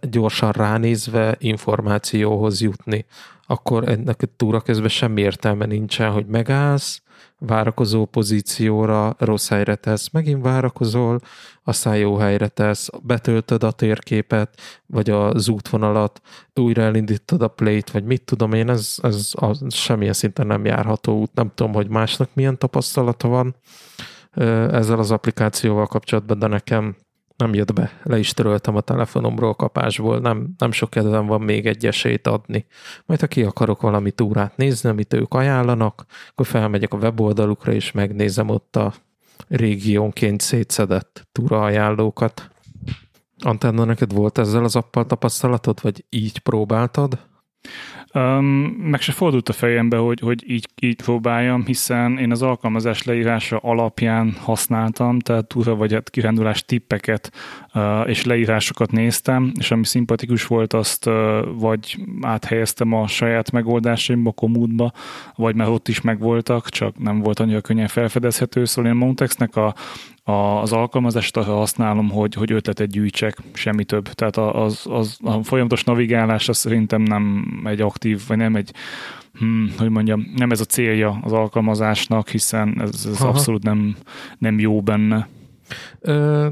gyorsan 0.00 0.52
ránézve 0.52 1.36
információhoz 1.38 2.60
jutni, 2.60 3.04
akkor 3.46 3.88
ennek 3.88 4.22
a 4.22 4.26
túra 4.36 4.60
közben 4.60 4.88
semmi 4.88 5.20
értelme 5.20 5.66
nincsen, 5.66 6.10
hogy 6.10 6.26
megállsz, 6.26 7.02
várakozó 7.38 8.04
pozícióra 8.04 9.14
rossz 9.18 9.48
helyre 9.48 9.74
tesz, 9.74 10.10
megint 10.10 10.42
várakozol, 10.42 11.20
aztán 11.64 11.96
jó 11.96 12.16
helyre 12.16 12.48
tesz, 12.48 12.88
betöltöd 13.02 13.62
a 13.62 13.70
térképet, 13.70 14.60
vagy 14.86 15.10
az 15.10 15.48
útvonalat, 15.48 16.20
újra 16.54 16.82
elindítod 16.82 17.42
a 17.42 17.48
plate, 17.48 17.92
vagy 17.92 18.04
mit 18.04 18.24
tudom 18.24 18.52
én, 18.52 18.70
ez, 18.70 18.96
ez 19.02 19.30
a, 19.32 19.70
semmilyen 19.70 20.12
szinten 20.12 20.46
nem 20.46 20.64
járható 20.64 21.20
út, 21.20 21.34
nem 21.34 21.50
tudom, 21.54 21.72
hogy 21.72 21.88
másnak 21.88 22.28
milyen 22.32 22.58
tapasztalata 22.58 23.28
van 23.28 23.54
ezzel 24.70 24.98
az 24.98 25.10
applikációval 25.10 25.86
kapcsolatban, 25.86 26.38
de 26.38 26.46
nekem 26.46 26.96
nem 27.42 27.54
jött 27.54 27.72
be. 27.72 27.90
Le 28.02 28.18
is 28.18 28.32
töröltem 28.32 28.76
a 28.76 28.80
telefonomról 28.80 29.54
kapásból, 29.54 30.18
nem, 30.18 30.54
nem 30.58 30.72
sok 30.72 30.90
kedvem 30.90 31.26
van 31.26 31.40
még 31.40 31.66
egy 31.66 31.86
esélyt 31.86 32.26
adni. 32.26 32.66
Majd 33.06 33.20
ha 33.20 33.26
ki 33.26 33.42
akarok 33.42 33.80
valami 33.80 34.10
túrát 34.10 34.56
nézni, 34.56 34.88
amit 34.88 35.14
ők 35.14 35.34
ajánlanak, 35.34 36.04
akkor 36.30 36.46
felmegyek 36.46 36.92
a 36.92 36.96
weboldalukra, 36.96 37.72
és 37.72 37.92
megnézem 37.92 38.48
ott 38.48 38.76
a, 38.76 38.92
régiónként 39.48 40.40
szétszedett 40.40 41.28
túraajánlókat. 41.32 42.50
Antenna, 43.38 43.84
neked 43.84 44.12
volt 44.12 44.38
ezzel 44.38 44.64
az 44.64 44.76
appal 44.76 45.06
tapasztalatod, 45.06 45.78
vagy 45.82 46.04
így 46.08 46.38
próbáltad? 46.38 47.18
Um, 48.14 48.44
meg 48.78 49.00
se 49.00 49.12
fordult 49.12 49.48
a 49.48 49.52
fejembe, 49.52 49.96
hogy, 49.96 50.20
hogy 50.20 50.50
így, 50.50 50.68
így 50.80 51.02
próbáljam, 51.02 51.64
hiszen 51.64 52.18
én 52.18 52.30
az 52.30 52.42
alkalmazás 52.42 53.02
leírása 53.02 53.56
alapján 53.56 54.36
használtam, 54.40 55.18
tehát 55.18 55.46
túra 55.46 55.74
vagy 55.74 55.92
hát 55.92 56.10
kirándulás 56.10 56.64
tippeket 56.64 57.32
uh, 57.74 58.08
és 58.08 58.24
leírásokat 58.24 58.90
néztem, 58.90 59.52
és 59.58 59.70
ami 59.70 59.84
szimpatikus 59.84 60.46
volt, 60.46 60.72
azt 60.72 61.06
uh, 61.06 61.14
vagy 61.58 61.98
áthelyeztem 62.20 62.92
a 62.92 63.06
saját 63.06 63.50
megoldásaimba, 63.50 64.32
komútba, 64.32 64.92
vagy 65.34 65.54
már 65.54 65.68
ott 65.68 65.88
is 65.88 66.00
megvoltak, 66.00 66.68
csak 66.68 66.98
nem 66.98 67.20
volt 67.20 67.40
annyira 67.40 67.60
könnyen 67.60 67.88
felfedezhető, 67.88 68.64
szóval 68.64 68.90
én 68.90 68.96
Montexnek 68.96 69.56
a 69.56 69.74
az 70.24 70.72
alkalmazást 70.72 71.36
használom, 71.36 72.10
hogy, 72.10 72.34
hogy 72.34 72.52
ötletet 72.52 72.90
gyűjtsek, 72.90 73.36
semmi 73.52 73.84
több. 73.84 74.08
Tehát 74.08 74.36
az, 74.36 74.86
az, 74.90 75.18
a 75.22 75.42
folyamatos 75.42 75.84
navigálás 75.84 76.48
az 76.48 76.56
szerintem 76.56 77.02
nem 77.02 77.46
egy 77.64 77.80
aktív, 77.80 78.22
vagy 78.26 78.36
nem 78.36 78.56
egy, 78.56 78.72
hmm, 79.38 79.74
hogy 79.78 79.88
mondjam, 79.88 80.32
nem 80.36 80.50
ez 80.50 80.60
a 80.60 80.64
célja 80.64 81.20
az 81.22 81.32
alkalmazásnak, 81.32 82.28
hiszen 82.28 82.80
ez, 82.80 83.06
ez 83.06 83.20
abszolút 83.20 83.62
nem, 83.62 83.96
nem 84.38 84.58
jó 84.58 84.80
benne. 84.80 85.28
Ö, 86.00 86.48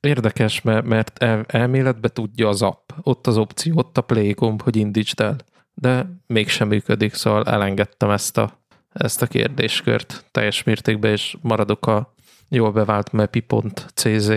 érdekes, 0.00 0.62
mert, 0.62 0.86
mert 0.86 1.22
el, 1.22 1.44
elméletbe 1.48 2.08
tudja 2.08 2.48
az 2.48 2.62
app. 2.62 2.90
Ott 3.02 3.26
az 3.26 3.36
opció, 3.36 3.76
ott 3.76 3.98
a 3.98 4.02
play 4.02 4.32
gomb, 4.32 4.62
hogy 4.62 4.76
indítsd 4.76 5.20
el. 5.20 5.36
De 5.74 6.06
mégsem 6.26 6.68
működik, 6.68 7.14
szóval 7.14 7.44
elengedtem 7.44 8.10
ezt 8.10 8.38
a, 8.38 8.60
ezt 8.92 9.22
a 9.22 9.26
kérdéskört 9.26 10.24
teljes 10.30 10.62
mértékben, 10.62 11.12
és 11.12 11.36
maradok 11.40 11.86
a 11.86 12.14
jól 12.48 12.72
bevált 12.72 13.12
mepi.cz 13.12 14.32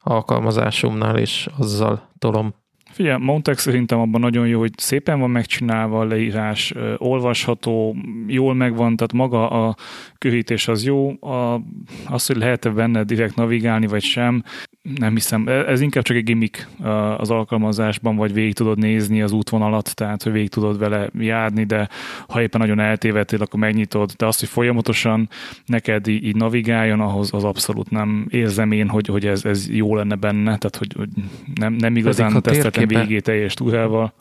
alkalmazásomnál, 0.00 1.18
és 1.18 1.48
azzal 1.58 2.08
tolom. 2.18 2.54
Figyelj, 2.92 3.22
Montex 3.24 3.62
szerintem 3.62 3.98
abban 3.98 4.20
nagyon 4.20 4.46
jó, 4.46 4.58
hogy 4.58 4.72
szépen 4.76 5.20
van 5.20 5.30
megcsinálva 5.30 6.00
a 6.00 6.04
leírás, 6.04 6.74
olvasható, 6.96 7.96
jól 8.26 8.54
megvan, 8.54 8.96
tehát 8.96 9.12
maga 9.12 9.50
a 9.50 9.76
körítés 10.18 10.68
az 10.68 10.84
jó, 10.84 11.10
a, 11.20 11.60
az, 12.06 12.26
hogy 12.26 12.36
lehet-e 12.36 12.70
benne 12.70 13.04
direkt 13.04 13.34
navigálni, 13.34 13.86
vagy 13.86 14.02
sem, 14.02 14.42
nem 14.82 15.14
hiszem, 15.14 15.48
e, 15.48 15.52
ez 15.52 15.80
inkább 15.80 16.04
csak 16.04 16.16
egy 16.16 16.24
gimmick 16.24 16.68
az 17.16 17.30
alkalmazásban, 17.30 18.16
vagy 18.16 18.32
végig 18.32 18.54
tudod 18.54 18.78
nézni 18.78 19.22
az 19.22 19.32
útvonalat, 19.32 19.94
tehát 19.94 20.22
hogy 20.22 20.32
végig 20.32 20.48
tudod 20.48 20.78
vele 20.78 21.10
járni, 21.18 21.64
de 21.64 21.88
ha 22.28 22.42
éppen 22.42 22.60
nagyon 22.60 22.80
eltévedtél, 22.80 23.42
akkor 23.42 23.60
megnyitod, 23.60 24.10
de 24.16 24.26
azt, 24.26 24.40
hogy 24.40 24.48
folyamatosan 24.48 25.28
neked 25.66 26.06
így, 26.06 26.24
így 26.24 26.36
navigáljon, 26.36 27.00
ahhoz 27.00 27.34
az 27.34 27.44
abszolút 27.44 27.90
nem 27.90 28.26
érzem 28.30 28.72
én, 28.72 28.88
hogy, 28.88 29.06
hogy 29.06 29.26
ez, 29.26 29.44
ez 29.44 29.70
jó 29.70 29.96
lenne 29.96 30.14
benne, 30.14 30.44
tehát 30.44 30.76
hogy, 30.76 30.92
hogy 30.96 31.08
nem, 31.54 31.72
nem 31.72 31.96
igazán 31.96 32.42
teszteltem 32.42 32.81
végé 32.86 33.20
teljes 33.20 33.54
túrával. 33.54 34.12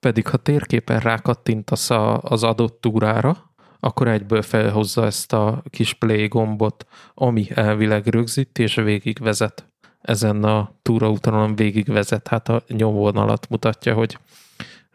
Pedig 0.00 0.26
ha 0.28 0.36
térképen 0.36 1.00
rákattintasz 1.00 1.90
a, 1.90 2.22
az 2.22 2.42
adott 2.42 2.80
túrára, 2.80 3.52
akkor 3.80 4.08
egyből 4.08 4.42
felhozza 4.42 5.04
ezt 5.04 5.32
a 5.32 5.62
kis 5.70 5.94
play 5.94 6.26
gombot, 6.26 6.86
ami 7.14 7.46
elvileg 7.54 8.06
rögzíti 8.06 8.62
és 8.62 8.74
végig 8.74 9.18
vezet 9.18 9.68
ezen 10.00 10.44
a 10.44 10.74
túraúton 10.82 11.54
végig 11.54 11.86
vezet, 11.86 12.28
hát 12.28 12.48
a 12.48 12.62
nyomvonalat 12.68 13.48
mutatja, 13.48 13.94
hogy 13.94 14.18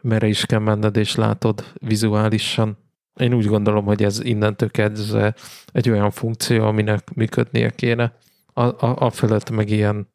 merre 0.00 0.26
is 0.26 0.46
kell 0.46 0.58
menned, 0.58 0.96
és 0.96 1.14
látod 1.14 1.64
vizuálisan. 1.74 2.78
Én 3.14 3.34
úgy 3.34 3.46
gondolom, 3.46 3.84
hogy 3.84 4.02
ez 4.02 4.20
innentől 4.24 4.70
kezdve 4.70 5.34
egy 5.72 5.90
olyan 5.90 6.10
funkció, 6.10 6.64
aminek 6.64 7.14
működnie 7.14 7.70
kéne. 7.70 8.16
A, 8.52 8.62
a, 8.62 8.96
a 8.98 9.10
fölött 9.10 9.50
meg 9.50 9.70
ilyen 9.70 10.08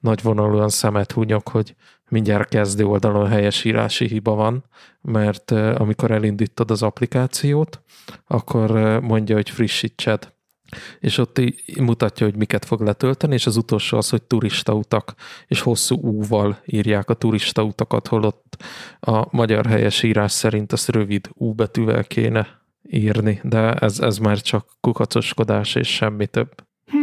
nagy 0.00 0.22
vonalúan 0.22 0.68
szemet 0.68 1.12
húnyok, 1.12 1.48
hogy 1.48 1.74
mindjárt 2.12 2.48
kezdő 2.48 2.84
oldalon 2.84 3.28
helyesírási 3.28 4.06
hiba 4.06 4.34
van, 4.34 4.64
mert 5.00 5.50
amikor 5.50 6.10
elindítod 6.10 6.70
az 6.70 6.82
applikációt, 6.82 7.82
akkor 8.26 8.70
mondja, 9.00 9.34
hogy 9.34 9.50
frissítsed 9.50 10.32
és 11.00 11.18
ott 11.18 11.40
mutatja, 11.80 12.26
hogy 12.26 12.36
miket 12.36 12.64
fog 12.64 12.80
letölteni, 12.80 13.34
és 13.34 13.46
az 13.46 13.56
utolsó 13.56 13.96
az, 13.96 14.08
hogy 14.08 14.22
turista 14.22 14.74
utak, 14.74 15.14
és 15.46 15.60
hosszú 15.60 15.96
úval 15.96 16.58
írják 16.66 17.10
a 17.10 17.14
turista 17.14 17.62
utakat, 17.62 18.06
holott 18.06 18.64
a 19.00 19.36
magyar 19.36 19.66
helyes 19.66 20.02
írás 20.02 20.32
szerint 20.32 20.72
azt 20.72 20.88
rövid 20.88 21.28
U 21.34 21.52
betűvel 21.52 22.04
kéne 22.04 22.46
írni, 22.82 23.40
de 23.42 23.72
ez, 23.72 24.00
ez 24.00 24.18
már 24.18 24.40
csak 24.40 24.68
kukacoskodás 24.80 25.74
és 25.74 25.88
semmi 25.88 26.26
több. 26.26 26.50
Hm. 26.86 26.98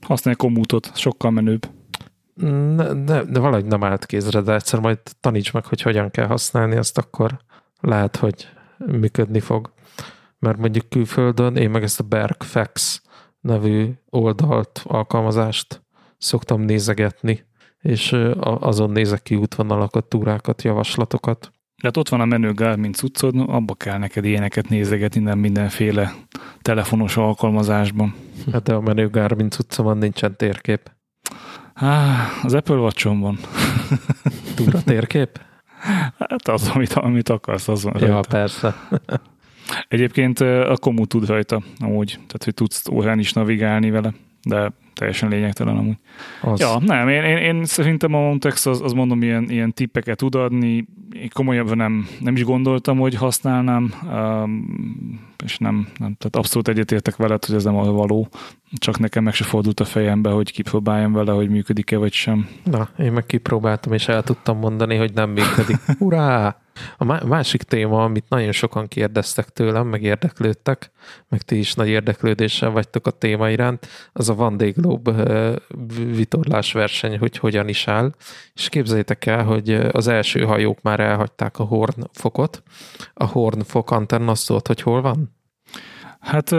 Használj 0.00 0.36
komútot, 0.36 0.96
sokkal 0.96 1.30
menőbb. 1.30 1.79
Ne, 2.40 2.92
ne, 2.92 3.22
de 3.22 3.38
valahogy 3.40 3.64
nem 3.64 3.84
állt 3.84 4.06
kézre, 4.06 4.40
de 4.40 4.54
egyszer 4.54 4.80
majd 4.80 4.98
taníts 5.20 5.52
meg, 5.52 5.64
hogy 5.64 5.82
hogyan 5.82 6.10
kell 6.10 6.26
használni, 6.26 6.76
azt 6.76 6.98
akkor 6.98 7.38
lehet, 7.80 8.16
hogy 8.16 8.48
működni 8.78 9.40
fog. 9.40 9.72
Mert 10.38 10.58
mondjuk 10.58 10.88
külföldön 10.88 11.56
én 11.56 11.70
meg 11.70 11.82
ezt 11.82 12.00
a 12.00 12.04
Bergfax 12.04 13.02
nevű 13.40 13.90
oldalt, 14.08 14.82
alkalmazást 14.84 15.82
szoktam 16.18 16.60
nézegetni, 16.60 17.44
és 17.80 18.16
azon 18.40 18.90
nézek 18.90 19.22
ki 19.22 19.34
útvonalakat, 19.34 20.04
túrákat, 20.04 20.62
javaslatokat. 20.62 21.50
Tehát 21.80 21.96
ott 21.96 22.08
van 22.08 22.20
a 22.20 22.24
menő 22.24 22.52
Garmin 22.52 22.92
cuccod, 22.92 23.34
abba 23.36 23.74
kell 23.74 23.98
neked 23.98 24.24
ilyeneket 24.24 24.68
nézegetni, 24.68 25.20
nem 25.20 25.38
mindenféle 25.38 26.12
telefonos 26.62 27.16
alkalmazásban. 27.16 28.14
Hát 28.52 28.62
de 28.62 28.74
a 28.74 28.80
menő 28.80 29.08
Garmin 29.08 29.48
van, 29.76 29.98
nincsen 29.98 30.36
térkép. 30.36 30.90
Há, 31.80 32.28
az 32.42 32.54
Apple 32.54 32.76
watch 32.76 33.04
van. 33.04 33.38
Túra 34.56 34.82
térkép? 34.82 35.40
Hát 36.18 36.48
az, 36.48 36.70
amit, 36.74 36.92
amit 36.92 37.28
akarsz, 37.28 37.68
az 37.68 37.82
van. 37.82 37.94
Ja, 37.98 38.06
rajta. 38.06 38.28
persze. 38.28 38.74
Egyébként 39.88 40.40
a 40.40 40.76
Komu 40.80 41.06
tud 41.06 41.26
rajta, 41.26 41.62
amúgy, 41.78 42.08
tehát 42.08 42.44
hogy 42.44 42.54
tudsz 42.54 42.88
órán 42.88 43.18
is 43.18 43.32
navigálni 43.32 43.90
vele, 43.90 44.12
de 44.42 44.72
teljesen 44.94 45.28
lényegtelen 45.28 45.76
amúgy. 45.76 45.96
Az. 46.40 46.60
Ja, 46.60 46.78
nem, 46.78 47.08
én, 47.08 47.22
én, 47.22 47.36
én 47.36 47.64
szerintem 47.64 48.14
a 48.14 48.18
Montex 48.18 48.66
az, 48.66 48.80
az 48.80 48.92
mondom, 48.92 49.22
ilyen, 49.22 49.50
ilyen 49.50 49.72
tippeket 49.72 50.16
tud 50.16 50.34
adni, 50.34 50.88
én 51.12 51.28
komolyabban 51.32 51.76
nem, 51.76 52.08
nem 52.20 52.34
is 52.36 52.44
gondoltam, 52.44 52.98
hogy 52.98 53.14
használnám, 53.14 53.94
um, 54.12 55.20
és 55.44 55.58
nem, 55.58 55.74
nem, 55.98 56.14
tehát 56.18 56.36
abszolút 56.36 56.68
egyetértek 56.68 57.16
veled, 57.16 57.44
hogy 57.44 57.54
ez 57.54 57.64
nem 57.64 57.76
a 57.76 57.92
való, 57.92 58.28
csak 58.72 58.98
nekem 58.98 59.24
meg 59.24 59.34
se 59.34 59.44
fordult 59.44 59.80
a 59.80 59.84
fejembe, 59.84 60.30
hogy 60.30 60.52
kipróbáljam 60.52 61.12
vele, 61.12 61.32
hogy 61.32 61.48
működik-e 61.48 61.96
vagy 61.96 62.12
sem. 62.12 62.48
Na, 62.64 62.88
én 62.98 63.12
meg 63.12 63.26
kipróbáltam, 63.26 63.92
és 63.92 64.08
el 64.08 64.22
tudtam 64.22 64.58
mondani, 64.58 64.96
hogy 64.96 65.12
nem 65.14 65.30
működik. 65.30 65.76
Urá! 65.98 66.56
A 66.96 67.26
másik 67.26 67.62
téma, 67.62 68.04
amit 68.04 68.28
nagyon 68.28 68.52
sokan 68.52 68.88
kérdeztek 68.88 69.48
tőlem, 69.48 69.86
meg 69.86 70.02
érdeklődtek, 70.02 70.90
meg 71.28 71.42
ti 71.42 71.58
is 71.58 71.74
nagy 71.74 71.88
érdeklődéssel 71.88 72.70
vagytok 72.70 73.06
a 73.06 73.10
téma 73.10 73.50
iránt, 73.50 73.86
az 74.12 74.28
a 74.28 74.34
Van 74.34 74.56
Day 74.56 74.70
Globe 74.70 75.58
vitorlás 75.96 76.72
verseny, 76.72 77.18
hogy 77.18 77.36
hogyan 77.36 77.68
is 77.68 77.88
áll. 77.88 78.14
És 78.54 78.68
képzeljétek 78.68 79.26
el, 79.26 79.44
hogy 79.44 79.70
az 79.72 80.08
első 80.08 80.44
hajók 80.44 80.82
már 80.82 81.00
elhagyták 81.00 81.58
a 81.58 81.64
Hornfokot. 81.64 82.62
A 83.14 83.26
Hornfok 83.26 83.90
antenna 83.90 84.30
azt 84.30 84.46
tudod, 84.46 84.66
hogy 84.66 84.80
hol 84.80 85.00
van? 85.00 85.38
Hát 86.20 86.54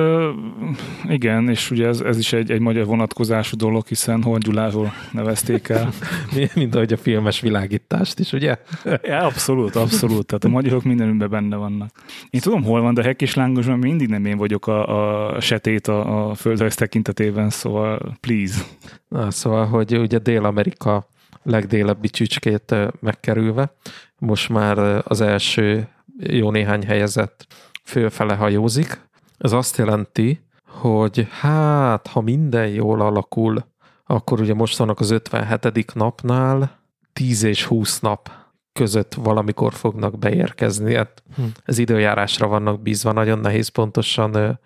igen, 1.08 1.50
és 1.50 1.72
ugye 1.72 1.88
ez, 1.88 2.00
ez 2.00 2.18
is 2.18 2.34
egy, 2.34 2.52
egy 2.52 2.60
magyar 2.60 2.86
vonatkozású 2.86 3.58
dolog, 3.58 3.88
hiszen 3.88 4.24
Horgyuláról 4.24 4.94
nevezték 5.12 5.70
el. 5.70 5.90
Mint 6.56 6.76
ahogy 6.76 6.94
a 6.94 6.98
filmes 6.98 7.40
világítást 7.40 8.20
is, 8.20 8.34
ugye? 8.34 8.58
Ja, 9.02 9.22
abszolút, 9.26 9.76
abszolút. 9.76 10.26
Tehát 10.26 10.44
a 10.44 10.50
magyarok 10.50 10.84
mindenünkben 10.84 11.30
benne 11.30 11.56
vannak. 11.56 11.90
Én 12.30 12.42
tudom, 12.42 12.64
hol 12.64 12.82
van, 12.82 12.94
de 12.94 13.04
Hek 13.04 13.22
és 13.22 13.34
Lángosban 13.34 13.80
mindig 13.80 14.08
nem 14.08 14.26
én 14.26 14.38
vagyok 14.38 14.68
a, 14.68 15.34
a 15.36 15.40
setét 15.40 15.88
a, 15.88 16.30
a 16.30 16.34
földrajz 16.34 16.76
tekintetében, 16.76 17.50
szóval 17.50 18.18
please. 18.20 18.62
Na, 19.08 19.32
szóval, 19.32 19.66
hogy 19.66 19.98
ugye 19.98 20.18
Dél-Amerika 20.18 21.08
legdélebbi 21.44 22.10
csücskét 22.10 22.76
megkerülve, 23.00 23.76
most 24.18 24.50
már 24.50 25.02
az 25.08 25.22
első 25.22 25.88
jó 26.20 26.52
néhány 26.52 26.86
helyezett 26.86 27.48
fölfele 27.84 28.34
hajózik, 28.34 29.10
ez 29.42 29.52
azt 29.52 29.78
jelenti, 29.78 30.42
hogy 30.68 31.28
hát, 31.40 32.08
ha 32.08 32.22
minden 32.22 32.68
jól 32.68 33.02
alakul, 33.02 33.66
akkor 34.06 34.42
ugye 34.42 34.54
most 34.54 34.78
vannak 34.78 35.00
az 35.00 35.10
57. 35.10 35.94
napnál, 35.94 36.80
10 37.14 37.44
és 37.44 37.66
20 37.66 38.00
nap 38.00 38.30
között 38.74 39.14
valamikor 39.14 39.74
fognak 39.74 40.18
beérkezni. 40.20 40.94
Hát 40.94 41.24
hm. 41.36 41.42
Ez 41.66 41.78
időjárásra 41.78 42.48
vannak 42.48 42.82
bízva, 42.82 43.12
nagyon 43.12 43.40
nehéz 43.40 43.68
pontosan 43.68 44.60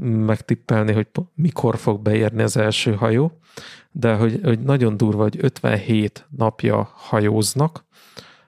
megtippelni, 0.00 0.92
hogy 0.92 1.06
mikor 1.34 1.76
fog 1.76 2.00
beérni 2.00 2.42
az 2.42 2.56
első 2.56 2.94
hajó, 2.94 3.38
de 3.90 4.14
hogy, 4.14 4.40
hogy 4.42 4.60
nagyon 4.60 4.96
durva, 4.96 5.22
hogy 5.22 5.36
57 5.40 6.26
napja 6.36 6.90
hajóznak 6.94 7.84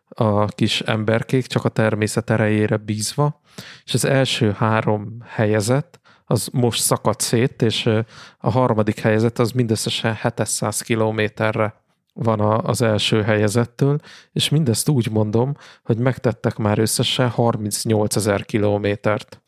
a 0.08 0.44
kis 0.46 0.80
emberkék, 0.80 1.46
csak 1.46 1.64
a 1.64 1.68
természet 1.68 2.30
erejére 2.30 2.76
bízva, 2.76 3.40
és 3.84 3.94
az 3.94 4.04
első 4.04 4.52
három 4.52 5.16
helyezett, 5.26 6.00
az 6.24 6.48
most 6.52 6.80
szakadt 6.80 7.20
szét, 7.20 7.62
és 7.62 7.86
a 8.38 8.50
harmadik 8.50 9.00
helyzet 9.00 9.38
az 9.38 9.50
mindösszesen 9.50 10.18
700 10.22 10.80
kilométerre 10.80 11.82
van 12.14 12.40
a, 12.40 12.58
az 12.58 12.82
első 12.82 13.22
helyezettől, 13.22 13.98
és 14.32 14.48
mindezt 14.48 14.88
úgy 14.88 15.10
mondom, 15.10 15.56
hogy 15.84 15.98
megtettek 15.98 16.56
már 16.56 16.78
összesen 16.78 17.28
38 17.28 18.16
ezer 18.16 18.44
kilométert. 18.44 19.42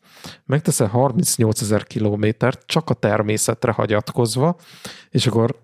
Megteszel 0.45 0.87
38 0.87 1.61
ezer 1.61 1.83
kilométert 1.83 2.65
csak 2.65 2.89
a 2.89 2.93
természetre 2.93 3.71
hagyatkozva, 3.71 4.55
és 5.09 5.27
akkor 5.27 5.59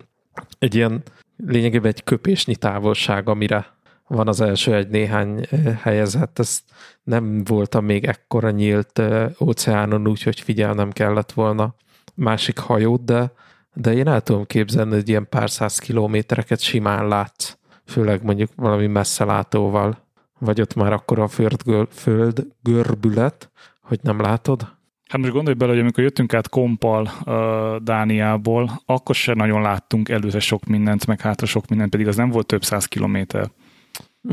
egy 0.59 0.75
ilyen 0.75 1.03
lényegében 1.37 1.91
egy 1.91 2.03
köpésnyi 2.03 2.55
távolság, 2.55 3.29
amire 3.29 3.77
van 4.07 4.27
az 4.27 4.41
első 4.41 4.75
egy 4.75 4.87
néhány 4.87 5.47
helyezett. 5.81 6.39
Ez 6.39 6.59
nem 7.03 7.43
voltam 7.43 7.85
még 7.85 8.05
ekkora 8.05 8.49
nyílt 8.49 9.01
óceánon, 9.39 10.07
úgyhogy 10.07 10.39
figyelnem 10.39 10.91
kellett 10.91 11.31
volna 11.31 11.75
másik 12.15 12.57
hajót, 12.57 13.03
de, 13.03 13.31
de 13.73 13.93
én 13.93 14.07
el 14.07 14.21
tudom 14.21 14.45
képzelni, 14.45 14.93
hogy 14.93 15.09
ilyen 15.09 15.29
pár 15.29 15.49
száz 15.49 15.77
kilométereket 15.77 16.59
simán 16.59 17.07
látsz, 17.07 17.57
főleg 17.85 18.23
mondjuk 18.23 18.49
valami 18.55 18.87
messzelátóval, 18.87 19.97
vagy 20.39 20.61
ott 20.61 20.75
már 20.75 20.93
akkor 20.93 21.19
a 21.19 21.27
föld, 21.27 21.87
föld 21.91 22.47
görbület, 22.61 23.51
hogy 23.81 23.99
nem 24.01 24.19
látod? 24.19 24.67
Hát 25.09 25.21
most 25.21 25.33
gondolj 25.33 25.55
bele, 25.55 25.71
hogy 25.71 25.81
amikor 25.81 26.03
jöttünk 26.03 26.33
át 26.33 26.49
Kompal 26.49 27.11
uh, 27.25 27.75
Dániából, 27.83 28.81
akkor 28.85 29.15
se 29.15 29.33
nagyon 29.33 29.61
láttunk 29.61 30.09
előre 30.09 30.39
sok 30.39 30.65
mindent, 30.65 31.07
meg 31.07 31.21
hátra 31.21 31.45
sok 31.45 31.67
mindent, 31.67 31.91
pedig 31.91 32.07
az 32.07 32.15
nem 32.15 32.29
volt 32.29 32.45
több 32.45 32.63
száz 32.63 32.85
kilométer. 32.85 33.49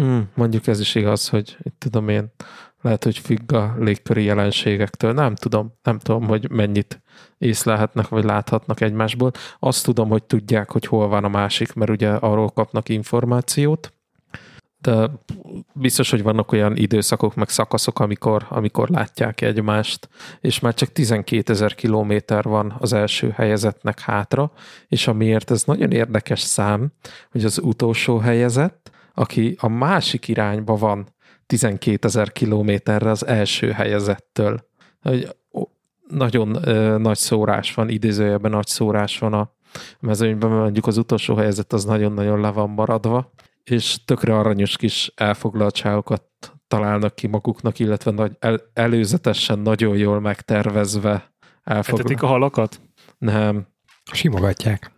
Mm, 0.00 0.20
mondjuk 0.34 0.66
ez 0.66 0.80
is 0.80 0.94
igaz, 0.94 1.28
hogy 1.28 1.56
itt 1.62 1.78
tudom 1.78 2.08
én, 2.08 2.32
lehet, 2.80 3.04
hogy 3.04 3.18
függ 3.18 3.52
a 3.52 3.74
légköri 3.78 4.24
jelenségektől. 4.24 5.12
Nem 5.12 5.34
tudom, 5.34 5.72
nem 5.82 5.98
tudom, 5.98 6.26
hogy 6.26 6.50
mennyit 6.50 7.02
észlelhetnek, 7.38 8.08
vagy 8.08 8.24
láthatnak 8.24 8.80
egymásból. 8.80 9.30
Azt 9.58 9.84
tudom, 9.84 10.08
hogy 10.08 10.24
tudják, 10.24 10.70
hogy 10.70 10.86
hol 10.86 11.08
van 11.08 11.24
a 11.24 11.28
másik, 11.28 11.72
mert 11.72 11.90
ugye 11.90 12.10
arról 12.10 12.48
kapnak 12.48 12.88
információt, 12.88 13.92
de 14.80 15.10
biztos, 15.72 16.10
hogy 16.10 16.22
vannak 16.22 16.52
olyan 16.52 16.76
időszakok, 16.76 17.34
meg 17.34 17.48
szakaszok, 17.48 17.98
amikor, 17.98 18.46
amikor 18.48 18.88
látják 18.88 19.40
egymást, 19.40 20.08
és 20.40 20.60
már 20.60 20.74
csak 20.74 20.92
12 20.92 21.52
ezer 21.52 21.74
kilométer 21.74 22.44
van 22.44 22.76
az 22.78 22.92
első 22.92 23.30
helyezetnek 23.30 24.00
hátra, 24.00 24.52
és 24.88 25.06
amiért 25.06 25.50
ez 25.50 25.64
nagyon 25.64 25.90
érdekes 25.90 26.40
szám, 26.40 26.92
hogy 27.30 27.44
az 27.44 27.58
utolsó 27.58 28.18
helyezett, 28.18 28.90
aki 29.14 29.56
a 29.60 29.68
másik 29.68 30.28
irányba 30.28 30.74
van 30.74 31.08
12 31.46 32.06
ezer 32.06 32.32
kilométerre 32.32 33.10
az 33.10 33.26
első 33.26 33.70
helyezettől. 33.70 34.68
Nagyon 36.08 36.68
ö, 36.68 36.98
nagy 36.98 37.16
szórás 37.16 37.74
van, 37.74 37.88
idézőjelben 37.88 38.50
nagy 38.50 38.66
szórás 38.66 39.18
van 39.18 39.32
a 39.32 39.52
mezőnyben, 40.00 40.50
mondjuk 40.50 40.86
az 40.86 40.96
utolsó 40.96 41.34
helyezett 41.34 41.72
az 41.72 41.84
nagyon-nagyon 41.84 42.40
le 42.40 42.50
van 42.50 42.70
maradva, 42.70 43.32
és 43.64 44.04
tökre 44.04 44.38
aranyos 44.38 44.76
kis 44.76 45.12
elfoglaltságokat 45.14 46.24
találnak 46.68 47.14
ki 47.14 47.26
maguknak, 47.26 47.78
illetve 47.78 48.10
nagy, 48.10 48.36
el, 48.38 48.60
előzetesen 48.72 49.58
nagyon 49.58 49.96
jól 49.96 50.20
megtervezve 50.20 51.32
elfoglalnak. 51.62 52.22
a 52.22 52.26
halakat? 52.26 52.80
Nem. 53.18 53.66
Simogatják. 54.12 54.92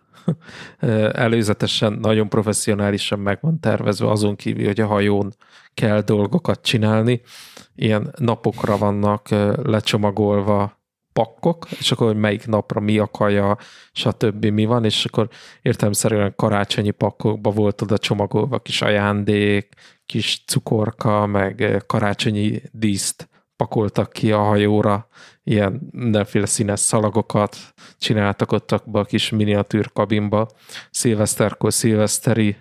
Előzetesen 1.13 1.93
nagyon 1.93 2.29
professzionálisan 2.29 3.19
meg 3.19 3.39
van 3.41 3.61
tervezve, 3.61 4.11
azon 4.11 4.37
kívül, 4.37 4.67
hogy 4.67 4.81
a 4.81 4.87
hajón 4.87 5.33
kell 5.75 6.01
dolgokat 6.01 6.63
csinálni. 6.63 7.21
Ilyen 7.75 8.15
napokra 8.19 8.77
vannak 8.77 9.29
lecsomagolva 9.63 10.81
pakkok, 11.13 11.67
és 11.71 11.93
akkor 11.93 12.07
hogy 12.07 12.17
melyik 12.17 12.47
napra 12.47 12.81
mi 12.81 12.99
a 12.99 13.07
kaja, 13.07 13.57
stb. 13.93 14.45
mi 14.45 14.65
van, 14.65 14.85
és 14.85 15.05
akkor 15.05 15.29
értelemszerűen 15.63 16.35
karácsonyi 16.37 16.91
pakkokba 16.91 17.51
volt 17.51 17.83
oda 17.83 17.99
csomagolva 17.99 18.59
kis 18.59 18.83
ajándék, 18.83 19.75
kis 20.07 20.45
cukorka, 20.47 21.27
meg 21.27 21.83
karácsonyi 21.87 22.63
díszt 22.71 23.31
pakoltak 23.57 24.13
ki 24.13 24.33
a 24.33 24.39
hajóra, 24.39 25.09
ilyen 25.45 25.89
mindenféle 25.91 26.47
színes 26.47 26.81
szalagokat 26.81 27.57
csináltak 27.99 28.53
ott 28.53 28.71
a 28.73 29.05
kis 29.05 29.31
miniatűr 29.31 29.93
kabinba, 29.93 30.49
szilveszterkor 30.91 31.73
szilveszteri 31.73 32.57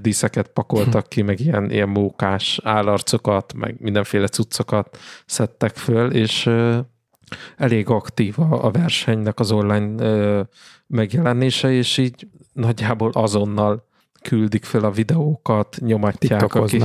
díszeket 0.00 0.48
pakoltak 0.48 1.08
ki, 1.08 1.22
meg 1.22 1.40
ilyen, 1.40 1.70
ilyen 1.70 1.88
mókás 1.88 2.60
állarcokat, 2.62 3.54
meg 3.54 3.76
mindenféle 3.78 4.28
cuccokat 4.28 4.98
szedtek 5.26 5.76
föl, 5.76 6.10
és 6.12 6.50
elég 7.56 7.88
aktív 7.88 8.38
a, 8.38 8.64
a 8.64 8.70
versenynek 8.70 9.40
az 9.40 9.52
online 9.52 10.46
megjelenése, 10.86 11.72
és 11.72 11.98
így 11.98 12.28
nagyjából 12.52 13.10
azonnal 13.12 13.86
küldik 14.22 14.64
fel 14.64 14.84
a 14.84 14.90
videókat, 14.90 15.76
nyomatják. 15.80 16.54
Aki, 16.54 16.82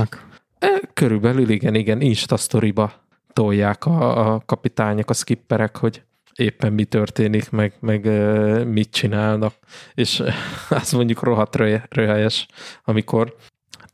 körülbelül 0.94 1.48
igen, 1.48 1.74
igen, 1.74 2.00
Insta 2.00 2.36
storyba 2.36 2.92
tolják 3.32 3.84
a, 3.84 4.32
a 4.32 4.42
kapitányok, 4.46 5.10
a 5.10 5.14
skipperek, 5.14 5.76
hogy 5.76 6.02
éppen 6.34 6.72
mi 6.72 6.84
történik, 6.84 7.50
meg, 7.50 7.74
meg 7.80 8.04
mit 8.66 8.90
csinálnak, 8.90 9.54
és 9.94 10.22
az 10.70 10.92
mondjuk 10.92 11.22
rohadt 11.22 11.56
röhelyes, 11.88 12.46
amikor 12.84 13.36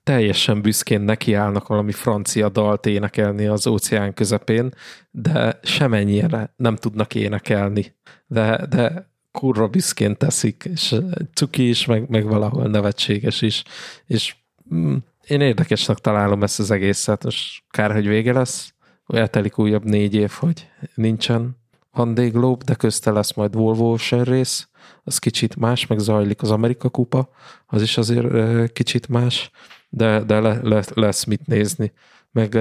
teljesen 0.02 0.62
büszkén 0.62 1.00
nekiállnak 1.00 1.66
valami 1.66 1.92
francia 1.92 2.48
dalt 2.48 2.86
énekelni 2.86 3.46
az 3.46 3.66
óceán 3.66 4.14
közepén, 4.14 4.74
de 5.10 5.58
semennyire 5.62 6.52
nem 6.56 6.76
tudnak 6.76 7.14
énekelni. 7.14 7.94
De, 8.26 8.66
de 8.66 9.10
kurva 9.32 9.68
büszkén 9.68 10.16
teszik, 10.16 10.68
és 10.72 10.94
cuki 11.34 11.68
is, 11.68 11.86
meg, 11.86 12.08
meg 12.08 12.24
valahol 12.24 12.66
nevetséges 12.66 13.42
is, 13.42 13.62
és 14.06 14.36
mm, 14.74 14.96
én 15.26 15.40
érdekesnek 15.40 15.98
találom 15.98 16.42
ezt 16.42 16.58
az 16.58 16.70
egészet, 16.70 17.24
most 17.24 17.62
kár, 17.70 17.92
hogy 17.92 18.06
vége 18.08 18.32
lesz, 18.32 18.74
eltelik 19.06 19.58
újabb 19.58 19.84
négy 19.84 20.14
év, 20.14 20.30
hogy 20.30 20.68
nincsen 20.94 21.56
Vendée 21.92 22.28
Globe, 22.28 22.64
de 22.64 22.74
közte 22.74 23.10
lesz 23.10 23.34
majd 23.34 23.54
Volvo 23.54 23.92
Ocean 23.92 24.24
rész, 24.24 24.68
az 25.04 25.18
kicsit 25.18 25.56
más, 25.56 25.86
meg 25.86 25.98
zajlik 25.98 26.42
az 26.42 26.50
Amerika 26.50 26.88
kupa, 26.88 27.28
az 27.66 27.82
is 27.82 27.96
azért 27.98 28.72
kicsit 28.72 29.08
más, 29.08 29.50
de, 29.88 30.20
de 30.20 30.40
le, 30.40 30.60
le, 30.62 30.82
lesz 30.94 31.24
mit 31.24 31.46
nézni. 31.46 31.92
Meg 32.30 32.58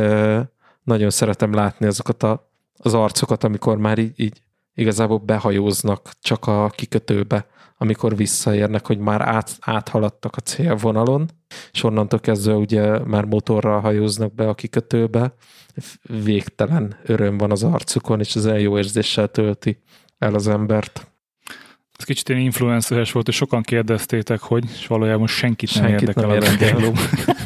nagyon 0.83 1.09
szeretem 1.09 1.53
látni 1.53 1.85
azokat 1.85 2.23
a, 2.23 2.49
az 2.77 2.93
arcokat, 2.93 3.43
amikor 3.43 3.77
már 3.77 3.97
így, 3.97 4.13
így 4.15 4.41
igazából 4.73 5.17
behajóznak 5.17 6.11
csak 6.21 6.47
a 6.47 6.69
kikötőbe, 6.69 7.47
amikor 7.77 8.15
visszaérnek, 8.15 8.85
hogy 8.85 8.97
már 8.97 9.21
át, 9.21 9.57
áthaladtak 9.59 10.35
a 10.35 10.41
célvonalon, 10.41 11.29
és 11.71 11.83
onnantól 11.83 12.19
kezdve 12.19 12.53
ugye 12.53 12.99
már 12.99 13.25
motorral 13.25 13.79
hajóznak 13.79 14.33
be 14.33 14.47
a 14.47 14.53
kikötőbe, 14.53 15.33
végtelen 16.23 16.97
öröm 17.05 17.37
van 17.37 17.51
az 17.51 17.63
arcukon, 17.63 18.19
és 18.19 18.35
ez 18.35 18.45
jó 18.45 18.77
érzéssel 18.77 19.27
tölti 19.27 19.81
el 20.17 20.33
az 20.33 20.47
embert. 20.47 21.07
Ez 21.97 22.05
kicsit 22.05 22.29
ilyen 22.29 22.41
influenceres 22.41 23.11
volt, 23.11 23.27
és 23.27 23.35
sokan 23.35 23.61
kérdeztétek, 23.61 24.39
hogy 24.39 24.63
és 24.79 24.87
valójában 24.87 25.27
senkit, 25.27 25.69
senkit 25.69 26.15
nem 26.15 26.29
érdekel 26.29 26.67
nem 26.67 26.81
érdekel. 26.81 26.91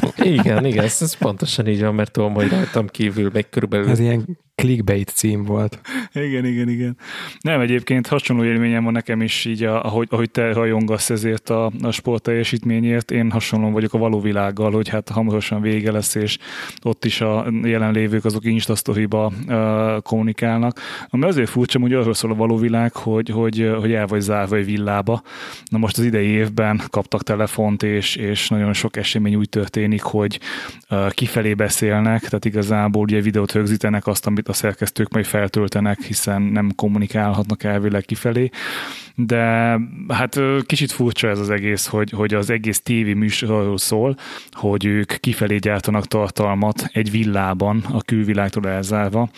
Igen, 0.22 0.64
igen, 0.64 0.84
ez, 0.84 0.98
ez 1.00 1.14
pontosan 1.14 1.66
így 1.66 1.80
van, 1.80 1.94
mert 1.94 2.12
tudom, 2.12 2.34
hogy 2.34 2.48
rajtam 2.48 2.86
kívül 2.86 3.30
még 3.32 3.48
körülbelül... 3.50 3.88
Ez 3.88 3.98
ilyen 3.98 4.38
clickbait 4.60 5.08
cím 5.08 5.44
volt. 5.44 5.80
Igen, 6.12 6.44
igen, 6.44 6.68
igen. 6.68 6.96
Nem, 7.40 7.60
egyébként 7.60 8.06
hasonló 8.06 8.44
élményem 8.44 8.84
van 8.84 8.92
nekem 8.92 9.22
is 9.22 9.44
így, 9.44 9.62
ahogy, 9.64 10.06
ahogy 10.10 10.30
te 10.30 10.52
rajongasz 10.52 11.10
ezért 11.10 11.50
a, 11.50 11.72
a 11.82 11.90
sport 11.90 12.22
teljesítményért, 12.22 13.10
én 13.10 13.30
hasonlóan 13.30 13.72
vagyok 13.72 13.94
a 13.94 13.98
való 13.98 14.20
világgal, 14.20 14.70
hogy 14.70 14.88
hát 14.88 15.08
hamarosan 15.08 15.60
vége 15.60 15.92
lesz, 15.92 16.14
és 16.14 16.38
ott 16.82 17.04
is 17.04 17.20
a 17.20 17.46
jelenlévők 17.62 18.24
azok 18.24 18.44
Insta 18.44 18.74
uh, 18.94 20.02
kommunikálnak. 20.02 20.80
Ami 21.08 21.24
azért 21.24 21.48
furcsa, 21.48 21.78
hogy 21.80 21.92
arról 21.92 22.14
szól 22.14 22.30
a 22.30 22.34
való 22.34 22.56
világ, 22.56 22.92
hogy, 22.92 23.28
hogy, 23.28 23.70
hogy 23.80 23.92
el 23.92 24.06
vagy 24.06 24.20
zárva 24.20 24.56
egy 24.56 24.64
villába. 24.64 25.22
Na 25.70 25.78
most 25.78 25.98
az 25.98 26.04
idei 26.04 26.26
évben 26.26 26.80
kaptak 26.90 27.22
telefont, 27.22 27.82
és, 27.82 28.16
és 28.16 28.48
nagyon 28.48 28.72
sok 28.72 28.96
esemény 28.96 29.34
úgy 29.34 29.48
történik, 29.48 30.02
hogy 30.10 30.40
kifelé 31.10 31.54
beszélnek, 31.54 32.20
tehát 32.20 32.44
igazából 32.44 33.02
ugye 33.02 33.20
videót 33.20 33.52
rögzítenek 33.52 34.06
azt, 34.06 34.26
amit 34.26 34.48
a 34.48 34.52
szerkesztők 34.52 35.12
majd 35.12 35.24
feltöltenek, 35.24 36.02
hiszen 36.02 36.42
nem 36.42 36.72
kommunikálhatnak 36.74 37.64
elvileg 37.64 38.04
kifelé, 38.04 38.50
de 39.26 39.78
hát 40.08 40.40
kicsit 40.66 40.92
furcsa 40.92 41.28
ez 41.28 41.38
az 41.38 41.50
egész, 41.50 41.86
hogy, 41.86 42.10
hogy 42.10 42.34
az 42.34 42.50
egész 42.50 42.80
tévé 42.80 43.12
műsorról 43.12 43.78
szól, 43.78 44.16
hogy 44.50 44.84
ők 44.84 45.20
kifelé 45.20 45.56
gyártanak 45.56 46.06
tartalmat 46.06 46.88
egy 46.92 47.10
villában, 47.10 47.84
a 47.92 48.02
külvilágtól 48.02 48.68
elzárva, 48.68 49.28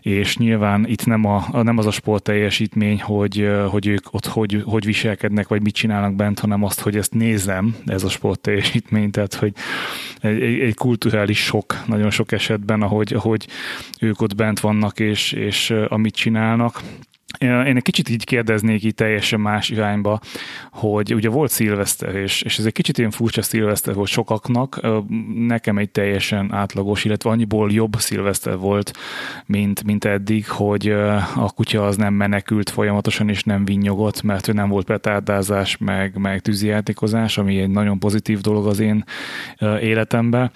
és 0.00 0.36
nyilván 0.36 0.86
itt 0.88 1.06
nem, 1.06 1.24
a, 1.24 1.62
nem 1.62 1.78
az 1.78 1.86
a 1.86 1.90
sport 1.90 2.22
teljesítmény, 2.22 3.00
hogy, 3.00 3.50
hogy 3.70 3.86
ők 3.86 4.14
ott 4.14 4.26
hogy, 4.26 4.62
hogy 4.64 4.84
viselkednek, 4.84 5.48
vagy 5.48 5.62
mit 5.62 5.74
csinálnak 5.74 6.14
bent, 6.14 6.38
hanem 6.38 6.64
azt, 6.64 6.80
hogy 6.80 6.96
ezt 6.96 7.14
nézem, 7.14 7.76
ez 7.86 8.04
a 8.04 8.08
sport 8.08 8.40
teljesítmény, 8.40 9.10
tehát 9.10 9.34
hogy 9.34 9.52
egy, 10.20 10.42
egy, 10.42 10.60
egy 10.60 10.74
kulturális 10.74 11.44
sok, 11.44 11.82
nagyon 11.86 12.10
sok 12.10 12.32
esetben, 12.32 12.82
ahogy, 12.82 13.12
ahogy 13.14 13.46
ők 14.00 14.20
ott 14.20 14.34
bent 14.34 14.60
vannak, 14.60 15.00
és, 15.00 15.32
és 15.32 15.70
amit 15.88 16.14
csinálnak 16.14 16.80
én 17.38 17.76
egy 17.76 17.82
kicsit 17.82 18.08
így 18.08 18.24
kérdeznék 18.24 18.84
így 18.84 18.94
teljesen 18.94 19.40
más 19.40 19.70
irányba, 19.70 20.20
hogy 20.70 21.14
ugye 21.14 21.28
volt 21.28 21.50
szilveszter, 21.50 22.14
és, 22.14 22.42
és 22.42 22.58
ez 22.58 22.64
egy 22.64 22.72
kicsit 22.72 22.98
ilyen 22.98 23.10
furcsa 23.10 23.42
szilveszter 23.42 23.94
volt 23.94 24.08
sokaknak, 24.08 24.80
nekem 25.34 25.78
egy 25.78 25.90
teljesen 25.90 26.52
átlagos, 26.52 27.04
illetve 27.04 27.30
annyiból 27.30 27.72
jobb 27.72 27.94
szilveszter 27.98 28.56
volt, 28.56 28.92
mint, 29.46 29.84
mint 29.84 30.04
eddig, 30.04 30.48
hogy 30.48 30.88
a 31.36 31.52
kutya 31.54 31.86
az 31.86 31.96
nem 31.96 32.14
menekült 32.14 32.70
folyamatosan, 32.70 33.28
és 33.28 33.42
nem 33.42 33.64
vinnyogott, 33.64 34.22
mert 34.22 34.52
nem 34.52 34.68
volt 34.68 34.86
petárdázás, 34.86 35.76
meg, 35.76 36.16
meg 36.16 36.40
tűzijátékozás, 36.40 37.38
ami 37.38 37.58
egy 37.58 37.70
nagyon 37.70 37.98
pozitív 37.98 38.40
dolog 38.40 38.66
az 38.66 38.78
én 38.78 39.04
életemben. 39.80 40.50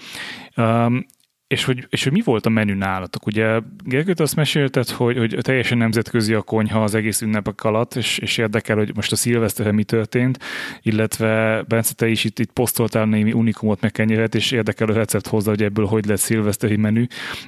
És 1.46 1.64
hogy, 1.64 1.86
és 1.90 2.04
hogy 2.04 2.12
mi 2.12 2.22
volt 2.24 2.46
a 2.46 2.48
menü 2.48 2.74
nálatok? 2.74 3.26
Ugye 3.26 3.60
Gergőt 3.84 4.20
azt 4.20 4.36
mesélted, 4.36 4.88
hogy, 4.88 5.16
hogy 5.16 5.38
teljesen 5.40 5.78
nemzetközi 5.78 6.34
a 6.34 6.42
konyha 6.42 6.82
az 6.82 6.94
egész 6.94 7.20
ünnepek 7.20 7.64
alatt, 7.64 7.94
és, 7.94 8.18
és 8.18 8.38
érdekel, 8.38 8.76
hogy 8.76 8.94
most 8.94 9.12
a 9.12 9.16
szilveszterre 9.16 9.72
mi 9.72 9.84
történt, 9.84 10.38
illetve 10.80 11.62
Bence, 11.68 11.94
te 11.94 12.08
is 12.08 12.24
itt, 12.24 12.38
itt 12.38 12.52
posztoltál 12.52 13.04
némi 13.04 13.32
unikumot 13.32 13.80
meg 13.80 13.92
kenyeret, 13.92 14.34
és 14.34 14.50
érdekel 14.50 14.88
a 14.88 14.92
recept 14.92 15.26
hozzá, 15.26 15.50
hogy 15.50 15.62
ebből 15.62 15.86
hogy 15.86 16.06
lesz 16.06 16.22
szilveszteri 16.22 16.76
menü. 16.76 17.04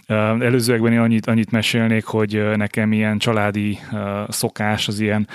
Előzőekben 0.07 0.93
én 0.93 1.01
annyit, 1.01 1.27
annyit 1.27 1.51
mesélnék, 1.51 2.05
hogy 2.05 2.57
nekem 2.57 2.93
ilyen 2.93 3.19
családi 3.19 3.79
szokás 4.29 4.89
az 4.89 5.01
ilyen 5.01 5.29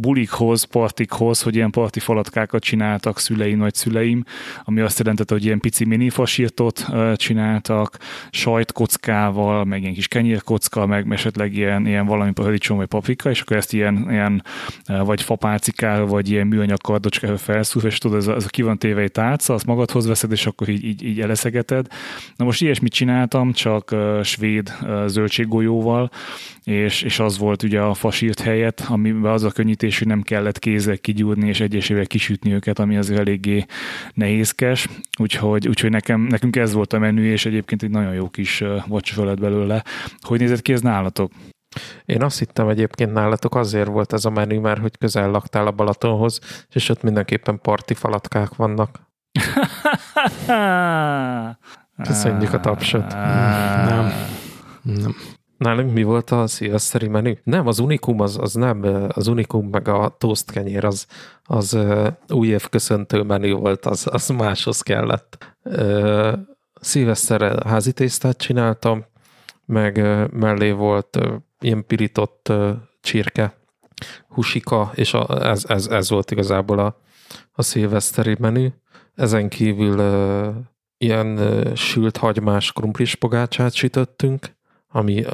bulikhoz, 0.00 0.64
partikhoz, 0.64 1.42
hogy 1.42 1.54
ilyen 1.54 1.70
parti 1.70 2.00
falatkákat 2.00 2.62
csináltak 2.62 3.18
szüleim, 3.18 3.58
vagy 3.58 3.74
szüleim, 3.74 4.24
ami 4.64 4.80
azt 4.80 4.98
jelentette, 4.98 5.34
hogy 5.34 5.44
ilyen 5.44 5.60
pici 5.60 5.84
mini 5.84 6.10
fasírtot 6.10 6.86
csináltak, 7.16 7.98
sajtkockával, 8.30 9.64
meg 9.64 9.80
ilyen 9.80 9.94
kis 9.94 10.08
kenyérkocka, 10.08 10.86
meg 10.86 11.12
esetleg 11.12 11.56
ilyen, 11.56 11.86
ilyen 11.86 12.06
valami 12.06 12.32
paradicsom 12.32 12.76
vagy 12.76 12.86
paprika, 12.86 13.30
és 13.30 13.40
akkor 13.40 13.56
ezt 13.56 13.72
ilyen, 13.72 14.06
ilyen 14.10 14.42
vagy 14.86 15.22
fapálcikára, 15.22 16.06
vagy 16.06 16.30
ilyen 16.30 16.46
műanyag 16.46 16.80
kardocskára 16.80 17.36
felszúr, 17.36 17.84
és 17.84 17.98
tudod, 17.98 18.18
ez 18.18 18.26
a, 18.26 18.34
ez 18.34 18.44
a 18.44 18.48
ki 18.48 18.62
van 18.62 18.78
téve 18.78 19.00
egy 19.00 19.12
tálca, 19.12 19.54
azt 19.54 19.66
magadhoz 19.66 20.06
veszed, 20.06 20.32
és 20.32 20.46
akkor 20.46 20.68
így, 20.68 20.84
így, 20.84 21.04
így 21.04 21.20
eleszegeted. 21.20 21.86
Na 22.36 22.44
most 22.44 22.62
ilyesmit 22.62 22.92
csináltam, 22.92 23.52
csak 23.52 23.94
svéd 24.22 24.74
zöldséggolyóval, 25.06 26.10
és, 26.64 27.02
és 27.02 27.18
az 27.18 27.38
volt 27.38 27.62
ugye 27.62 27.80
a 27.80 27.94
fasírt 27.94 28.40
helyet, 28.40 28.84
amiben 28.88 29.32
az 29.32 29.42
a 29.42 29.50
könnyítés, 29.50 29.82
hogy 29.90 30.06
nem 30.06 30.22
kellett 30.22 30.58
kézzel 30.58 30.98
kigyúrni 30.98 31.48
és 31.48 31.60
egyesével 31.60 32.06
kisütni 32.06 32.52
őket, 32.52 32.78
ami 32.78 32.96
az 32.96 33.10
eléggé 33.10 33.64
nehézkes, 34.14 34.88
úgyhogy, 35.18 35.68
úgyhogy 35.68 35.90
nekem, 35.90 36.20
nekünk 36.20 36.56
ez 36.56 36.72
volt 36.72 36.92
a 36.92 36.98
menü, 36.98 37.22
és 37.22 37.46
egyébként 37.46 37.82
egy 37.82 37.90
nagyon 37.90 38.14
jó 38.14 38.28
kis 38.28 38.64
vacsora 38.86 39.26
lett 39.26 39.40
belőle. 39.40 39.84
Hogy 40.20 40.40
nézett 40.40 40.62
ki 40.62 40.72
ez 40.72 40.80
nálatok? 40.80 41.32
Én 42.04 42.22
azt 42.22 42.38
hittem 42.38 42.68
egyébként 42.68 43.12
nálatok 43.12 43.54
azért 43.54 43.88
volt 43.88 44.12
ez 44.12 44.24
a 44.24 44.30
menü, 44.30 44.58
mert 44.58 44.80
hogy 44.80 44.98
közel 44.98 45.30
laktál 45.30 45.66
a 45.66 45.70
Balatonhoz, 45.70 46.40
és 46.72 46.88
ott 46.88 47.02
mindenképpen 47.02 47.60
parti 47.60 47.94
falatkák 47.94 48.54
vannak. 48.54 49.00
Köszönjük 52.04 52.52
a 52.52 52.60
tapsot. 52.60 53.12
Nem. 53.12 54.12
Nem. 54.82 55.14
Nálunk 55.64 55.92
mi 55.92 56.02
volt 56.02 56.30
a 56.30 56.46
szilveszteri 56.46 57.08
menü? 57.08 57.34
Nem, 57.42 57.66
az 57.66 57.78
unikum 57.78 58.20
az, 58.20 58.38
az 58.40 58.54
nem, 58.54 59.08
az 59.08 59.26
unikum 59.26 59.68
meg 59.68 59.88
a 59.88 60.16
toast 60.18 60.50
kenyér 60.50 60.84
az, 60.84 61.06
az 61.44 61.78
új 62.28 62.48
év 62.48 62.68
köszöntő 62.68 63.22
menü 63.22 63.52
volt, 63.52 63.86
az, 63.86 64.08
az 64.10 64.28
máshoz 64.28 64.80
kellett. 64.80 65.56
Szilveszterre 66.80 67.68
házi 67.68 67.92
tésztát 67.92 68.36
csináltam, 68.36 69.04
meg 69.64 69.96
mellé 70.32 70.70
volt 70.70 71.18
ilyen 71.60 71.86
pirított 71.86 72.52
csirke, 73.00 73.56
husika, 74.28 74.92
és 74.94 75.14
a, 75.14 75.46
ez, 75.46 75.64
ez, 75.68 75.86
ez 75.86 76.10
volt 76.10 76.30
igazából 76.30 76.78
a, 76.78 77.00
a 77.52 77.62
szilveszteri 77.62 78.36
menü. 78.38 78.68
Ezen 79.14 79.48
kívül 79.48 80.00
ilyen 80.98 81.38
sült 81.74 82.16
hagymás 82.16 82.72
krumplis 82.72 83.14
pogácsát 83.14 83.72
sütöttünk, 83.74 84.53
ami 84.94 85.24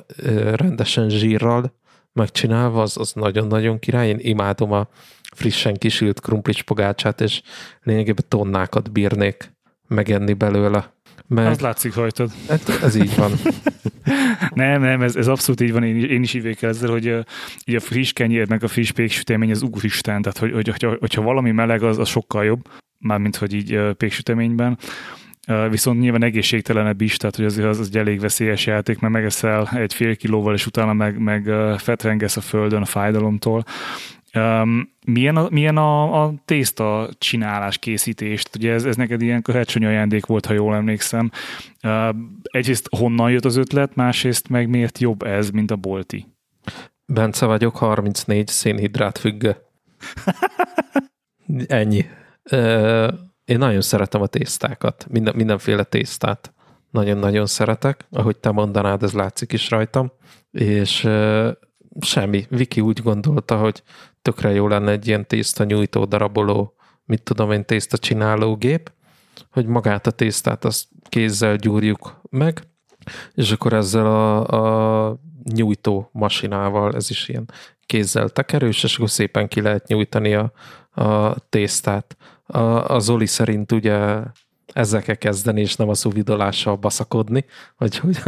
rendesen 0.54 1.08
zsírral 1.08 1.72
megcsinálva, 2.12 2.82
az, 2.82 2.96
az 2.96 3.12
nagyon-nagyon 3.12 3.78
király. 3.78 4.08
Én 4.08 4.18
imádom 4.20 4.72
a 4.72 4.88
frissen 5.34 5.74
kisült 5.74 6.20
krumplis 6.20 6.62
pogácsát, 6.62 7.20
és 7.20 7.42
lényegében 7.82 8.24
tonnákat 8.28 8.92
bírnék 8.92 9.52
megenni 9.88 10.32
belőle. 10.32 10.92
Mert... 11.26 11.50
Az 11.50 11.60
látszik 11.60 11.94
rajtad. 11.94 12.30
Hát 12.48 12.68
ez 12.82 12.94
így 12.94 13.16
van. 13.16 13.32
nem, 14.54 14.80
nem, 14.80 15.02
ez, 15.02 15.16
ez 15.16 15.26
abszolút 15.26 15.60
így 15.60 15.72
van, 15.72 15.82
én, 15.82 16.04
én 16.04 16.22
is 16.22 16.34
így 16.34 16.56
ezzel, 16.60 16.90
hogy 16.90 17.08
uh, 17.08 17.20
így 17.64 17.74
a 17.74 17.80
friss 17.80 18.12
kenyér, 18.12 18.48
meg 18.48 18.62
a 18.62 18.68
friss 18.68 18.90
péksütemény 18.90 19.50
az 19.50 19.62
úristen, 19.62 20.22
tehát 20.22 20.38
hogy, 20.38 20.52
hogy, 20.52 20.68
hogyha, 20.68 20.96
hogyha 21.00 21.22
valami 21.22 21.50
meleg, 21.50 21.82
az, 21.82 21.98
az 21.98 22.08
sokkal 22.08 22.44
jobb, 22.44 22.68
mármint 22.98 23.36
hogy 23.36 23.52
így 23.52 23.78
péksüteményben 23.96 24.78
viszont 25.70 26.00
nyilván 26.00 26.22
egészségtelenebb 26.22 27.00
is, 27.00 27.16
tehát 27.16 27.36
hogy 27.36 27.44
azért 27.44 27.66
az, 27.66 27.78
az 27.78 27.86
egy 27.86 27.96
elég 27.96 28.20
veszélyes 28.20 28.66
játék, 28.66 28.98
mert 28.98 29.12
megeszel 29.12 29.68
egy 29.74 29.94
fél 29.94 30.16
kilóval, 30.16 30.54
és 30.54 30.66
utána 30.66 30.92
meg, 30.92 31.18
meg 31.18 31.50
fetrengesz 31.78 32.36
a 32.36 32.40
földön 32.40 32.82
a 32.82 32.84
fájdalomtól. 32.84 33.64
Um, 34.34 34.92
milyen 35.06 35.36
a, 35.36 35.48
milyen 35.50 35.76
a, 35.76 36.22
a 36.24 36.34
tészta 36.44 37.08
csinálás, 37.18 37.78
készítést? 37.78 38.56
Ugye 38.56 38.72
ez, 38.72 38.84
ez 38.84 38.96
neked 38.96 39.22
ilyen 39.22 39.42
karácsonyi 39.42 39.84
ajándék 39.84 40.26
volt, 40.26 40.46
ha 40.46 40.52
jól 40.52 40.74
emlékszem. 40.74 41.30
Uh, 41.82 42.14
egyrészt 42.42 42.88
honnan 42.96 43.30
jött 43.30 43.44
az 43.44 43.56
ötlet, 43.56 43.94
másrészt 43.94 44.48
meg 44.48 44.68
miért 44.68 44.98
jobb 44.98 45.22
ez, 45.22 45.50
mint 45.50 45.70
a 45.70 45.76
bolti? 45.76 46.26
Bence 47.06 47.46
vagyok, 47.46 47.76
34 47.76 48.46
szénhidrát 48.48 49.18
függő. 49.18 49.56
Ennyi. 51.66 52.04
Uh, 52.52 53.08
én 53.50 53.58
nagyon 53.58 53.80
szeretem 53.80 54.22
a 54.22 54.26
tésztákat, 54.26 55.06
minden, 55.08 55.34
mindenféle 55.36 55.84
tésztát. 55.84 56.52
Nagyon-nagyon 56.90 57.46
szeretek, 57.46 58.06
ahogy 58.10 58.36
te 58.36 58.50
mondanád, 58.50 59.02
ez 59.02 59.12
látszik 59.12 59.52
is 59.52 59.70
rajtam, 59.70 60.12
és 60.50 61.04
uh, 61.04 61.48
semmi. 62.00 62.46
Viki 62.48 62.80
úgy 62.80 63.02
gondolta, 63.02 63.56
hogy 63.56 63.82
tökre 64.22 64.50
jó 64.50 64.68
lenne 64.68 64.90
egy 64.90 65.06
ilyen 65.06 65.26
tészta 65.26 65.64
nyújtó, 65.64 66.04
daraboló, 66.04 66.74
mit 67.04 67.22
tudom 67.22 67.52
én, 67.52 67.64
tészta 67.64 67.98
csináló 67.98 68.56
gép, 68.56 68.92
hogy 69.50 69.66
magát 69.66 70.06
a 70.06 70.10
tésztát 70.10 70.64
azt 70.64 70.88
kézzel 71.08 71.56
gyúrjuk 71.56 72.20
meg, 72.30 72.62
és 73.34 73.52
akkor 73.52 73.72
ezzel 73.72 74.06
a, 74.06 74.46
a 75.08 75.16
nyújtó 75.44 76.08
masinával, 76.12 76.94
ez 76.94 77.10
is 77.10 77.28
ilyen 77.28 77.50
kézzel 77.86 78.28
tekerős, 78.28 78.82
és 78.82 78.96
akkor 78.96 79.10
szépen 79.10 79.48
ki 79.48 79.60
lehet 79.60 79.86
nyújtani 79.86 80.34
a, 80.34 80.52
a 80.90 81.34
tésztát 81.48 82.16
a, 82.50 82.94
a 82.94 82.98
Zoli 82.98 83.26
szerint 83.26 83.72
ugye 83.72 84.22
ezzel 84.72 85.02
kell 85.02 85.14
kezdeni, 85.14 85.60
és 85.60 85.76
nem 85.76 85.88
a 85.88 85.94
szuvidolással 85.94 86.76
baszakodni, 86.76 87.44
vagy 87.78 87.96
hogy, 87.96 88.18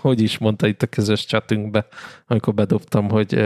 hogy, 0.00 0.22
is 0.22 0.38
mondta 0.38 0.66
itt 0.66 0.82
a 0.82 0.86
közös 0.86 1.26
chatünkbe, 1.26 1.86
amikor 2.26 2.54
bedobtam, 2.54 3.10
hogy 3.10 3.40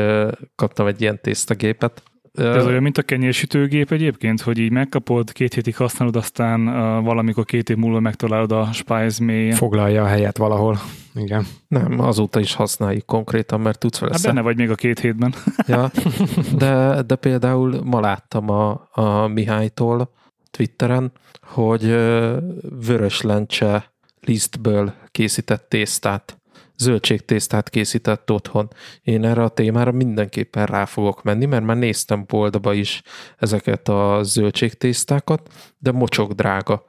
kaptam 0.55 0.87
egy 0.87 1.01
ilyen 1.01 1.21
tésztagépet. 1.21 2.03
Ez 2.35 2.67
olyan, 2.67 2.83
mint 2.83 2.99
a 2.99 3.03
kenyérsütőgép 3.03 3.93
egyébként, 3.93 4.41
hogy 4.41 4.59
így 4.59 4.71
megkapod, 4.71 5.33
két 5.33 5.55
hétig 5.55 5.77
használod, 5.77 6.17
aztán 6.17 6.69
uh, 6.69 7.05
valamikor 7.05 7.45
két 7.45 7.71
év 7.71 7.77
múlva 7.77 8.01
megtalálod 8.01 8.53
a 8.53 8.69
Spice 8.73 9.25
mélyén. 9.25 9.53
Foglalja 9.53 10.03
a 10.03 10.07
helyet 10.07 10.37
valahol. 10.37 10.79
Igen. 11.15 11.47
Nem, 11.69 12.01
azóta 12.01 12.41
is 12.41 12.55
használjuk 12.55 13.07
konkrétan, 13.07 13.61
mert 13.61 13.79
tudsz 13.79 13.99
vele 13.99 14.13
Hát 14.13 14.23
benne 14.23 14.41
vagy 14.41 14.57
még 14.57 14.71
a 14.71 14.75
két 14.75 14.99
hétben. 14.99 15.35
ja, 15.67 15.91
de, 16.59 17.03
de 17.03 17.15
például 17.15 17.81
ma 17.85 18.01
láttam 18.01 18.51
a, 18.51 18.89
a 18.93 19.27
Mihálytól 19.27 20.11
Twitteren, 20.51 21.13
hogy 21.43 21.83
vörös 22.87 23.21
lencse 23.21 23.93
lisztből 24.21 24.93
készített 25.11 25.69
tésztát 25.69 26.38
zöldségtésztát 26.79 27.69
készített 27.69 28.31
otthon. 28.31 28.69
Én 29.03 29.25
erre 29.25 29.43
a 29.43 29.49
témára 29.49 29.93
mindenképpen 29.93 30.67
rá 30.67 30.85
fogok 30.85 31.23
menni, 31.23 31.45
mert 31.45 31.65
már 31.65 31.77
néztem 31.77 32.25
boltba 32.27 32.73
is 32.73 33.03
ezeket 33.39 33.89
a 33.89 34.21
zöldségtésztákat, 34.23 35.53
de 35.79 35.93
mocsok 35.93 36.33
drága, 36.33 36.85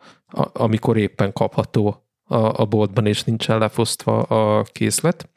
amikor 0.53 0.97
éppen 0.97 1.33
kapható 1.33 2.03
a, 2.23 2.65
boltban, 2.65 3.05
és 3.05 3.23
nincsen 3.23 3.57
lefosztva 3.57 4.21
a 4.21 4.63
készlet 4.63 5.29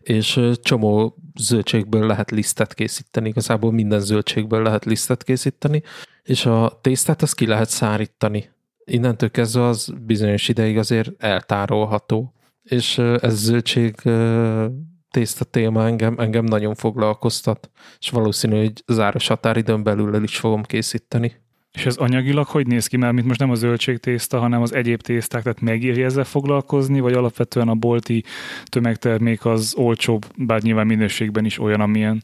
és 0.00 0.40
csomó 0.62 1.16
zöldségből 1.34 2.06
lehet 2.06 2.30
lisztet 2.30 2.74
készíteni, 2.74 3.28
igazából 3.28 3.72
minden 3.72 4.00
zöldségből 4.00 4.62
lehet 4.62 4.84
lisztet 4.84 5.24
készíteni, 5.24 5.82
és 6.22 6.46
a 6.46 6.78
tésztát 6.82 7.22
azt 7.22 7.34
ki 7.34 7.46
lehet 7.46 7.68
szárítani. 7.68 8.50
Innentől 8.84 9.30
kezdve 9.30 9.62
az 9.62 9.92
bizonyos 10.06 10.48
ideig 10.48 10.78
azért 10.78 11.10
eltárolható 11.18 12.32
és 12.68 12.98
ez 12.98 13.34
zöldség 13.34 13.94
tészta 15.10 15.44
téma 15.44 15.86
engem, 15.86 16.18
engem 16.18 16.44
nagyon 16.44 16.74
foglalkoztat, 16.74 17.70
és 17.98 18.10
valószínű, 18.10 18.56
hogy 18.56 18.82
záros 18.86 19.26
határidőn 19.26 19.82
belül 19.82 20.14
el 20.14 20.22
is 20.22 20.36
fogom 20.36 20.62
készíteni. 20.62 21.32
És 21.72 21.86
ez 21.86 21.96
anyagilag 21.96 22.46
hogy 22.46 22.66
néz 22.66 22.86
ki? 22.86 22.96
Mert 22.96 23.12
mint 23.12 23.26
most 23.26 23.40
nem 23.40 23.50
a 23.50 23.54
zöldségtészta, 23.54 24.38
hanem 24.38 24.62
az 24.62 24.74
egyéb 24.74 25.00
tészták, 25.00 25.42
tehát 25.42 25.60
megírja 25.60 26.04
ezzel 26.04 26.24
foglalkozni, 26.24 27.00
vagy 27.00 27.12
alapvetően 27.12 27.68
a 27.68 27.74
bolti 27.74 28.24
tömegtermék 28.64 29.44
az 29.44 29.74
olcsóbb, 29.76 30.26
bár 30.36 30.62
nyilván 30.62 30.86
minőségben 30.86 31.44
is 31.44 31.58
olyan, 31.58 31.80
amilyen? 31.80 32.22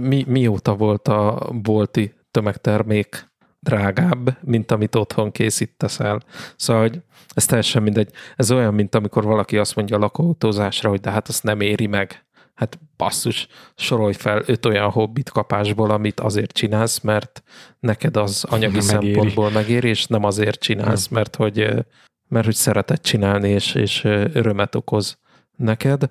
Mi, 0.00 0.24
mióta 0.26 0.74
volt 0.74 1.08
a 1.08 1.50
bolti 1.62 2.14
tömegtermék 2.30 3.34
drágább, 3.66 4.36
mint 4.40 4.70
amit 4.70 4.94
otthon 4.94 5.32
készítesz 5.32 6.00
el. 6.00 6.22
Szóval, 6.56 6.82
hogy 6.82 7.00
ez 7.34 7.46
teljesen 7.46 7.82
mindegy. 7.82 8.10
Ez 8.36 8.50
olyan, 8.50 8.74
mint 8.74 8.94
amikor 8.94 9.24
valaki 9.24 9.58
azt 9.58 9.76
mondja 9.76 9.96
a 9.96 9.98
lakóautózásra, 9.98 10.88
hogy 10.88 11.00
de 11.00 11.10
hát 11.10 11.28
azt 11.28 11.42
nem 11.42 11.60
éri 11.60 11.86
meg. 11.86 12.24
Hát 12.54 12.78
basszus, 12.96 13.46
sorolj 13.74 14.12
fel 14.12 14.42
öt 14.46 14.66
olyan 14.66 14.90
hobbit 14.90 15.30
kapásból, 15.30 15.90
amit 15.90 16.20
azért 16.20 16.52
csinálsz, 16.52 17.00
mert 17.00 17.42
neked 17.80 18.16
az 18.16 18.44
anyagi 18.48 18.76
megéri. 18.76 19.12
szempontból 19.12 19.50
megéri, 19.50 19.88
és 19.88 20.06
nem 20.06 20.24
azért 20.24 20.60
csinálsz, 20.60 21.08
mert 21.08 21.36
hogy, 21.36 21.86
mert 22.28 22.44
hogy 22.44 22.54
szereted 22.54 23.00
csinálni, 23.00 23.48
és, 23.48 23.74
és 23.74 24.04
örömet 24.32 24.74
okoz 24.74 25.18
neked. 25.56 26.10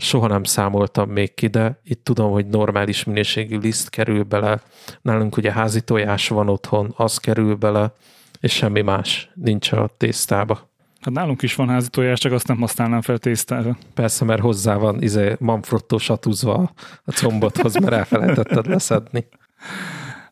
Soha 0.00 0.26
nem 0.26 0.44
számoltam 0.44 1.10
még 1.10 1.34
ki, 1.34 1.46
de 1.46 1.80
itt 1.84 2.04
tudom, 2.04 2.30
hogy 2.30 2.46
normális 2.46 3.04
minőségű 3.04 3.58
liszt 3.58 3.90
kerül 3.90 4.22
bele. 4.22 4.60
Nálunk 5.02 5.36
ugye 5.36 5.52
házi 5.52 5.80
tojás 5.80 6.28
van 6.28 6.48
otthon, 6.48 6.94
az 6.96 7.18
kerül 7.18 7.54
bele, 7.54 7.92
és 8.40 8.52
semmi 8.52 8.80
más 8.80 9.30
nincs 9.34 9.72
a 9.72 9.90
tésztába. 9.96 10.70
Hát 11.00 11.14
nálunk 11.14 11.42
is 11.42 11.54
van 11.54 11.68
házi 11.68 11.88
tojás, 11.88 12.18
csak 12.18 12.32
azt 12.32 12.46
nem 12.46 12.60
használnám 12.60 13.00
fel 13.00 13.18
tésztára. 13.18 13.76
Persze, 13.94 14.24
mert 14.24 14.40
hozzá 14.40 14.76
van 14.76 15.02
izé, 15.02 15.36
manfrotto 15.38 15.98
satúzva 15.98 16.72
a 17.04 17.12
combothoz, 17.12 17.74
mert 17.74 17.92
elfelejtetted 17.92 18.66
leszedni. 18.66 19.26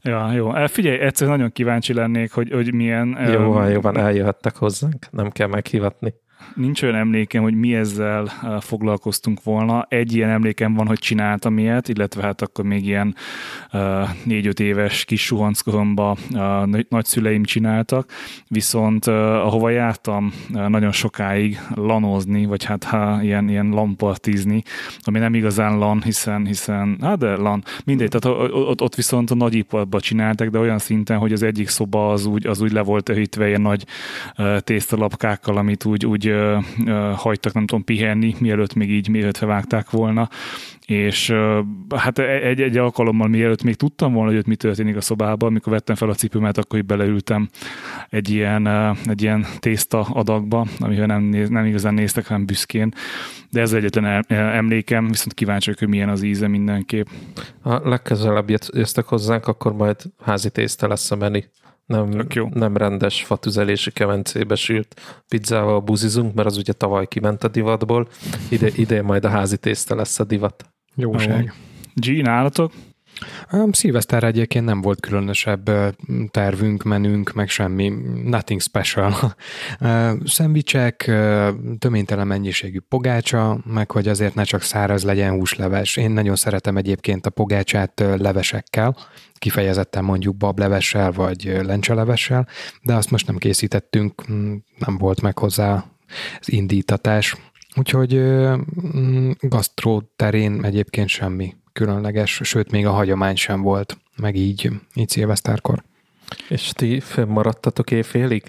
Ja, 0.02 0.32
jó. 0.32 0.54
Eh, 0.54 0.68
figyelj, 0.68 0.98
egyszer 0.98 1.28
nagyon 1.28 1.52
kíváncsi 1.52 1.92
lennék, 1.92 2.32
hogy, 2.32 2.50
hogy 2.50 2.74
milyen... 2.74 3.30
Jó 3.32 3.52
van, 3.52 3.70
jó 3.70 3.80
van, 3.80 3.98
eljöhettek 3.98 4.56
hozzánk, 4.56 5.10
nem 5.10 5.30
kell 5.30 5.48
meghivatni 5.48 6.14
nincs 6.54 6.82
olyan 6.82 6.94
emlékem, 6.94 7.42
hogy 7.42 7.54
mi 7.54 7.74
ezzel 7.74 8.22
uh, 8.42 8.60
foglalkoztunk 8.60 9.42
volna. 9.42 9.86
Egy 9.88 10.14
ilyen 10.14 10.30
emlékem 10.30 10.74
van, 10.74 10.86
hogy 10.86 10.98
csináltam 10.98 11.58
ilyet, 11.58 11.88
illetve 11.88 12.22
hát 12.22 12.42
akkor 12.42 12.64
még 12.64 12.86
ilyen 12.86 13.14
uh, 13.72 14.08
négy-öt 14.24 14.60
éves 14.60 15.04
kis 15.04 15.24
suhanckoromba 15.24 16.16
uh, 16.30 16.80
nagyszüleim 16.88 17.44
csináltak, 17.44 18.10
viszont 18.48 19.06
ahova 19.06 19.70
jártam 19.70 20.32
nagyon 20.48 20.92
sokáig 20.92 21.60
lanozni, 21.74 22.46
vagy 22.46 22.64
hát 22.64 22.84
ha, 22.84 23.22
ilyen, 23.22 23.48
ilyen 23.48 23.68
lampartizni, 23.68 24.62
ami 25.00 25.18
nem 25.18 25.34
igazán 25.34 25.78
lan, 25.78 26.02
hiszen, 26.02 26.46
hiszen 26.46 26.98
hát 27.00 27.18
de 27.18 27.36
lan, 27.36 27.62
mindegy, 27.84 28.08
tehát 28.08 28.38
ott, 28.52 28.82
ott 28.82 28.94
viszont 28.94 29.30
a 29.30 29.34
nagyiparban 29.34 30.00
csináltak, 30.00 30.48
de 30.48 30.58
olyan 30.58 30.78
szinten, 30.78 31.18
hogy 31.18 31.32
az 31.32 31.42
egyik 31.42 31.68
szoba 31.68 32.12
az 32.12 32.26
úgy, 32.26 32.46
az 32.46 32.60
úgy 32.60 32.72
le 32.72 32.82
volt 32.82 33.08
ehítve 33.08 33.48
ilyen 33.48 33.60
nagy 33.60 33.86
tésztalapkákkal, 34.58 35.56
amit 35.56 35.84
úgy, 35.84 36.06
úgy 36.06 36.27
hagytak, 37.14 37.52
nem 37.52 37.66
tudom, 37.66 37.84
pihenni, 37.84 38.34
mielőtt 38.38 38.74
még 38.74 38.90
így, 38.90 39.08
mielőtt 39.08 39.38
vágták 39.38 39.90
volna, 39.90 40.28
és 40.86 41.34
hát 41.96 42.18
e, 42.18 42.22
egy, 42.22 42.60
egy 42.60 42.76
alkalommal 42.76 43.28
mielőtt 43.28 43.62
még 43.62 43.74
tudtam 43.74 44.12
volna, 44.12 44.30
hogy 44.30 44.38
ott 44.38 44.46
mi 44.46 44.56
történik 44.56 44.96
a 44.96 45.00
szobában, 45.00 45.48
amikor 45.48 45.72
vettem 45.72 45.94
fel 45.94 46.08
a 46.08 46.14
cipőmet, 46.14 46.58
akkor 46.58 46.78
így 46.78 46.84
beleültem 46.84 47.48
egy 48.08 48.30
ilyen, 48.30 48.66
egy 49.04 49.22
ilyen 49.22 49.46
tészta 49.58 50.00
adagba, 50.00 50.66
amivel 50.78 51.06
nem, 51.06 51.22
néz, 51.22 51.48
nem 51.48 51.64
igazán 51.64 51.94
néztek, 51.94 52.26
hanem 52.26 52.46
büszkén, 52.46 52.92
de 53.50 53.60
ez 53.60 53.72
egyetlen 53.72 54.24
emlékem, 54.28 55.08
viszont 55.08 55.34
kíváncsi 55.34 55.64
vagyok, 55.64 55.80
hogy 55.80 55.88
milyen 55.88 56.08
az 56.08 56.22
íze 56.22 56.48
mindenképp. 56.48 57.06
Ha 57.60 57.88
legközelebb 57.88 58.50
jöttek 58.50 59.04
hozzánk, 59.04 59.46
akkor 59.46 59.72
majd 59.72 59.96
házi 60.24 60.50
tészta 60.50 60.88
lesz 60.88 61.10
a 61.10 61.16
menü 61.16 61.40
nem, 61.88 62.26
jó. 62.34 62.48
nem 62.52 62.76
rendes 62.76 63.24
fatüzelési 63.24 63.90
kemencébe 63.90 64.54
sült 64.54 65.00
pizzával 65.28 65.80
buzizunk, 65.80 66.34
mert 66.34 66.48
az 66.48 66.56
ugye 66.56 66.72
tavaly 66.72 67.06
kiment 67.06 67.44
a 67.44 67.48
divatból. 67.48 68.08
Ide, 68.50 68.70
ide 68.74 69.02
majd 69.02 69.24
a 69.24 69.28
házi 69.28 69.56
tészta 69.56 69.94
lesz 69.94 70.18
a 70.18 70.24
divat. 70.24 70.64
Jóság. 70.94 71.54
G, 71.94 72.22
nálatok? 72.22 72.72
Szilveszter 73.70 74.24
egyébként 74.24 74.64
nem 74.64 74.80
volt 74.80 75.00
különösebb 75.00 75.70
tervünk, 76.30 76.82
menünk, 76.82 77.32
meg 77.32 77.48
semmi, 77.48 77.92
nothing 78.24 78.60
special. 78.60 79.14
Szendvicsek, 80.24 81.10
töménytelen 81.78 82.26
mennyiségű 82.26 82.78
pogácsa, 82.88 83.60
meg 83.64 83.90
hogy 83.90 84.08
azért 84.08 84.34
ne 84.34 84.42
csak 84.42 84.62
száraz 84.62 85.04
legyen 85.04 85.32
húsleves. 85.32 85.96
Én 85.96 86.10
nagyon 86.10 86.36
szeretem 86.36 86.76
egyébként 86.76 87.26
a 87.26 87.30
pogácsát 87.30 88.04
levesekkel, 88.18 88.96
kifejezetten 89.38 90.04
mondjuk 90.04 90.36
bablevessel 90.36 91.12
vagy 91.12 91.58
lencselevessel, 91.62 92.48
de 92.82 92.94
azt 92.94 93.10
most 93.10 93.26
nem 93.26 93.36
készítettünk, 93.36 94.26
nem 94.78 94.98
volt 94.98 95.20
meg 95.20 95.38
hozzá 95.38 95.84
az 96.40 96.52
indítatás. 96.52 97.36
Úgyhogy 97.76 98.22
gasztró 99.40 100.12
terén 100.16 100.64
egyébként 100.64 101.08
semmi 101.08 101.54
különleges, 101.78 102.40
sőt 102.42 102.70
még 102.70 102.86
a 102.86 102.90
hagyomány 102.90 103.36
sem 103.36 103.62
volt, 103.62 103.98
meg 104.16 104.36
így, 104.36 104.70
így 104.94 105.08
szilvesztárkor. 105.08 105.82
És 106.48 106.70
ti 106.72 107.00
fönnmaradtatok 107.00 107.90
éjfélig? 107.90 108.42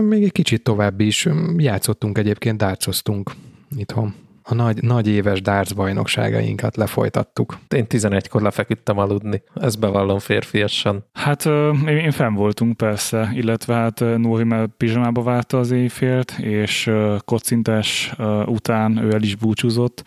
Még 0.00 0.22
egy 0.22 0.32
kicsit 0.32 0.62
tovább 0.62 1.00
is. 1.00 1.28
Játszottunk 1.56 2.18
egyébként, 2.18 2.58
dárcoztunk 2.58 3.30
itthon. 3.76 4.14
A 4.42 4.54
nagy, 4.54 4.82
nagy 4.82 5.08
éves 5.08 5.42
darts 5.42 5.74
bajnokságainkat 5.74 6.76
lefolytattuk. 6.76 7.58
Én 7.68 7.86
11-kor 7.88 8.42
lefeküdtem 8.42 8.98
aludni. 8.98 9.42
Ezt 9.54 9.78
bevallom 9.78 10.18
férfiasan. 10.18 11.04
Hát 11.12 11.46
én 11.86 12.10
fenn 12.10 12.34
voltunk 12.34 12.76
persze, 12.76 13.30
illetve 13.34 13.74
hát 13.74 14.00
Nóri 14.00 14.44
már 14.44 14.68
pizsamába 14.76 15.22
várta 15.22 15.58
az 15.58 15.70
éjfélt, 15.70 16.30
és 16.38 16.90
kocintás 17.24 18.14
után 18.46 18.96
ő 18.96 19.12
el 19.12 19.22
is 19.22 19.34
búcsúzott 19.34 20.04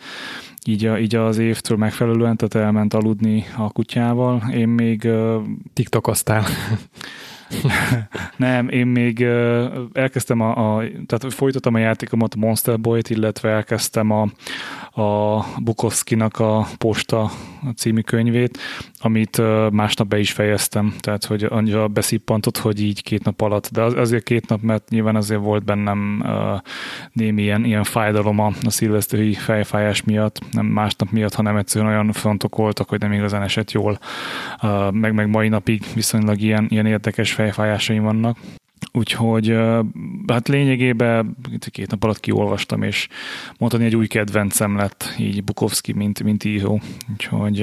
így, 0.66 0.86
a, 0.86 0.98
így 0.98 1.14
az 1.14 1.38
évtől 1.38 1.76
megfelelően, 1.76 2.36
tehát 2.36 2.66
elment 2.66 2.94
aludni 2.94 3.44
a 3.56 3.72
kutyával. 3.72 4.42
Én 4.52 4.68
még... 4.68 5.08
TikTokoztál. 5.72 6.44
nem, 8.36 8.68
én 8.68 8.86
még 8.86 9.26
elkezdtem 9.92 10.40
a, 10.40 10.76
a, 10.76 10.82
tehát 11.06 11.34
folytattam 11.34 11.74
a 11.74 11.78
játékomat, 11.78 12.34
a 12.34 12.38
Monster 12.38 12.80
Boy-t, 12.80 13.10
illetve 13.10 13.50
elkezdtem 13.50 14.10
a, 14.10 14.28
a 15.02 15.44
Bukowski-nak 15.62 16.38
a 16.38 16.66
Posta 16.78 17.30
című 17.76 18.00
könyvét, 18.00 18.58
amit 18.98 19.42
másnap 19.70 20.08
be 20.08 20.18
is 20.18 20.32
fejeztem, 20.32 20.94
tehát 21.00 21.24
hogy 21.24 21.44
annyira 21.44 21.88
beszippantott, 21.88 22.58
hogy 22.58 22.82
így 22.82 23.02
két 23.02 23.24
nap 23.24 23.40
alatt, 23.40 23.68
de 23.72 23.82
az, 23.82 23.94
azért 23.94 24.24
két 24.24 24.48
nap, 24.48 24.62
mert 24.62 24.88
nyilván 24.88 25.16
azért 25.16 25.40
volt 25.40 25.64
bennem 25.64 26.22
uh, 26.24 26.60
némi 27.12 27.42
ilyen, 27.42 27.64
ilyen 27.64 27.84
fájdalom 27.84 28.38
a, 28.38 28.52
a 28.62 28.70
szilvesztői 28.70 29.34
fejfájás 29.34 30.02
miatt, 30.02 30.38
nem 30.52 30.66
másnap 30.66 31.10
miatt, 31.10 31.34
hanem 31.34 31.56
egyszerűen 31.56 31.90
olyan 31.90 32.12
frontok 32.12 32.56
voltak, 32.56 32.88
hogy 32.88 33.00
nem 33.00 33.12
igazán 33.12 33.42
esett 33.42 33.70
jól, 33.70 33.98
uh, 34.62 34.92
meg, 34.92 35.14
meg 35.14 35.28
mai 35.28 35.48
napig 35.48 35.84
viszonylag 35.94 36.40
ilyen, 36.40 36.66
ilyen 36.68 36.86
érdekes 36.86 37.32
fejfájásaim 37.40 38.02
vannak. 38.02 38.38
Úgyhogy 38.92 39.56
hát 40.26 40.48
lényegében 40.48 41.36
két 41.70 41.90
nap 41.90 42.04
alatt 42.04 42.20
kiolvastam, 42.20 42.82
és 42.82 43.08
mondani 43.58 43.84
egy 43.84 43.96
új 43.96 44.06
kedvencem 44.06 44.76
lett 44.76 45.14
így 45.18 45.44
Bukowski, 45.44 45.92
mint, 45.92 46.22
mint 46.22 46.44
író. 46.44 46.80
Úgyhogy 47.12 47.58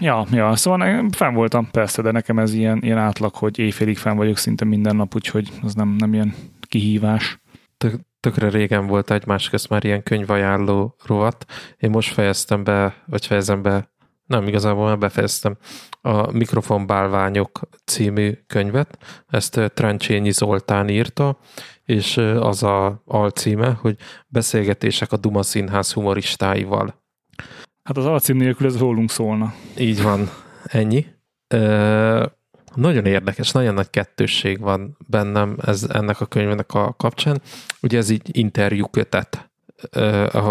ja, 0.00 0.26
ja, 0.30 0.56
szóval 0.56 1.08
fenn 1.10 1.34
voltam 1.34 1.70
persze, 1.70 2.02
de 2.02 2.10
nekem 2.10 2.38
ez 2.38 2.54
ilyen, 2.54 2.78
ilyen 2.82 2.98
átlag, 2.98 3.34
hogy 3.34 3.58
éjfélig 3.58 3.98
fenn 3.98 4.16
vagyok 4.16 4.36
szinte 4.36 4.64
minden 4.64 4.96
nap, 4.96 5.14
úgyhogy 5.14 5.48
az 5.62 5.74
nem, 5.74 5.88
nem 5.98 6.14
ilyen 6.14 6.34
kihívás. 6.60 7.40
Tök, 7.76 7.94
tökre 8.20 8.48
régen 8.48 8.86
volt 8.86 9.10
egymás 9.10 9.48
közt 9.48 9.68
már 9.68 9.84
ilyen 9.84 10.02
könyvajánló 10.02 10.96
rovat. 11.06 11.44
Én 11.78 11.90
most 11.90 12.12
fejeztem 12.12 12.64
be, 12.64 12.94
vagy 13.06 13.26
fejezem 13.26 13.62
be 13.62 13.91
nem, 14.32 14.48
igazából 14.48 14.84
már 14.84 14.98
befejeztem 14.98 15.56
a 16.00 16.32
Mikrofonbálványok 16.32 17.60
című 17.84 18.32
könyvet. 18.46 18.98
Ezt 19.28 19.72
Trencsényi 19.74 20.30
Zoltán 20.30 20.88
írta, 20.88 21.38
és 21.84 22.16
az 22.16 22.62
a 22.62 23.02
alcíme, 23.04 23.78
hogy 23.80 23.96
Beszélgetések 24.28 25.12
a 25.12 25.16
Duma 25.16 25.42
Színház 25.42 25.92
humoristáival. 25.92 27.02
Hát 27.82 27.96
az 27.96 28.06
alcím 28.06 28.36
nélkül 28.36 28.66
ez 28.66 28.78
rólunk 28.78 29.10
szólna. 29.10 29.54
Így 29.78 30.02
van, 30.02 30.30
ennyi. 30.64 31.06
Ö, 31.48 32.26
nagyon 32.74 33.06
érdekes, 33.06 33.50
nagyon 33.50 33.74
nagy 33.74 33.90
kettősség 33.90 34.60
van 34.60 34.96
bennem 35.06 35.56
ez, 35.66 35.82
ennek 35.82 36.20
a 36.20 36.26
könyvnek 36.26 36.74
a 36.74 36.94
kapcsán. 36.96 37.42
Ugye 37.82 37.98
ez 37.98 38.10
így 38.10 38.38
interjú 38.38 38.86
kötet, 38.86 39.50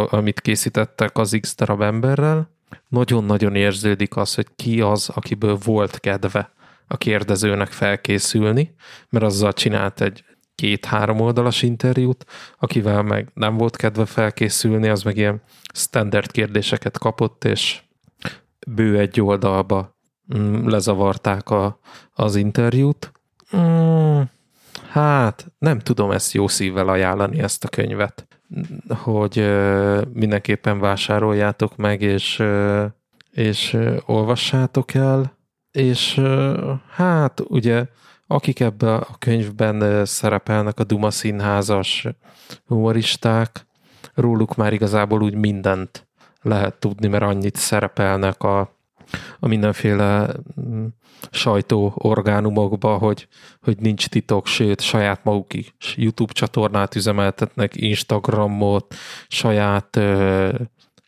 amit 0.10 0.42
készítettek 0.42 1.18
az 1.18 1.38
X 1.42 1.56
darab 1.56 1.82
emberrel, 1.82 2.50
nagyon-nagyon 2.88 3.56
érződik 3.56 4.16
az, 4.16 4.36
hogy 4.36 4.48
ki 4.56 4.82
az, 4.82 5.10
akiből 5.10 5.58
volt 5.64 6.00
kedve 6.00 6.52
a 6.88 6.98
kérdezőnek 6.98 7.72
felkészülni, 7.72 8.76
mert 9.10 9.26
azzal 9.26 9.54
csinált 9.54 10.02
egy 10.02 10.24
két-három 10.56 11.20
oldalas 11.20 11.62
interjút, 11.62 12.26
akivel 12.60 13.02
meg 13.02 13.32
nem 13.34 13.58
volt 13.58 13.76
kedve 13.76 14.06
felkészülni, 14.06 14.88
az 14.88 15.04
meg 15.04 15.18
ilyen 15.18 15.42
standard 15.74 16.32
kérdéseket 16.32 16.98
kapott, 16.98 17.44
és 17.44 17.82
bő 18.68 19.00
egy 19.00 19.22
oldalba 19.22 19.98
mm, 20.38 20.68
lezavarták 20.68 21.50
a, 21.50 21.80
az 22.14 22.36
interjút. 22.36 23.12
Mm, 23.58 24.22
hát 24.90 25.52
nem 25.58 25.80
tudom 25.80 26.12
ezt 26.12 26.34
jó 26.34 26.48
szívvel 26.48 26.88
ajánlani, 26.88 27.40
ezt 27.40 27.64
a 27.64 27.68
könyvet 27.68 28.28
hogy 28.88 29.36
mindenképpen 30.14 30.80
vásároljátok 30.80 31.76
meg, 31.76 32.02
és 32.02 32.44
és 33.32 33.78
olvassátok 34.06 34.94
el, 34.94 35.38
és 35.72 36.22
hát 36.90 37.42
ugye 37.48 37.86
akik 38.28 38.60
ebben 38.60 38.96
a 39.00 39.18
könyvben 39.20 40.06
szerepelnek, 40.06 40.80
a 40.80 40.84
Duma 40.84 41.12
színházas 41.12 42.08
humoristák, 42.66 43.66
róluk 44.14 44.56
már 44.56 44.74
igazából 44.74 45.22
úgy 45.22 45.36
mindent 45.36 46.08
lehet 46.42 46.76
tudni, 46.76 47.08
mert 47.08 47.24
annyit 47.24 47.56
szerepelnek 47.56 48.44
a, 48.44 48.76
a 49.40 49.48
mindenféle 49.48 50.30
mm, 50.62 50.86
sajtóorgánumokba, 51.32 52.98
hogy, 52.98 53.28
hogy 53.62 53.78
nincs 53.80 54.08
titok, 54.08 54.48
sőt, 54.48 54.82
saját 54.82 55.24
maguk 55.24 55.54
is 55.54 55.74
YouTube 55.98 56.34
csatornát 56.34 56.96
üzemeltetnek, 56.96 57.76
Instagramot, 57.76 58.96
saját 59.28 59.96
ö, 59.96 60.50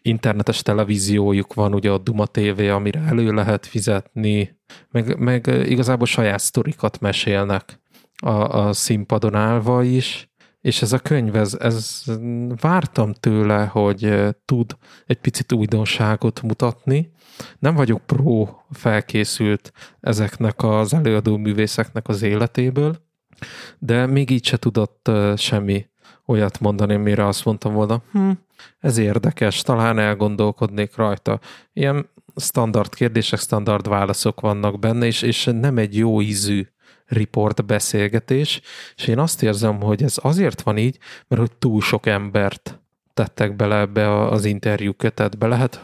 internetes 0.01 0.61
televíziójuk 0.61 1.53
van, 1.53 1.73
ugye 1.73 1.91
a 1.91 1.97
Duma 1.97 2.25
TV, 2.25 2.59
amire 2.59 2.99
elő 2.99 3.31
lehet 3.31 3.65
fizetni, 3.65 4.59
meg, 4.91 5.19
meg 5.19 5.47
igazából 5.65 6.07
saját 6.07 6.39
sztorikat 6.39 6.99
mesélnek 6.99 7.81
a, 8.15 8.29
a 8.29 8.73
színpadon 8.73 9.35
állva 9.35 9.83
is, 9.83 10.31
és 10.63 10.81
ez 10.81 10.93
a 10.93 10.99
könyv, 10.99 11.35
ez, 11.35 11.57
ez 11.59 12.03
vártam 12.61 13.13
tőle, 13.13 13.65
hogy 13.65 14.29
tud 14.45 14.77
egy 15.05 15.17
picit 15.17 15.51
újdonságot 15.51 16.41
mutatni. 16.41 17.11
Nem 17.59 17.75
vagyok 17.75 18.05
pro 18.05 18.47
felkészült 18.71 19.71
ezeknek 19.99 20.63
az 20.63 20.93
előadó 20.93 21.37
művészeknek 21.37 22.07
az 22.07 22.21
életéből, 22.21 22.97
de 23.79 24.05
még 24.05 24.29
így 24.29 24.45
se 24.45 24.57
tudott 24.57 25.11
semmi 25.35 25.85
olyat 26.25 26.59
mondani, 26.59 26.95
mire 26.95 27.27
azt 27.27 27.45
mondtam 27.45 27.73
volna, 27.73 28.01
hm, 28.11 28.31
ez 28.79 28.97
érdekes, 28.97 29.61
talán 29.61 29.99
elgondolkodnék 29.99 30.95
rajta. 30.95 31.39
Ilyen 31.73 32.09
standard 32.35 32.93
kérdések, 32.93 33.39
standard 33.39 33.87
válaszok 33.87 34.41
vannak 34.41 34.79
benne, 34.79 35.05
és, 35.05 35.21
és 35.21 35.49
nem 35.53 35.77
egy 35.77 35.97
jó 35.97 36.21
ízű 36.21 36.67
report 37.05 37.65
beszélgetés, 37.65 38.61
és 38.95 39.07
én 39.07 39.19
azt 39.19 39.43
érzem, 39.43 39.81
hogy 39.81 40.03
ez 40.03 40.15
azért 40.21 40.61
van 40.61 40.77
így, 40.77 40.97
mert 41.27 41.41
hogy 41.41 41.51
túl 41.51 41.81
sok 41.81 42.05
embert 42.05 42.77
tettek 43.13 43.55
bele 43.55 43.79
ebbe 43.79 44.21
az 44.21 44.45
interjú 44.45 44.93
kötetbe. 44.93 45.47
Lehet, 45.47 45.81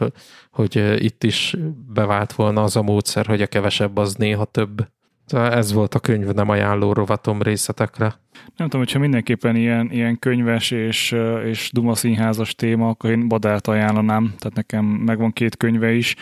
hogy 0.50 1.02
itt 1.04 1.24
is 1.24 1.56
bevált 1.86 2.32
volna 2.32 2.62
az 2.62 2.76
a 2.76 2.82
módszer, 2.82 3.26
hogy 3.26 3.42
a 3.42 3.46
kevesebb 3.46 3.96
az 3.96 4.14
néha 4.14 4.44
több. 4.44 4.88
Ez 5.32 5.72
volt 5.72 5.94
a 5.94 6.00
könyv 6.00 6.26
nem 6.26 6.48
ajánló 6.48 6.92
rovatom 6.92 7.42
részletekre. 7.42 8.14
Nem 8.56 8.68
tudom, 8.68 8.80
hogyha 8.80 8.98
mindenképpen 8.98 9.56
ilyen, 9.56 9.90
ilyen 9.90 10.18
könyves 10.18 10.70
és, 10.70 11.16
és 11.44 11.70
Duma 11.72 11.94
színházas 11.94 12.54
téma, 12.54 12.88
akkor 12.88 13.10
én 13.10 13.28
Badárt 13.28 13.66
ajánlanám, 13.66 14.34
tehát 14.38 14.56
nekem 14.56 14.84
megvan 14.84 15.32
két 15.32 15.56
könyve 15.56 15.92
is. 15.92 16.16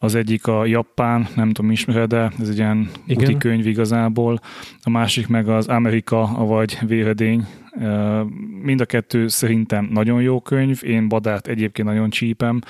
Az 0.00 0.14
egyik 0.14 0.46
a 0.46 0.66
Japán, 0.66 1.28
nem 1.34 1.52
tudom, 1.52 1.70
ismered 1.70 2.08
de 2.08 2.32
ez 2.40 2.48
egy 2.48 2.56
ilyen 2.56 2.90
Igen. 3.06 3.22
úti 3.22 3.36
könyv 3.36 3.66
igazából. 3.66 4.40
A 4.82 4.90
másik 4.90 5.28
meg 5.28 5.48
az 5.48 5.66
Amerika, 5.66 6.26
vagy 6.46 6.78
Véredény. 6.86 7.46
Mind 8.62 8.80
a 8.80 8.84
kettő 8.84 9.28
szerintem 9.28 9.88
nagyon 9.92 10.22
jó 10.22 10.40
könyv, 10.40 10.80
én 10.84 11.08
Badárt 11.08 11.46
egyébként 11.46 11.88
nagyon 11.88 12.10
csípem. 12.10 12.60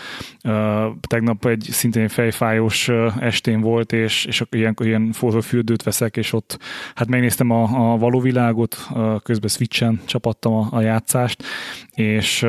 Tegnap 1.00 1.46
egy 1.46 1.66
szintén 1.70 2.08
fejfájós 2.08 2.88
estén 3.20 3.60
volt, 3.60 3.92
és, 3.92 4.24
és 4.24 4.42
ilyenkor 4.50 4.86
ilyen 4.86 5.12
forró 5.12 5.40
fürdőt 5.40 5.82
veszek, 5.82 6.16
és 6.16 6.32
ott 6.32 6.58
hát 6.94 7.08
megnéztem 7.08 7.50
a, 7.50 7.92
a 7.92 7.96
való 7.96 8.20
világot, 8.20 8.88
közben 9.22 9.48
Switchen 9.48 10.00
csapattam 10.04 10.54
a, 10.54 10.68
a 10.70 10.80
játszást, 10.80 11.42
és 11.94 12.46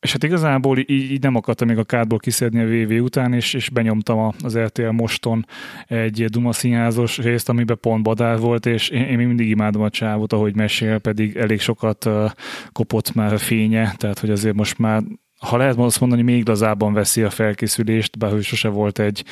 és 0.00 0.12
hát 0.12 0.24
igazából 0.24 0.78
így, 0.78 0.90
így 0.90 1.22
nem 1.22 1.34
akartam 1.34 1.68
még 1.68 1.78
a 1.78 1.84
kádból 1.84 2.18
kiszedni 2.18 2.60
a 2.60 2.86
VV 2.86 3.02
után, 3.02 3.32
és, 3.32 3.54
és 3.54 3.70
benyomtam 3.70 4.34
az 4.42 4.58
RTL 4.58 4.90
Moston 4.90 5.46
egy 5.86 6.24
Duma 6.24 6.52
színházos 6.52 7.18
részt, 7.18 7.48
amiben 7.48 7.78
pont 7.80 8.02
Badár 8.02 8.38
volt, 8.38 8.66
és 8.66 8.88
én, 8.88 9.02
én 9.02 9.18
mindig 9.18 9.48
imádom 9.48 9.82
a 9.82 9.90
csávot, 9.90 10.32
ahogy 10.32 10.56
mesél, 10.56 10.98
pedig 10.98 11.36
elég 11.36 11.60
sokat 11.60 12.04
uh, 12.04 12.30
kopott 12.72 13.14
már 13.14 13.32
a 13.32 13.38
fénye, 13.38 13.94
tehát 13.96 14.18
hogy 14.18 14.30
azért 14.30 14.54
most 14.54 14.78
már 14.78 15.02
ha 15.40 15.56
lehet 15.56 15.76
azt 15.78 16.00
mondani, 16.00 16.22
még 16.22 16.48
lazábban 16.48 16.92
veszi 16.92 17.22
a 17.22 17.30
felkészülést, 17.30 18.18
bár 18.18 18.32
ő 18.32 18.40
sose 18.40 18.68
volt 18.68 18.98
egy, 18.98 19.24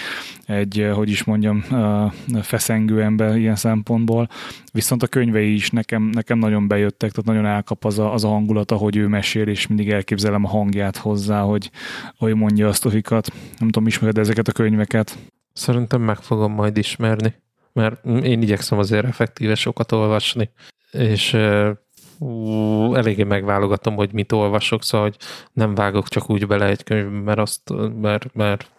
egy 0.46 0.80
eh, 0.80 0.94
hogy 0.94 1.11
is 1.11 1.24
mondjam, 1.24 1.64
eh, 1.70 2.11
feszengő 2.42 3.02
ember 3.02 3.36
ilyen 3.36 3.56
szempontból. 3.56 4.28
Viszont 4.72 5.02
a 5.02 5.06
könyvei 5.06 5.54
is 5.54 5.70
nekem, 5.70 6.02
nekem 6.02 6.38
nagyon 6.38 6.68
bejöttek, 6.68 7.11
tehát 7.11 7.26
nagyon 7.26 7.46
elkap 7.46 7.84
az 7.84 7.98
a, 7.98 8.12
az 8.12 8.24
a 8.24 8.28
hangulat, 8.28 8.70
ahogy 8.70 8.96
ő 8.96 9.06
mesél, 9.06 9.48
és 9.48 9.66
mindig 9.66 9.90
elképzelem 9.90 10.44
a 10.44 10.48
hangját 10.48 10.96
hozzá, 10.96 11.40
hogy, 11.40 11.70
hogy 12.16 12.34
mondja 12.34 12.68
a 12.68 12.72
sztorikat. 12.72 13.32
Nem 13.59 13.68
tudom, 13.68 13.86
ismered 13.86 14.18
ezeket 14.18 14.48
a 14.48 14.52
könyveket? 14.52 15.18
Szerintem 15.52 16.00
meg 16.00 16.16
fogom 16.16 16.52
majd 16.52 16.76
ismerni, 16.76 17.34
mert 17.72 18.04
én 18.04 18.42
igyekszem 18.42 18.78
azért 18.78 19.04
effektíve 19.04 19.54
sokat 19.54 19.92
olvasni, 19.92 20.50
és 20.90 21.34
eh, 21.34 21.70
ú, 22.18 22.94
eléggé 22.94 23.22
megválogatom, 23.22 23.94
hogy 23.94 24.12
mit 24.12 24.32
olvasok, 24.32 24.82
szóval 24.82 25.06
hogy 25.06 25.16
nem 25.52 25.74
vágok 25.74 26.08
csak 26.08 26.30
úgy 26.30 26.46
bele 26.46 26.66
egy 26.66 26.84
könyv, 26.84 27.24
mert, 27.24 27.38
azt, 27.38 27.72
mert, 28.00 28.34
mert 28.34 28.70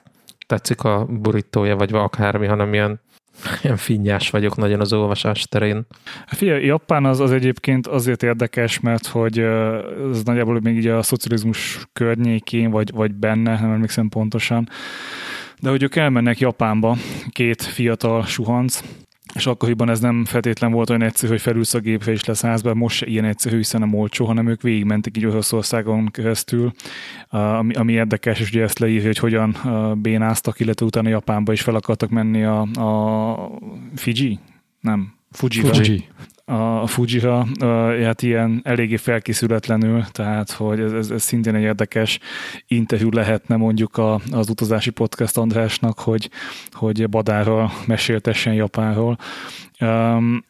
tetszik 0.47 0.83
a 0.83 1.05
burítója, 1.05 1.75
vagy 1.75 1.93
akármi, 1.93 2.47
hanem 2.47 2.73
ilyen 2.73 2.99
ilyen 3.61 3.77
finnyás 3.77 4.29
vagyok 4.29 4.55
nagyon 4.55 4.79
az 4.79 4.93
olvasás 4.93 5.43
terén. 5.43 5.85
Figyelj, 6.27 6.65
Japán 6.65 7.05
az, 7.05 7.19
az 7.19 7.31
egyébként 7.31 7.87
azért 7.87 8.23
érdekes, 8.23 8.79
mert 8.79 9.07
hogy 9.07 9.39
ez 9.39 10.23
nagyjából 10.23 10.59
még 10.59 10.77
így 10.77 10.87
a 10.87 11.01
szocializmus 11.01 11.87
környékén, 11.93 12.69
vagy, 12.69 12.91
vagy 12.91 13.13
benne, 13.13 13.59
nem 13.59 13.71
emlékszem 13.71 14.09
pontosan, 14.09 14.69
de 15.61 15.69
hogy 15.69 15.83
ők 15.83 15.95
elmennek 15.95 16.39
Japánba, 16.39 16.97
két 17.29 17.61
fiatal 17.61 18.25
suhanc, 18.25 18.81
és 19.36 19.45
akkoriban 19.45 19.89
ez 19.89 19.99
nem 19.99 20.25
feltétlen 20.25 20.71
volt 20.71 20.89
olyan 20.89 21.01
egyszerű, 21.01 21.32
hogy 21.32 21.41
felülsz 21.41 21.73
a 21.73 21.80
gépre 21.80 22.11
és 22.11 22.25
lesz 22.25 22.41
házba, 22.41 22.73
most 22.73 22.97
se 22.97 23.05
ilyen 23.05 23.25
egyszerű, 23.25 23.57
hiszen 23.57 23.80
nem 23.80 23.93
olcsó, 23.93 24.25
hanem 24.25 24.47
ők 24.47 24.61
végigmentek 24.61 25.17
így 25.17 25.25
Oroszországon 25.25 26.07
keresztül, 26.11 26.71
ami, 27.30 27.73
ami 27.73 27.93
érdekes, 27.93 28.39
és 28.39 28.49
ugye 28.49 28.63
ezt 28.63 28.80
leírja, 28.80 29.05
hogy 29.05 29.17
hogyan 29.17 29.55
bénáztak, 30.01 30.59
illetve 30.59 30.86
utána 30.86 31.09
Japánba 31.09 31.51
is 31.51 31.61
fel 31.61 31.75
akartak 31.75 32.09
menni 32.09 32.43
a, 32.43 32.61
a 32.61 33.59
Fiji? 33.95 34.39
Nem, 34.80 35.13
Fuji. 35.32 35.61
Fuji 35.61 36.07
a 36.49 36.87
Fujira, 36.87 37.47
hát 38.03 38.21
ilyen 38.21 38.61
eléggé 38.63 38.95
felkészületlenül, 38.95 40.03
tehát 40.11 40.51
hogy 40.51 40.79
ez, 40.79 40.91
ez, 40.91 41.09
ez 41.09 41.23
szintén 41.23 41.55
egy 41.55 41.61
érdekes 41.61 42.19
interjú 42.67 43.09
lehetne 43.09 43.55
mondjuk 43.55 43.97
a, 43.97 44.21
az 44.31 44.49
utazási 44.49 44.89
podcast 44.89 45.37
Andrásnak, 45.37 45.99
hogy, 45.99 46.29
hogy 46.71 47.09
Badárral 47.09 47.71
meséltessen 47.85 48.53
Japánról. 48.53 49.17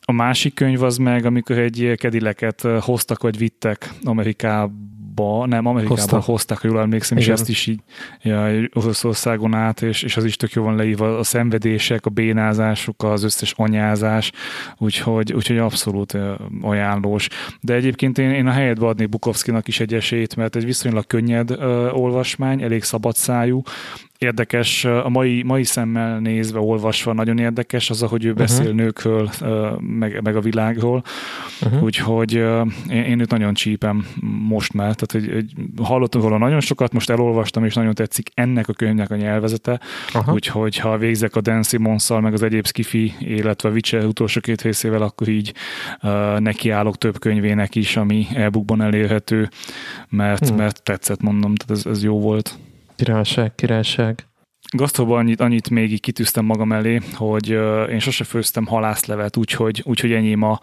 A 0.01 0.11
másik 0.11 0.53
könyv 0.53 0.83
az 0.83 0.97
meg, 0.97 1.25
amikor 1.25 1.57
egy 1.57 1.93
kedileket 1.95 2.61
hoztak 2.61 3.21
vagy 3.21 3.37
vittek 3.37 3.93
Amerikába, 4.03 4.73
Amerikába, 5.19 5.45
nem, 5.45 5.65
Amerikába 5.65 6.21
hozták, 6.21 6.57
ha 6.57 6.67
jól 6.67 6.79
emlékszem, 6.79 7.17
Igen. 7.17 7.29
és 7.29 7.39
ezt 7.39 7.49
is 7.49 7.67
így 7.67 7.79
ja, 8.21 8.49
Oroszországon 8.73 9.53
át, 9.53 9.81
és, 9.81 10.03
és 10.03 10.17
az 10.17 10.25
is 10.25 10.35
tök 10.35 10.51
jó 10.51 10.63
van 10.63 10.75
leírva 10.75 11.17
a 11.17 11.23
szenvedések, 11.23 12.05
a 12.05 12.09
bénázásuk, 12.09 13.03
az 13.03 13.23
összes 13.23 13.53
anyázás, 13.57 14.31
úgyhogy, 14.77 15.33
úgyhogy 15.33 15.57
abszolút 15.57 16.17
ajánlós. 16.61 17.27
De 17.61 17.73
egyébként 17.73 18.17
én, 18.17 18.29
én 18.29 18.47
a 18.47 18.51
helyetbe 18.51 18.87
adnék 18.87 19.09
Bukovszkinak 19.09 19.67
is 19.67 19.79
egy 19.79 19.93
esélyt, 19.93 20.35
mert 20.35 20.55
egy 20.55 20.65
viszonylag 20.65 21.07
könnyed 21.07 21.51
uh, 21.51 21.97
olvasmány, 21.97 22.61
elég 22.61 22.83
szabadszájú, 22.83 23.61
érdekes, 24.19 24.85
a 24.85 25.09
mai, 25.09 25.43
mai 25.43 25.63
szemmel 25.63 26.19
nézve, 26.19 26.59
olvasva 26.59 27.13
nagyon 27.13 27.37
érdekes 27.37 27.89
az, 27.89 28.03
ahogy 28.03 28.25
ő 28.25 28.31
uh-huh. 28.31 28.45
beszél 28.45 28.71
nőkről, 28.71 29.29
meg, 29.79 30.21
meg 30.23 30.35
a 30.35 30.41
világról. 30.41 31.03
Uh-huh. 31.61 31.83
Úgyhogy 31.83 32.33
én, 32.89 33.03
én 33.03 33.19
őt 33.19 33.31
nagyon 33.31 33.53
csípem 33.53 34.05
most 34.47 34.73
már. 34.73 34.95
Tehát, 34.95 35.11
hogy, 35.11 35.33
hogy 35.33 35.85
hallottam 35.87 36.21
róla 36.21 36.37
nagyon 36.37 36.59
sokat, 36.59 36.93
most 36.93 37.09
elolvastam, 37.09 37.65
és 37.65 37.73
nagyon 37.73 37.93
tetszik 37.93 38.29
ennek 38.33 38.67
a 38.67 38.73
könyvnek 38.73 39.11
a 39.11 39.15
nyelvezete. 39.15 39.79
Uh-huh. 40.13 40.33
Úgyhogy 40.33 40.77
ha 40.77 40.97
végzek 40.97 41.35
a 41.35 41.41
Dan 41.41 41.63
simmons 41.63 42.09
meg 42.09 42.33
az 42.33 42.43
egyéb 42.43 42.67
skifi, 42.67 43.13
illetve 43.19 43.69
Witcher 43.69 44.05
utolsó 44.05 44.39
két 44.39 44.61
részével, 44.61 45.01
akkor 45.01 45.27
így 45.27 45.53
uh, 46.01 46.39
nekiállok 46.39 46.97
több 46.97 47.19
könyvének 47.19 47.75
is, 47.75 47.97
ami 47.97 48.27
e-bookban 48.33 48.81
elérhető, 48.81 49.49
mert, 50.09 50.41
uh-huh. 50.41 50.57
mert 50.57 50.83
tetszett, 50.83 51.21
mondom, 51.21 51.55
tehát 51.55 51.85
ez, 51.85 51.91
ez 51.91 52.03
jó 52.03 52.19
volt. 52.19 52.57
Királyság, 52.99 53.55
királyság. 53.55 54.27
Gasztóban 54.77 55.17
annyit, 55.17 55.41
annyit 55.41 55.69
még 55.69 55.91
így 55.91 55.99
kitűztem 55.99 56.45
magam 56.45 56.71
elé, 56.71 57.01
hogy 57.13 57.53
uh, 57.53 57.91
én 57.91 57.99
sose 57.99 58.23
főztem 58.23 58.65
halászlevet, 58.65 59.37
úgyhogy, 59.37 59.83
úgyhogy 59.85 60.11
enyém 60.11 60.43
a, 60.43 60.59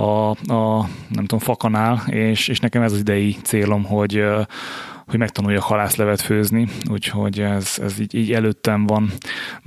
a, 0.00 0.30
a, 0.30 0.88
nem 1.08 1.24
tudom, 1.24 1.38
fakanál, 1.38 2.02
és, 2.06 2.48
és 2.48 2.60
nekem 2.60 2.82
ez 2.82 2.92
az 2.92 2.98
idei 2.98 3.36
célom, 3.42 3.84
hogy, 3.84 4.18
uh, 4.18 4.46
hogy 5.06 5.18
megtanuljak 5.18 5.62
halászlevet 5.62 6.20
főzni, 6.20 6.68
úgyhogy 6.90 7.40
ez, 7.40 7.78
ez 7.82 8.00
így, 8.00 8.14
így 8.14 8.32
előttem 8.32 8.86
van. 8.86 9.12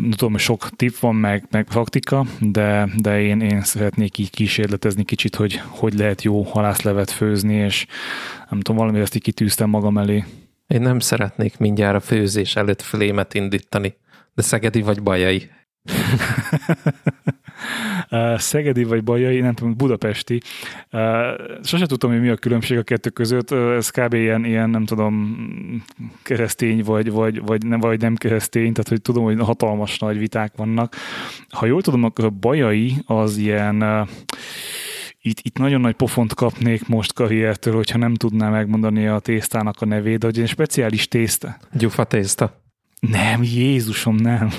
Tudom, 0.09 0.31
hogy 0.31 0.41
sok 0.41 0.69
tipp 0.69 0.95
van, 0.99 1.15
meg, 1.15 1.47
meg 1.51 1.65
praktika, 1.65 2.25
de, 2.39 2.89
de 2.97 3.21
én, 3.21 3.41
én 3.41 3.61
szeretnék 3.61 4.17
így 4.17 4.29
kísérletezni 4.29 5.03
kicsit, 5.03 5.35
hogy 5.35 5.61
hogy 5.67 5.93
lehet 5.93 6.23
jó 6.23 6.41
halászlevet 6.41 7.11
főzni, 7.11 7.53
és 7.53 7.85
nem 8.49 8.59
tudom, 8.59 8.81
valami 8.81 8.99
ezt 8.99 9.15
így 9.15 9.21
kitűztem 9.21 9.69
magam 9.69 9.97
elé. 9.97 10.23
Én 10.67 10.81
nem 10.81 10.99
szeretnék 10.99 11.57
mindjárt 11.57 11.95
a 11.95 11.99
főzés 11.99 12.55
előtt 12.55 12.81
flémet 12.81 13.33
indítani, 13.33 13.97
de 14.33 14.41
Szegedi 14.41 14.81
vagy 14.81 15.03
Bajai? 15.03 15.49
Szegedi 18.37 18.83
vagy 18.83 19.03
Bajai, 19.03 19.39
nem 19.39 19.53
tudom, 19.53 19.77
budapesti. 19.77 20.41
Sose 21.63 21.85
tudtam, 21.85 22.11
hogy 22.11 22.21
mi 22.21 22.29
a 22.29 22.35
különbség 22.35 22.77
a 22.77 22.83
kettő 22.83 23.09
között. 23.09 23.51
Ez 23.51 23.89
kb. 23.89 24.13
ilyen, 24.13 24.45
ilyen 24.45 24.69
nem 24.69 24.85
tudom, 24.85 25.37
keresztény 26.23 26.83
vagy, 26.83 27.11
vagy, 27.11 27.41
vagy, 27.41 27.65
nem, 27.65 27.79
vagy 27.79 28.01
nem 28.01 28.15
keresztény, 28.15 28.73
tehát 28.73 28.89
hogy 28.89 29.01
tudom, 29.01 29.23
hogy 29.23 29.39
hatalmas 29.39 29.99
nagy 29.99 30.17
viták 30.17 30.53
vannak. 30.55 30.95
Ha 31.49 31.65
jól 31.65 31.81
tudom, 31.81 32.03
akkor 32.03 32.25
a 32.25 32.29
Bajai 32.29 32.95
az 33.05 33.37
ilyen 33.37 34.07
itt, 35.25 35.39
itt 35.41 35.57
nagyon 35.57 35.81
nagy 35.81 35.95
pofont 35.95 36.33
kapnék 36.33 36.87
most 36.87 37.13
karriertől, 37.13 37.73
hogyha 37.73 37.97
nem 37.97 38.13
tudná 38.13 38.49
megmondani 38.49 39.07
a 39.07 39.19
tésztának 39.19 39.81
a 39.81 39.85
nevét, 39.85 40.19
de 40.19 40.25
hogy 40.25 40.39
egy 40.39 40.47
speciális 40.47 41.07
tészta. 41.07 41.57
Gyufa 41.71 42.03
tészta. 42.03 42.61
Nem, 42.99 43.43
Jézusom, 43.43 44.15
nem. 44.15 44.49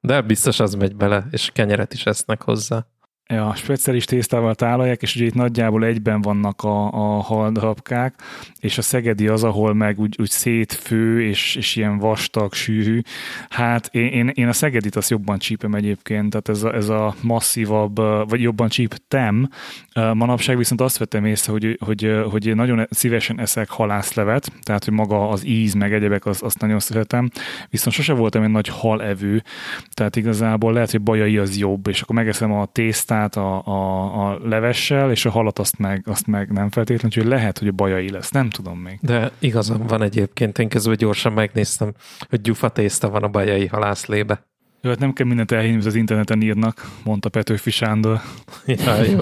De 0.00 0.20
biztos 0.20 0.60
az 0.60 0.74
megy 0.74 0.96
bele, 0.96 1.26
és 1.30 1.50
kenyeret 1.52 1.92
is 1.92 2.06
esznek 2.06 2.42
hozzá. 2.42 2.86
Ja, 3.28 3.52
speciális 3.54 4.04
tésztával 4.04 4.54
tálalják, 4.54 5.02
és 5.02 5.16
ugye 5.16 5.24
itt 5.24 5.34
nagyjából 5.34 5.84
egyben 5.84 6.20
vannak 6.20 6.62
a, 6.62 6.86
a 6.86 7.20
haldarabkák, 7.20 8.14
és 8.60 8.78
a 8.78 8.82
szegedi 8.82 9.28
az, 9.28 9.44
ahol 9.44 9.74
meg 9.74 9.98
úgy, 9.98 10.16
úgy 10.20 10.30
szétfő, 10.30 11.22
és, 11.22 11.56
és 11.56 11.76
ilyen 11.76 11.98
vastag, 11.98 12.52
sűrű. 12.52 13.00
Hát 13.48 13.88
én, 13.94 14.06
én, 14.06 14.28
én 14.34 14.48
a 14.48 14.52
szegedit 14.52 14.96
azt 14.96 15.10
jobban 15.10 15.38
csípem 15.38 15.74
egyébként, 15.74 16.30
tehát 16.30 16.48
ez 16.48 16.62
a, 16.62 16.74
ez 16.74 16.88
a 16.88 17.14
masszívabb, 17.20 17.96
vagy 18.28 18.40
jobban 18.40 18.68
csíptem. 18.68 19.48
Manapság 19.94 20.56
viszont 20.56 20.80
azt 20.80 20.98
vettem 20.98 21.24
észre, 21.24 21.52
hogy, 21.52 21.78
hogy, 21.84 22.20
hogy 22.30 22.54
nagyon 22.54 22.86
szívesen 22.90 23.40
eszek 23.40 23.68
halászlevet, 23.68 24.52
tehát 24.62 24.84
hogy 24.84 24.94
maga 24.94 25.28
az 25.28 25.46
íz, 25.46 25.74
meg 25.74 25.92
egyebek, 25.92 26.26
az, 26.26 26.42
azt 26.42 26.60
nagyon 26.60 26.78
szeretem, 26.78 27.28
viszont 27.70 27.96
sose 27.96 28.12
voltam 28.12 28.42
egy 28.42 28.50
nagy 28.50 28.68
halevő, 28.68 29.42
tehát 29.90 30.16
igazából 30.16 30.72
lehet, 30.72 30.90
hogy 30.90 31.02
bajai 31.02 31.38
az 31.38 31.58
jobb, 31.58 31.86
és 31.86 32.00
akkor 32.00 32.16
megeszem 32.16 32.52
a 32.52 32.66
tésztát, 32.66 33.14
tésztát 33.16 33.36
a, 33.36 33.62
a, 33.66 34.28
a 34.28 34.38
levessel, 34.42 35.10
és 35.10 35.24
a 35.24 35.30
halat 35.30 35.58
azt 35.58 35.78
meg, 35.78 36.02
azt 36.06 36.26
meg 36.26 36.52
nem 36.52 36.70
feltétlenül, 36.70 37.16
úgyhogy 37.16 37.38
lehet, 37.38 37.58
hogy 37.58 37.68
a 37.68 37.72
bajai 37.72 38.10
lesz, 38.10 38.30
nem 38.30 38.50
tudom 38.50 38.78
még. 38.78 38.98
De 39.02 39.30
igazam 39.38 39.86
van 39.86 40.02
egyébként, 40.02 40.58
én 40.58 40.68
közben 40.68 40.96
gyorsan 40.96 41.32
megnéztem, 41.32 41.92
hogy 42.28 42.40
gyufa 42.40 42.68
tészta 42.68 43.08
van 43.08 43.22
a 43.22 43.28
bajai 43.28 43.66
halászlébe. 43.66 44.44
Jó, 44.80 44.90
hát 44.90 44.98
nem 44.98 45.12
kell 45.12 45.26
mindent 45.26 45.52
elhinni, 45.52 45.86
az 45.86 45.94
interneten 45.94 46.42
írnak, 46.42 46.90
mondta 47.04 47.28
Petőfi 47.28 47.70
Sándor. 47.70 48.20
ja, 48.66 49.02
jó. 49.02 49.18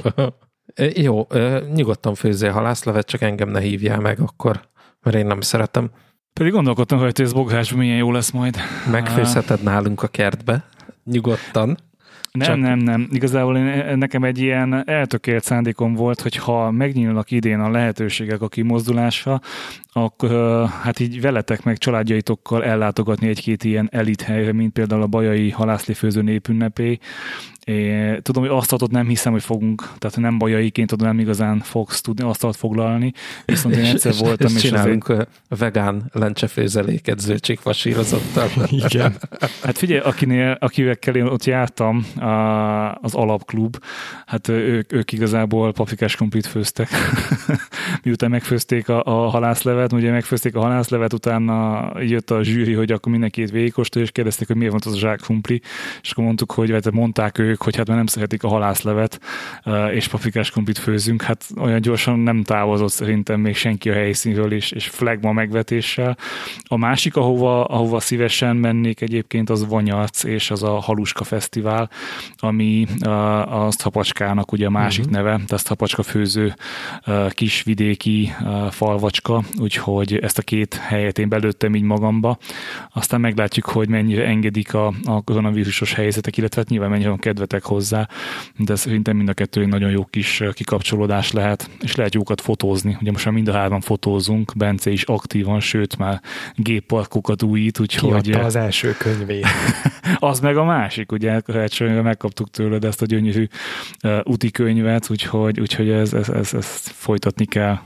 jó, 0.94 1.26
nyugodtan 1.74 2.14
főzzél 2.14 2.50
halászlevet, 2.52 3.06
csak 3.06 3.20
engem 3.20 3.48
ne 3.48 3.60
hívjál 3.60 4.00
meg 4.00 4.20
akkor, 4.20 4.60
mert 5.02 5.16
én 5.16 5.26
nem 5.26 5.40
szeretem. 5.40 5.90
Pedig 6.32 6.52
gondolkodtam, 6.52 6.98
hogy 6.98 7.20
ez 7.20 7.32
bográsban 7.32 7.78
milyen 7.78 7.96
jó 7.96 8.12
lesz 8.12 8.30
majd. 8.30 8.56
Megfőzheted 8.90 9.62
nálunk 9.62 10.02
a 10.02 10.08
kertbe, 10.08 10.64
nyugodtan. 11.04 11.76
Nem, 12.38 12.46
Csak... 12.48 12.58
nem, 12.58 12.78
nem. 12.78 13.08
Igazából 13.12 13.56
én, 13.56 13.98
nekem 13.98 14.24
egy 14.24 14.38
ilyen 14.38 14.88
eltökélt 14.88 15.44
szándékom 15.44 15.94
volt, 15.94 16.20
hogy 16.20 16.36
ha 16.36 16.70
megnyílnak 16.70 17.30
idén 17.30 17.60
a 17.60 17.70
lehetőségek 17.70 18.40
a 18.40 18.48
kimozdulása, 18.48 19.40
akkor 19.92 20.30
hát 20.82 21.00
így 21.00 21.20
veletek 21.20 21.62
meg 21.62 21.78
családjaitokkal 21.78 22.64
ellátogatni 22.64 23.28
egy-két 23.28 23.64
ilyen 23.64 23.88
elit 23.92 24.22
helyre, 24.22 24.52
mint 24.52 24.72
például 24.72 25.02
a 25.02 25.06
Bajai 25.06 25.50
Halászlifőző 25.50 26.22
népünnepé, 26.22 26.98
én 27.64 28.22
tudom, 28.22 28.42
hogy 28.42 28.52
asztaltot 28.52 28.90
nem 28.90 29.08
hiszem, 29.08 29.32
hogy 29.32 29.42
fogunk, 29.42 29.88
tehát 29.98 30.16
nem 30.16 30.38
bajaiként 30.38 30.88
tudom, 30.88 31.06
nem 31.06 31.18
igazán 31.18 31.58
fogsz 31.58 32.00
tudni 32.00 32.24
asztalt 32.24 32.56
foglalni, 32.56 33.12
viszont 33.44 33.76
én 33.76 33.84
egyszer 33.84 34.14
voltam, 34.18 34.48
és, 34.48 34.54
és 34.54 34.60
csinálunk 34.60 35.08
azért... 35.08 35.28
vegán 35.48 36.10
lencsefőzeléket 36.12 37.18
zöldségfasírozottal. 37.18 38.48
Igen. 38.88 39.16
Hát 39.62 39.78
figyelj, 39.78 40.00
akinél, 40.00 40.56
akivel 40.60 40.96
én 41.14 41.24
ott 41.24 41.44
jártam, 41.44 42.06
az 43.00 43.14
alapklub, 43.14 43.76
hát 44.26 44.48
ők, 44.48 44.92
ők 44.92 45.12
igazából 45.12 45.72
paprikás 45.72 46.16
krumplit 46.16 46.46
főztek. 46.46 46.88
Miután 48.04 48.30
megfőzték 48.30 48.88
a, 48.88 49.02
a 49.04 49.28
halászlevet, 49.28 49.92
ugye 49.92 50.10
megfőzték 50.10 50.54
a 50.54 50.60
halászlevet, 50.60 51.12
utána 51.12 51.90
jött 52.00 52.30
a 52.30 52.42
zsűri, 52.42 52.72
hogy 52.72 52.92
akkor 52.92 53.12
mindenkit 53.12 53.50
végigkóstolja, 53.50 54.06
és 54.06 54.12
kérdezték, 54.12 54.46
hogy 54.46 54.56
miért 54.56 54.72
van 54.72 54.80
az 54.84 54.92
a 54.92 54.98
zsák 54.98 55.20
krumpli, 55.20 55.60
és 56.02 56.10
akkor 56.10 56.24
mondtuk, 56.24 56.52
hogy 56.52 56.70
vagy 56.70 56.92
mondták 56.92 57.38
ők, 57.38 57.53
hogy 57.62 57.76
hát 57.76 57.86
már 57.86 57.96
nem 57.96 58.06
szeretik 58.06 58.42
a 58.42 58.48
halászlevet, 58.48 59.20
és 59.92 60.08
paprikás 60.08 60.50
krumplit 60.50 60.78
főzünk, 60.78 61.22
hát 61.22 61.44
olyan 61.60 61.80
gyorsan 61.80 62.18
nem 62.18 62.42
távozott 62.42 62.92
szerintem 62.92 63.40
még 63.40 63.56
senki 63.56 63.90
a 63.90 63.92
helyszínről, 63.92 64.52
és, 64.52 64.70
és 64.70 64.86
flagma 64.88 65.32
megvetéssel. 65.32 66.16
A 66.62 66.76
másik, 66.76 67.16
ahova, 67.16 67.64
ahova 67.64 68.00
szívesen 68.00 68.56
mennék 68.56 69.00
egyébként, 69.00 69.50
az 69.50 69.66
Vanyarc, 69.68 70.24
és 70.24 70.50
az 70.50 70.62
a 70.62 70.80
Haluska 70.80 71.24
Fesztivál, 71.24 71.90
ami 72.36 72.86
a 73.00 73.72
Hapacskának 73.82 74.52
ugye 74.52 74.66
a 74.66 74.70
másik 74.70 75.04
uh-huh. 75.04 75.16
neve, 75.16 75.40
tehát 75.46 75.68
Hapacska 75.68 76.02
főző 76.02 76.54
kisvidéki 77.28 78.32
falvacska, 78.70 79.42
úgyhogy 79.58 80.16
ezt 80.16 80.38
a 80.38 80.42
két 80.42 80.74
helyet 80.74 81.18
én 81.18 81.28
belőttem 81.28 81.74
így 81.74 81.82
magamba. 81.82 82.38
Aztán 82.92 83.20
meglátjuk, 83.20 83.66
hogy 83.66 83.88
mennyire 83.88 84.24
engedik 84.24 84.74
a, 84.74 84.92
a 85.04 85.22
koronavírusos 85.22 85.94
helyzetek, 85.94 86.36
illetve 86.36 86.60
hát 86.60 86.70
nyilván 86.70 86.90
mennyire 86.90 87.08
van 87.08 87.18
kedvetek 87.44 87.64
hozzá, 87.70 88.08
de 88.56 88.76
szerintem 88.76 89.16
mind 89.16 89.28
a 89.28 89.32
kettő 89.32 89.66
nagyon 89.66 89.90
jó 89.90 90.04
kis 90.04 90.42
kikapcsolódás 90.52 91.32
lehet, 91.32 91.70
és 91.80 91.94
lehet 91.94 92.14
jókat 92.14 92.40
fotózni. 92.40 92.96
Ugye 93.00 93.10
most 93.10 93.24
már 93.24 93.34
mind 93.34 93.48
a 93.48 93.52
hárman 93.52 93.80
fotózunk, 93.80 94.52
Bence 94.56 94.90
is 94.90 95.02
aktívan, 95.02 95.60
sőt 95.60 95.96
már 95.98 96.20
gépparkokat 96.54 97.42
újít, 97.42 97.78
úgyhogy... 97.78 98.22
Kiadta 98.22 98.44
az 98.44 98.56
első 98.56 98.94
könyvét. 98.98 99.46
az 100.18 100.40
meg 100.40 100.56
a 100.56 100.64
másik, 100.64 101.12
ugye 101.12 101.40
karácsonyra 101.40 102.02
megkaptuk 102.02 102.50
tőled 102.50 102.84
ezt 102.84 103.02
a 103.02 103.06
gyönyörű 103.06 103.46
uh, 104.02 104.20
úti 104.24 104.50
könyvet, 104.50 105.10
úgyhogy, 105.10 105.60
úgyhogy 105.60 105.90
ez, 105.90 106.12
ez, 106.12 106.28
ez, 106.28 106.54
ez 106.54 106.66
folytatni 106.88 107.44
kell. 107.46 107.78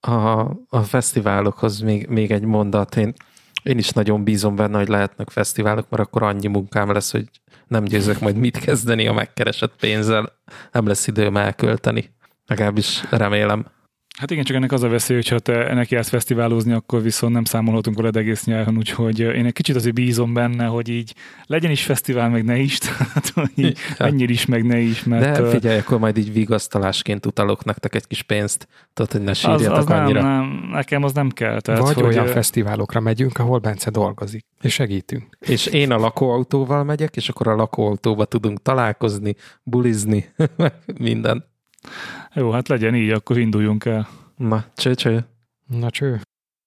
A, 0.00 0.40
a 0.68 0.82
fesztiválokhoz 0.82 1.80
még, 1.80 2.06
még 2.06 2.30
egy 2.30 2.44
mondat. 2.44 2.96
Én, 2.96 3.14
én 3.62 3.78
is 3.78 3.90
nagyon 3.90 4.24
bízom 4.24 4.56
benne, 4.56 4.78
hogy 4.78 4.88
lehetnek 4.88 5.30
fesztiválok, 5.30 5.86
mert 5.90 6.02
akkor 6.02 6.22
annyi 6.22 6.48
munkám 6.48 6.92
lesz, 6.92 7.12
hogy 7.12 7.28
nem 7.70 7.84
győzök 7.84 8.20
majd 8.20 8.36
mit 8.36 8.58
kezdeni 8.58 9.06
a 9.06 9.12
megkeresett 9.12 9.74
pénzzel. 9.80 10.32
Nem 10.72 10.86
lesz 10.86 11.06
időm 11.06 11.36
elkölteni. 11.36 12.14
Legalábbis 12.46 13.02
remélem. 13.10 13.66
Hát 14.20 14.30
igen, 14.30 14.44
csak 14.44 14.56
ennek 14.56 14.72
az 14.72 14.82
a 14.82 14.88
veszély, 14.88 15.16
hogyha 15.16 15.38
te 15.38 15.74
neki 15.74 15.94
jársz 15.94 16.08
fesztiválozni, 16.08 16.72
akkor 16.72 17.02
viszont 17.02 17.32
nem 17.32 17.44
számolhatunk 17.44 17.96
veled 17.96 18.16
egész 18.16 18.44
nyáron, 18.44 18.76
úgyhogy 18.76 19.20
én 19.20 19.46
egy 19.46 19.52
kicsit 19.52 19.76
azért 19.76 19.94
bízom 19.94 20.32
benne, 20.32 20.64
hogy 20.64 20.88
így 20.88 21.14
legyen 21.46 21.70
is 21.70 21.84
fesztivál, 21.84 22.28
meg 22.28 22.44
ne 22.44 22.56
is, 22.56 22.78
tehát 22.84 23.28
hogy 23.34 23.50
így 23.54 23.78
ennyire 23.98 24.32
is, 24.32 24.46
meg 24.46 24.64
ne 24.64 24.78
is. 24.78 25.04
Mert, 25.04 25.40
De 25.40 25.48
figyelj, 25.48 25.78
akkor 25.78 25.98
majd 25.98 26.16
így 26.16 26.32
vigasztalásként 26.32 27.26
utalok 27.26 27.64
nektek 27.64 27.94
egy 27.94 28.06
kis 28.06 28.22
pénzt, 28.22 28.68
tudod, 28.92 29.12
hogy 29.12 29.22
ne 29.22 29.32
sírjatok 29.32 29.76
az, 29.76 29.78
az 29.78 29.90
annyira. 29.90 30.22
Nem, 30.22 30.30
nem, 30.30 30.68
nekem 30.72 31.02
az 31.02 31.12
nem 31.12 31.28
kell. 31.28 31.60
Tehát, 31.60 31.80
Vagy 31.80 31.94
hogy 31.94 32.04
olyan 32.04 32.26
fesztiválokra 32.26 33.00
megyünk, 33.00 33.38
ahol 33.38 33.58
Bence 33.58 33.90
dolgozik, 33.90 34.46
és 34.60 34.72
segítünk. 34.72 35.36
És 35.38 35.66
én 35.66 35.92
a 35.92 35.98
lakóautóval 35.98 36.84
megyek, 36.84 37.16
és 37.16 37.28
akkor 37.28 37.48
a 37.48 37.54
lakóautóba 37.54 38.24
tudunk 38.24 38.62
találkozni, 38.62 39.34
bulizni, 39.62 40.32
minden. 40.98 41.48
Jó, 42.34 42.50
hát 42.50 42.68
legyen 42.68 42.94
így, 42.94 43.10
akkor 43.10 43.38
induljunk 43.38 43.84
el. 43.84 44.08
Na, 44.36 44.64
cső, 44.74 44.94
cső. 44.94 45.26
Na 45.66 45.90
cső. 45.90 46.20